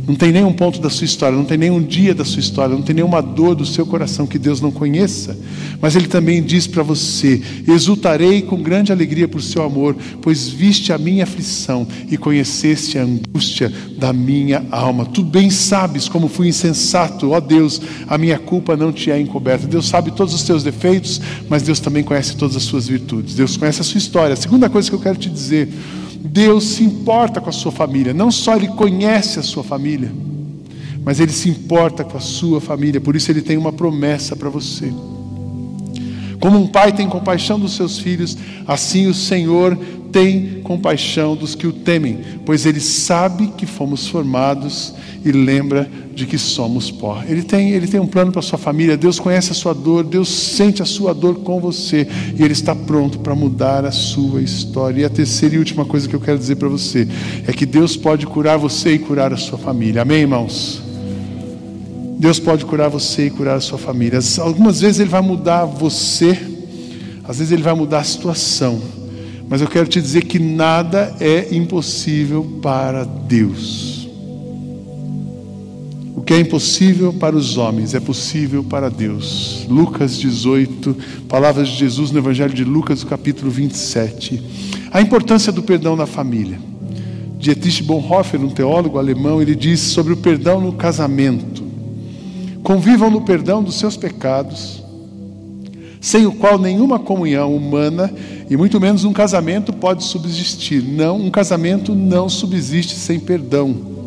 Não 0.07 0.13
tem 0.13 0.31
nenhum 0.31 0.53
ponto 0.53 0.79
da 0.79 0.89
sua 0.89 1.05
história, 1.05 1.35
não 1.35 1.45
tem 1.45 1.57
nenhum 1.57 1.81
dia 1.81 2.13
da 2.13 2.23
sua 2.23 2.39
história, 2.39 2.75
não 2.75 2.83
tem 2.83 2.95
nenhuma 2.95 3.21
dor 3.21 3.55
do 3.55 3.65
seu 3.65 3.85
coração 3.85 4.27
que 4.27 4.37
Deus 4.37 4.61
não 4.61 4.71
conheça. 4.71 5.35
Mas 5.81 5.95
Ele 5.95 6.07
também 6.07 6.43
diz 6.43 6.67
para 6.67 6.83
você: 6.83 7.41
exultarei 7.67 8.43
com 8.43 8.61
grande 8.61 8.91
alegria 8.91 9.27
por 9.27 9.41
seu 9.41 9.63
amor, 9.63 9.95
pois 10.21 10.47
viste 10.47 10.93
a 10.93 10.97
minha 10.97 11.23
aflição 11.23 11.87
e 12.09 12.17
conheceste 12.17 12.99
a 12.99 13.03
angústia 13.03 13.71
da 13.97 14.13
minha 14.13 14.63
alma. 14.69 15.05
Tu 15.05 15.23
bem 15.23 15.49
sabes 15.49 16.07
como 16.07 16.27
fui 16.27 16.49
insensato, 16.49 17.31
ó 17.31 17.39
Deus, 17.39 17.81
a 18.07 18.17
minha 18.17 18.37
culpa 18.37 18.77
não 18.77 18.91
te 18.91 19.09
é 19.09 19.19
encoberta. 19.19 19.65
Deus 19.65 19.87
sabe 19.87 20.11
todos 20.11 20.33
os 20.33 20.43
teus 20.43 20.63
defeitos, 20.63 21.19
mas 21.49 21.63
Deus 21.63 21.79
também 21.79 22.03
conhece 22.03 22.35
todas 22.35 22.55
as 22.55 22.63
suas 22.63 22.87
virtudes. 22.87 23.33
Deus 23.33 23.57
conhece 23.57 23.81
a 23.81 23.83
sua 23.83 23.97
história. 23.97 24.33
A 24.33 24.37
segunda 24.37 24.69
coisa 24.69 24.87
que 24.87 24.95
eu 24.95 24.99
quero 24.99 25.17
te 25.17 25.29
dizer 25.29 25.69
Deus 26.25 26.63
se 26.63 26.83
importa 26.83 27.39
com 27.39 27.49
a 27.49 27.53
sua 27.53 27.71
família. 27.71 28.13
Não 28.13 28.31
só 28.31 28.55
Ele 28.55 28.67
conhece 28.67 29.39
a 29.39 29.43
sua 29.43 29.63
família, 29.63 30.11
mas 31.03 31.19
Ele 31.19 31.31
se 31.31 31.49
importa 31.49 32.03
com 32.03 32.17
a 32.17 32.21
sua 32.21 32.59
família. 32.59 32.99
Por 32.99 33.15
isso 33.15 33.31
Ele 33.31 33.41
tem 33.41 33.57
uma 33.57 33.71
promessa 33.71 34.35
para 34.35 34.49
você. 34.49 34.91
Como 36.45 36.61
um 36.61 36.67
pai 36.67 36.91
tem 36.91 37.09
compaixão 37.09 37.59
dos 37.59 37.75
seus 37.75 37.97
filhos, 37.97 38.37
assim 38.67 39.07
o 39.07 39.15
Senhor 39.15 39.75
tem 40.11 40.61
compaixão 40.61 41.35
dos 41.35 41.55
que 41.55 41.65
o 41.65 41.73
temem, 41.73 42.19
pois 42.45 42.67
ele 42.67 42.79
sabe 42.79 43.47
que 43.57 43.65
fomos 43.65 44.07
formados 44.07 44.93
e 45.25 45.31
lembra 45.31 45.89
de 46.13 46.27
que 46.27 46.37
somos 46.37 46.91
pó. 46.91 47.23
Ele 47.27 47.41
tem, 47.41 47.71
ele 47.71 47.87
tem 47.87 47.99
um 47.99 48.05
plano 48.05 48.31
para 48.31 48.41
a 48.41 48.43
sua 48.43 48.59
família, 48.59 48.95
Deus 48.95 49.19
conhece 49.19 49.53
a 49.53 49.55
sua 49.55 49.73
dor, 49.73 50.03
Deus 50.03 50.29
sente 50.29 50.83
a 50.83 50.85
sua 50.85 51.15
dor 51.15 51.39
com 51.39 51.59
você 51.59 52.07
e 52.37 52.43
Ele 52.43 52.53
está 52.53 52.75
pronto 52.75 53.17
para 53.17 53.33
mudar 53.33 53.83
a 53.83 53.91
sua 53.91 54.39
história. 54.39 55.01
E 55.01 55.03
a 55.03 55.09
terceira 55.09 55.55
e 55.55 55.57
última 55.57 55.83
coisa 55.83 56.07
que 56.07 56.15
eu 56.15 56.21
quero 56.21 56.37
dizer 56.37 56.57
para 56.57 56.69
você 56.69 57.07
é 57.47 57.51
que 57.51 57.65
Deus 57.65 57.97
pode 57.97 58.27
curar 58.27 58.59
você 58.59 58.93
e 58.93 58.99
curar 58.99 59.33
a 59.33 59.37
sua 59.37 59.57
família. 59.57 60.03
Amém, 60.03 60.19
irmãos? 60.19 60.84
Deus 62.17 62.39
pode 62.39 62.65
curar 62.65 62.89
você 62.89 63.27
e 63.27 63.29
curar 63.29 63.57
a 63.57 63.61
sua 63.61 63.77
família. 63.77 64.19
Algumas 64.39 64.81
vezes 64.81 64.99
Ele 64.99 65.09
vai 65.09 65.21
mudar 65.21 65.65
você, 65.65 66.37
às 67.23 67.37
vezes 67.39 67.51
Ele 67.51 67.61
vai 67.61 67.73
mudar 67.73 67.99
a 67.99 68.03
situação, 68.03 68.81
mas 69.49 69.61
eu 69.61 69.67
quero 69.67 69.87
te 69.87 70.01
dizer 70.01 70.23
que 70.23 70.39
nada 70.39 71.13
é 71.19 71.53
impossível 71.53 72.59
para 72.61 73.03
Deus. 73.03 74.07
O 76.15 76.21
que 76.21 76.33
é 76.33 76.39
impossível 76.39 77.13
para 77.13 77.35
os 77.35 77.57
homens 77.57 77.93
é 77.93 77.99
possível 77.99 78.63
para 78.63 78.89
Deus. 78.89 79.65
Lucas 79.69 80.17
18, 80.17 80.95
palavras 81.27 81.67
de 81.67 81.75
Jesus 81.75 82.09
no 82.09 82.17
Evangelho 82.17 82.53
de 82.53 82.63
Lucas, 82.63 83.03
capítulo 83.03 83.51
27. 83.51 84.41
A 84.91 85.01
importância 85.01 85.51
do 85.51 85.61
perdão 85.61 85.95
na 85.95 86.05
família. 86.05 86.57
Dietrich 87.37 87.83
Bonhoeffer, 87.83 88.41
um 88.41 88.49
teólogo 88.49 88.97
alemão, 88.97 89.39
ele 89.39 89.53
diz 89.53 89.79
sobre 89.79 90.13
o 90.13 90.17
perdão 90.17 90.59
no 90.59 90.73
casamento. 90.73 91.54
Convivam 92.65 93.11
no 93.11 93.21
perdão 93.21 93.61
dos 93.61 93.75
seus 93.75 93.95
pecados, 93.95 94.83
sem 96.01 96.25
o 96.25 96.31
qual 96.31 96.57
nenhuma 96.57 96.97
comunhão 96.97 97.55
humana 97.55 98.11
e 98.49 98.57
muito 98.57 98.81
menos 98.81 99.03
um 99.03 99.13
casamento 99.13 99.71
pode 99.71 100.03
subsistir. 100.03 100.81
Não, 100.81 101.17
um 101.17 101.29
casamento 101.29 101.93
não 101.93 102.27
subsiste 102.27 102.95
sem 102.95 103.19
perdão. 103.19 104.04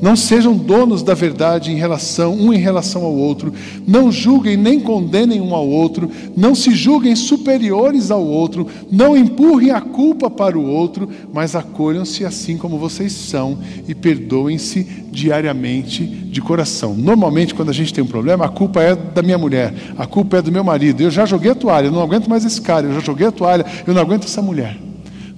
Não 0.00 0.14
sejam 0.14 0.54
donos 0.54 1.02
da 1.02 1.14
verdade 1.14 1.72
em 1.72 1.76
relação 1.76 2.34
um 2.34 2.52
em 2.52 2.58
relação 2.58 3.02
ao 3.02 3.14
outro. 3.14 3.52
Não 3.86 4.12
julguem 4.12 4.56
nem 4.56 4.78
condenem 4.78 5.40
um 5.40 5.54
ao 5.54 5.66
outro. 5.66 6.10
Não 6.36 6.54
se 6.54 6.72
julguem 6.72 7.16
superiores 7.16 8.10
ao 8.10 8.22
outro. 8.22 8.66
Não 8.90 9.16
empurrem 9.16 9.70
a 9.70 9.80
culpa 9.80 10.28
para 10.28 10.58
o 10.58 10.66
outro, 10.66 11.08
mas 11.32 11.54
acolham-se 11.54 12.24
assim 12.24 12.58
como 12.58 12.78
vocês 12.78 13.12
são 13.12 13.58
e 13.88 13.94
perdoem-se 13.94 14.84
diariamente 15.10 16.04
de 16.04 16.40
coração. 16.42 16.94
Normalmente, 16.94 17.54
quando 17.54 17.70
a 17.70 17.74
gente 17.74 17.94
tem 17.94 18.04
um 18.04 18.08
problema, 18.08 18.44
a 18.44 18.50
culpa 18.50 18.82
é 18.82 18.94
da 18.94 19.22
minha 19.22 19.38
mulher, 19.38 19.72
a 19.96 20.06
culpa 20.06 20.38
é 20.38 20.42
do 20.42 20.52
meu 20.52 20.62
marido. 20.62 21.02
Eu 21.02 21.10
já 21.10 21.24
joguei 21.24 21.52
a 21.52 21.54
toalha, 21.54 21.86
eu 21.86 21.92
não 21.92 22.02
aguento 22.02 22.28
mais 22.28 22.44
esse 22.44 22.60
cara. 22.60 22.86
Eu 22.86 22.94
já 22.94 23.00
joguei 23.00 23.26
a 23.26 23.32
toalha, 23.32 23.64
eu 23.86 23.94
não 23.94 24.02
aguento 24.02 24.24
essa 24.24 24.42
mulher. 24.42 24.76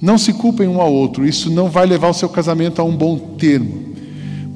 Não 0.01 0.19
se 0.19 0.33
culpem 0.33 0.67
um 0.69 0.81
ao 0.81 0.93
outro. 0.93 1.27
Isso 1.27 1.51
não 1.51 1.69
vai 1.69 1.87
levar 1.87 2.09
o 2.09 2.15
seu 2.15 2.29
casamento 2.29 2.81
a 2.81 2.85
um 2.85 2.95
bom 2.95 3.17
termo 3.39 3.88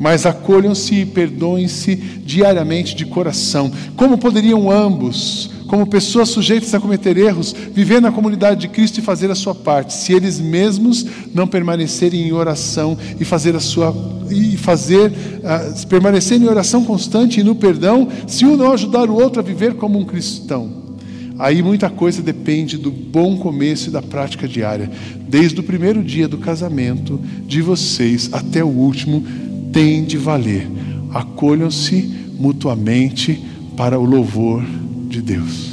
mas 0.03 0.27
acolham-se 0.27 0.97
e 0.97 1.07
perdoem-se 1.07 1.95
diariamente 1.95 2.93
de 2.93 3.07
coração. 3.07 3.71
Como 3.95 4.19
poderiam 4.19 4.69
ambos, 4.69 5.49
como 5.69 5.87
pessoas 5.87 6.29
sujeitas 6.29 6.75
a 6.75 6.81
cometer 6.81 7.17
erros, 7.17 7.55
viver 7.73 8.03
na 8.03 8.11
comunidade 8.11 8.63
de 8.63 8.69
Cristo 8.69 8.99
e 8.99 9.03
fazer 9.03 9.31
a 9.31 9.37
sua 9.37 9.55
parte, 9.55 9.95
se 9.95 10.13
eles 10.13 10.41
mesmos 10.41 11.07
não 11.33 11.47
permanecerem 11.47 12.21
em 12.21 12.33
oração 12.33 12.99
e 13.21 13.25
fazer 13.25 13.55
a 13.55 13.61
sua 13.61 13.95
e 14.29 14.57
fazer 14.57 15.13
uh, 15.13 15.87
permanecer 15.87 16.43
em 16.43 16.49
oração 16.49 16.85
constante 16.85 17.39
e 17.39 17.45
no 17.45 17.55
perdão, 17.55 18.09
se 18.27 18.45
um 18.45 18.57
não 18.57 18.73
ajudar 18.73 19.09
o 19.09 19.15
outro 19.15 19.39
a 19.39 19.45
viver 19.45 19.75
como 19.75 20.01
um 20.01 20.05
cristão. 20.05 20.83
Aí 21.39 21.63
muita 21.63 21.89
coisa 21.89 22.21
depende 22.21 22.77
do 22.77 22.91
bom 22.91 23.37
começo 23.37 23.89
e 23.89 23.93
da 23.93 24.03
prática 24.03 24.49
diária, 24.49 24.91
desde 25.29 25.61
o 25.61 25.63
primeiro 25.63 26.03
dia 26.03 26.27
do 26.27 26.39
casamento 26.39 27.21
de 27.47 27.63
vocês 27.63 28.29
até 28.33 28.65
o 28.65 28.69
último 28.69 29.25
tem 29.73 30.05
de 30.05 30.16
valer. 30.16 30.68
Acolham-se 31.12 32.11
mutuamente 32.39 33.43
para 33.77 33.99
o 33.99 34.05
louvor 34.05 34.64
de 35.09 35.20
Deus. 35.23 35.73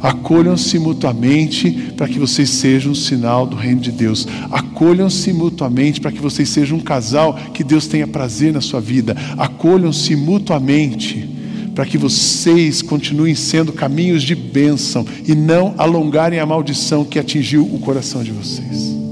Acolham-se 0.00 0.78
mutuamente 0.78 1.70
para 1.96 2.06
que 2.08 2.18
vocês 2.18 2.50
sejam 2.50 2.92
um 2.92 2.94
sinal 2.94 3.46
do 3.46 3.56
reino 3.56 3.80
de 3.80 3.90
Deus. 3.90 4.28
Acolham-se 4.50 5.32
mutuamente 5.32 6.00
para 6.00 6.12
que 6.12 6.20
vocês 6.20 6.48
sejam 6.48 6.78
um 6.78 6.80
casal 6.80 7.34
que 7.52 7.64
Deus 7.64 7.86
tenha 7.86 8.06
prazer 8.06 8.52
na 8.52 8.60
sua 8.60 8.80
vida. 8.80 9.16
Acolham-se 9.36 10.14
mutuamente 10.14 11.28
para 11.74 11.86
que 11.86 11.98
vocês 11.98 12.82
continuem 12.82 13.34
sendo 13.34 13.72
caminhos 13.72 14.22
de 14.22 14.34
bênção 14.34 15.04
e 15.26 15.34
não 15.34 15.74
alongarem 15.78 16.38
a 16.38 16.46
maldição 16.46 17.04
que 17.04 17.18
atingiu 17.18 17.64
o 17.64 17.78
coração 17.78 18.22
de 18.22 18.32
vocês. 18.32 19.07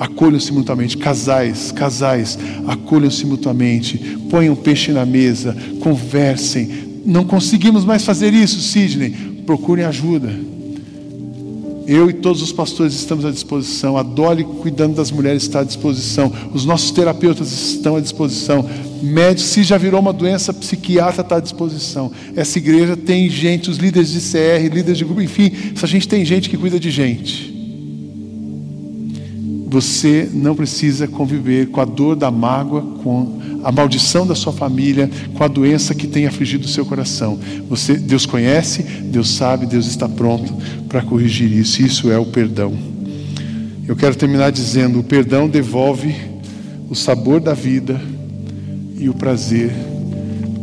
Acolham-se 0.00 0.50
mutuamente. 0.50 0.96
Casais, 0.96 1.70
casais, 1.70 2.38
acolham-se 2.66 3.26
mutuamente. 3.26 3.98
Ponham 4.30 4.56
peixe 4.56 4.92
na 4.92 5.04
mesa, 5.04 5.54
conversem. 5.78 6.68
Não 7.04 7.22
conseguimos 7.22 7.84
mais 7.84 8.02
fazer 8.02 8.32
isso, 8.32 8.60
Sidney. 8.60 9.10
Procurem 9.44 9.84
ajuda. 9.84 10.34
Eu 11.86 12.08
e 12.08 12.12
todos 12.12 12.40
os 12.40 12.52
pastores 12.52 12.94
estamos 12.94 13.24
à 13.26 13.30
disposição. 13.30 13.98
A 13.98 14.02
Dolly, 14.02 14.44
cuidando 14.44 14.94
das 14.94 15.10
mulheres, 15.10 15.42
está 15.42 15.60
à 15.60 15.64
disposição. 15.64 16.32
Os 16.54 16.64
nossos 16.64 16.92
terapeutas 16.92 17.52
estão 17.52 17.96
à 17.96 18.00
disposição. 18.00 18.64
Médico, 19.02 19.48
se 19.48 19.62
já 19.62 19.76
virou 19.76 20.00
uma 20.00 20.12
doença, 20.12 20.54
psiquiatra 20.54 21.22
está 21.22 21.36
à 21.36 21.40
disposição. 21.40 22.10
Essa 22.36 22.58
igreja 22.58 22.96
tem 22.96 23.28
gente, 23.28 23.68
os 23.68 23.76
líderes 23.76 24.10
de 24.10 24.20
CR, 24.20 24.72
líderes 24.72 24.98
de 24.98 25.04
grupo, 25.04 25.20
enfim, 25.20 25.52
essa 25.74 25.86
gente 25.86 26.06
tem 26.06 26.24
gente 26.24 26.48
que 26.48 26.56
cuida 26.56 26.78
de 26.78 26.90
gente. 26.90 27.49
Você 29.70 30.28
não 30.34 30.56
precisa 30.56 31.06
conviver 31.06 31.68
com 31.68 31.80
a 31.80 31.84
dor 31.84 32.16
da 32.16 32.28
mágoa, 32.28 32.82
com 33.04 33.40
a 33.62 33.70
maldição 33.70 34.26
da 34.26 34.34
sua 34.34 34.52
família, 34.52 35.08
com 35.32 35.44
a 35.44 35.48
doença 35.48 35.94
que 35.94 36.08
tem 36.08 36.26
afligido 36.26 36.66
o 36.66 36.68
seu 36.68 36.84
coração. 36.84 37.38
Você, 37.68 37.94
Deus 37.94 38.26
conhece, 38.26 38.82
Deus 38.82 39.30
sabe, 39.30 39.66
Deus 39.66 39.86
está 39.86 40.08
pronto 40.08 40.52
para 40.88 41.02
corrigir 41.02 41.52
isso. 41.52 41.82
Isso 41.82 42.10
é 42.10 42.18
o 42.18 42.26
perdão. 42.26 42.76
Eu 43.86 43.94
quero 43.94 44.16
terminar 44.16 44.50
dizendo: 44.50 44.98
o 44.98 45.04
perdão 45.04 45.48
devolve 45.48 46.16
o 46.88 46.96
sabor 46.96 47.40
da 47.40 47.54
vida 47.54 48.00
e 48.98 49.08
o 49.08 49.14
prazer 49.14 49.70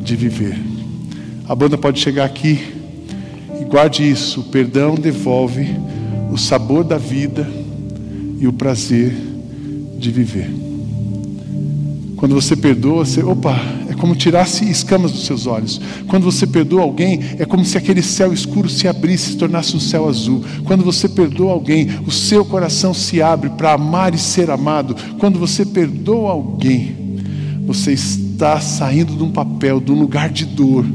de 0.04 0.18
viver. 0.18 0.60
A 1.48 1.56
banda 1.56 1.78
pode 1.78 2.02
chegar 2.02 2.26
aqui 2.26 2.60
e 3.62 3.64
guarde 3.64 4.04
isso: 4.04 4.42
o 4.42 4.44
perdão 4.44 4.96
devolve 4.96 5.66
o 6.30 6.38
sabor 6.38 6.84
da 6.84 6.98
vida 6.98 7.48
e 8.40 8.48
o 8.48 8.54
prazer 8.54 9.14
de 9.98 10.12
viver. 10.12 10.50
Quando 12.18 12.34
você 12.34 12.56
perdoa, 12.56 13.06
você, 13.06 13.22
opa, 13.22 13.56
é 13.88 13.94
como 13.94 14.16
tirasse 14.16 14.68
escamas 14.70 15.12
dos 15.12 15.26
seus 15.26 15.46
olhos. 15.46 15.80
Quando 16.08 16.24
você 16.24 16.48
perdoa 16.48 16.82
alguém, 16.82 17.20
é 17.38 17.46
como 17.46 17.64
se 17.64 17.78
aquele 17.78 18.02
céu 18.02 18.34
escuro 18.34 18.68
se 18.68 18.88
abrisse 18.88 19.30
e 19.30 19.32
se 19.34 19.38
tornasse 19.38 19.76
um 19.76 19.80
céu 19.80 20.10
azul. 20.10 20.44
Quando 20.66 20.84
você 20.84 21.08
perdoa 21.08 21.52
alguém, 21.52 21.90
o 22.08 22.12
seu 22.12 22.44
coração 22.44 22.92
se 22.92 23.22
abre 23.22 23.52
para 23.52 23.74
amar 23.74 24.16
e 24.16 24.18
ser 24.18 24.50
amado. 24.50 24.96
Quando 25.20 25.38
você 25.38 25.64
perdoa 25.64 26.32
alguém, 26.32 26.96
você 27.68 27.94
está 27.94 28.60
saindo 28.60 29.16
de 29.16 29.24
um 29.24 29.32
papel, 29.32 29.80
de 29.80 29.92
um 29.92 30.00
lugar 30.00 30.30
de 30.30 30.46
dor 30.46 30.86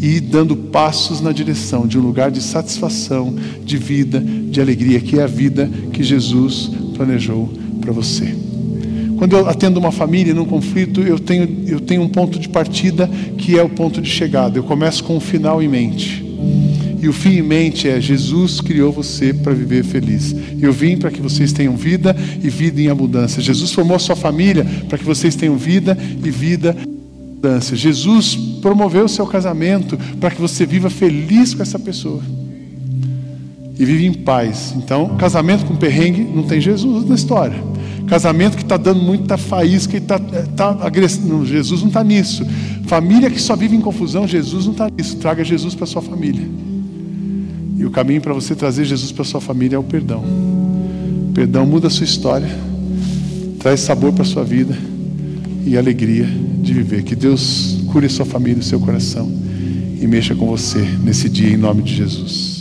e 0.00 0.20
dando 0.20 0.54
passos 0.54 1.22
na 1.22 1.32
direção 1.32 1.86
de 1.86 1.98
um 1.98 2.02
lugar 2.02 2.30
de 2.30 2.42
satisfação, 2.42 3.34
de 3.64 3.78
vida, 3.78 4.20
de 4.20 4.60
alegria, 4.60 5.00
que 5.00 5.18
é 5.18 5.22
a 5.22 5.26
vida 5.26 5.70
que 5.90 6.02
Jesus 6.02 6.70
planejou 6.96 7.52
para 7.80 7.92
você. 7.92 8.34
Quando 9.16 9.34
eu 9.34 9.48
atendo 9.48 9.80
uma 9.80 9.92
família 9.92 10.34
num 10.34 10.44
conflito, 10.44 11.00
eu 11.00 11.18
tenho, 11.18 11.64
eu 11.66 11.80
tenho 11.80 12.02
um 12.02 12.08
ponto 12.08 12.38
de 12.38 12.48
partida 12.48 13.08
que 13.38 13.58
é 13.58 13.62
o 13.62 13.68
ponto 13.68 14.00
de 14.00 14.10
chegada. 14.10 14.58
Eu 14.58 14.64
começo 14.64 15.02
com 15.04 15.16
o 15.16 15.20
final 15.20 15.62
em 15.62 15.68
mente. 15.68 16.24
E 17.00 17.08
o 17.08 17.12
fim 17.12 17.38
em 17.38 17.42
mente 17.42 17.88
é: 17.88 18.00
Jesus 18.00 18.60
criou 18.60 18.92
você 18.92 19.32
para 19.32 19.54
viver 19.54 19.84
feliz. 19.84 20.34
Eu 20.60 20.72
vim 20.72 20.96
para 20.96 21.10
que 21.10 21.20
vocês 21.20 21.52
tenham 21.52 21.76
vida 21.76 22.14
e 22.42 22.50
vida 22.50 22.80
em 22.80 22.88
abundância. 22.88 23.40
Jesus 23.42 23.72
formou 23.72 23.96
a 23.96 24.00
sua 24.00 24.16
família 24.16 24.66
para 24.88 24.98
que 24.98 25.04
vocês 25.04 25.34
tenham 25.34 25.56
vida 25.56 25.96
e 26.22 26.30
vida 26.30 26.76
em 26.78 27.38
abundância. 27.38 27.76
Jesus 27.76 28.36
promoveu 28.60 29.04
o 29.06 29.08
seu 29.08 29.26
casamento 29.26 29.98
para 30.20 30.30
que 30.30 30.40
você 30.40 30.66
viva 30.66 30.90
feliz 30.90 31.54
com 31.54 31.62
essa 31.62 31.78
pessoa 31.78 32.22
e 33.78 33.84
vive 33.84 34.06
em 34.06 34.12
paz. 34.12 34.74
Então, 34.76 35.16
casamento 35.16 35.66
com 35.66 35.76
perrengue 35.76 36.22
não 36.22 36.42
tem 36.42 36.60
Jesus 36.60 37.08
na 37.08 37.14
história. 37.14 37.56
Casamento 38.06 38.56
que 38.56 38.62
está 38.62 38.76
dando 38.76 39.00
muita 39.00 39.36
faísca 39.36 39.96
e 39.96 39.98
está 39.98 40.18
tá 40.18 40.78
agressivo. 40.80 41.44
Jesus 41.44 41.80
não 41.80 41.88
está 41.88 42.04
nisso. 42.04 42.46
Família 42.86 43.30
que 43.30 43.40
só 43.40 43.56
vive 43.56 43.76
em 43.76 43.80
confusão, 43.80 44.26
Jesus 44.26 44.64
não 44.64 44.72
está 44.72 44.88
nisso. 44.88 45.16
Traga 45.16 45.44
Jesus 45.44 45.74
para 45.74 45.86
sua 45.86 46.00
família. 46.00 46.48
E 47.76 47.84
o 47.84 47.90
caminho 47.90 48.20
para 48.20 48.32
você 48.32 48.54
trazer 48.54 48.84
Jesus 48.84 49.12
para 49.12 49.24
sua 49.24 49.40
família 49.40 49.76
é 49.76 49.78
o 49.78 49.82
perdão. 49.82 50.20
O 50.20 51.32
perdão 51.34 51.66
muda 51.66 51.88
a 51.88 51.90
sua 51.90 52.04
história, 52.04 52.48
traz 53.58 53.80
sabor 53.80 54.12
para 54.12 54.24
sua 54.24 54.44
vida 54.44 54.76
e 55.66 55.76
alegria 55.76 56.26
de 56.62 56.72
viver. 56.72 57.02
Que 57.02 57.16
Deus 57.16 57.78
cure 57.92 58.08
sua 58.08 58.24
família, 58.24 58.60
o 58.60 58.64
seu 58.64 58.80
coração 58.80 59.30
e 60.00 60.06
mexa 60.06 60.34
com 60.34 60.46
você 60.46 60.80
nesse 61.02 61.28
dia 61.28 61.48
em 61.48 61.56
nome 61.56 61.82
de 61.82 61.94
Jesus. 61.94 62.55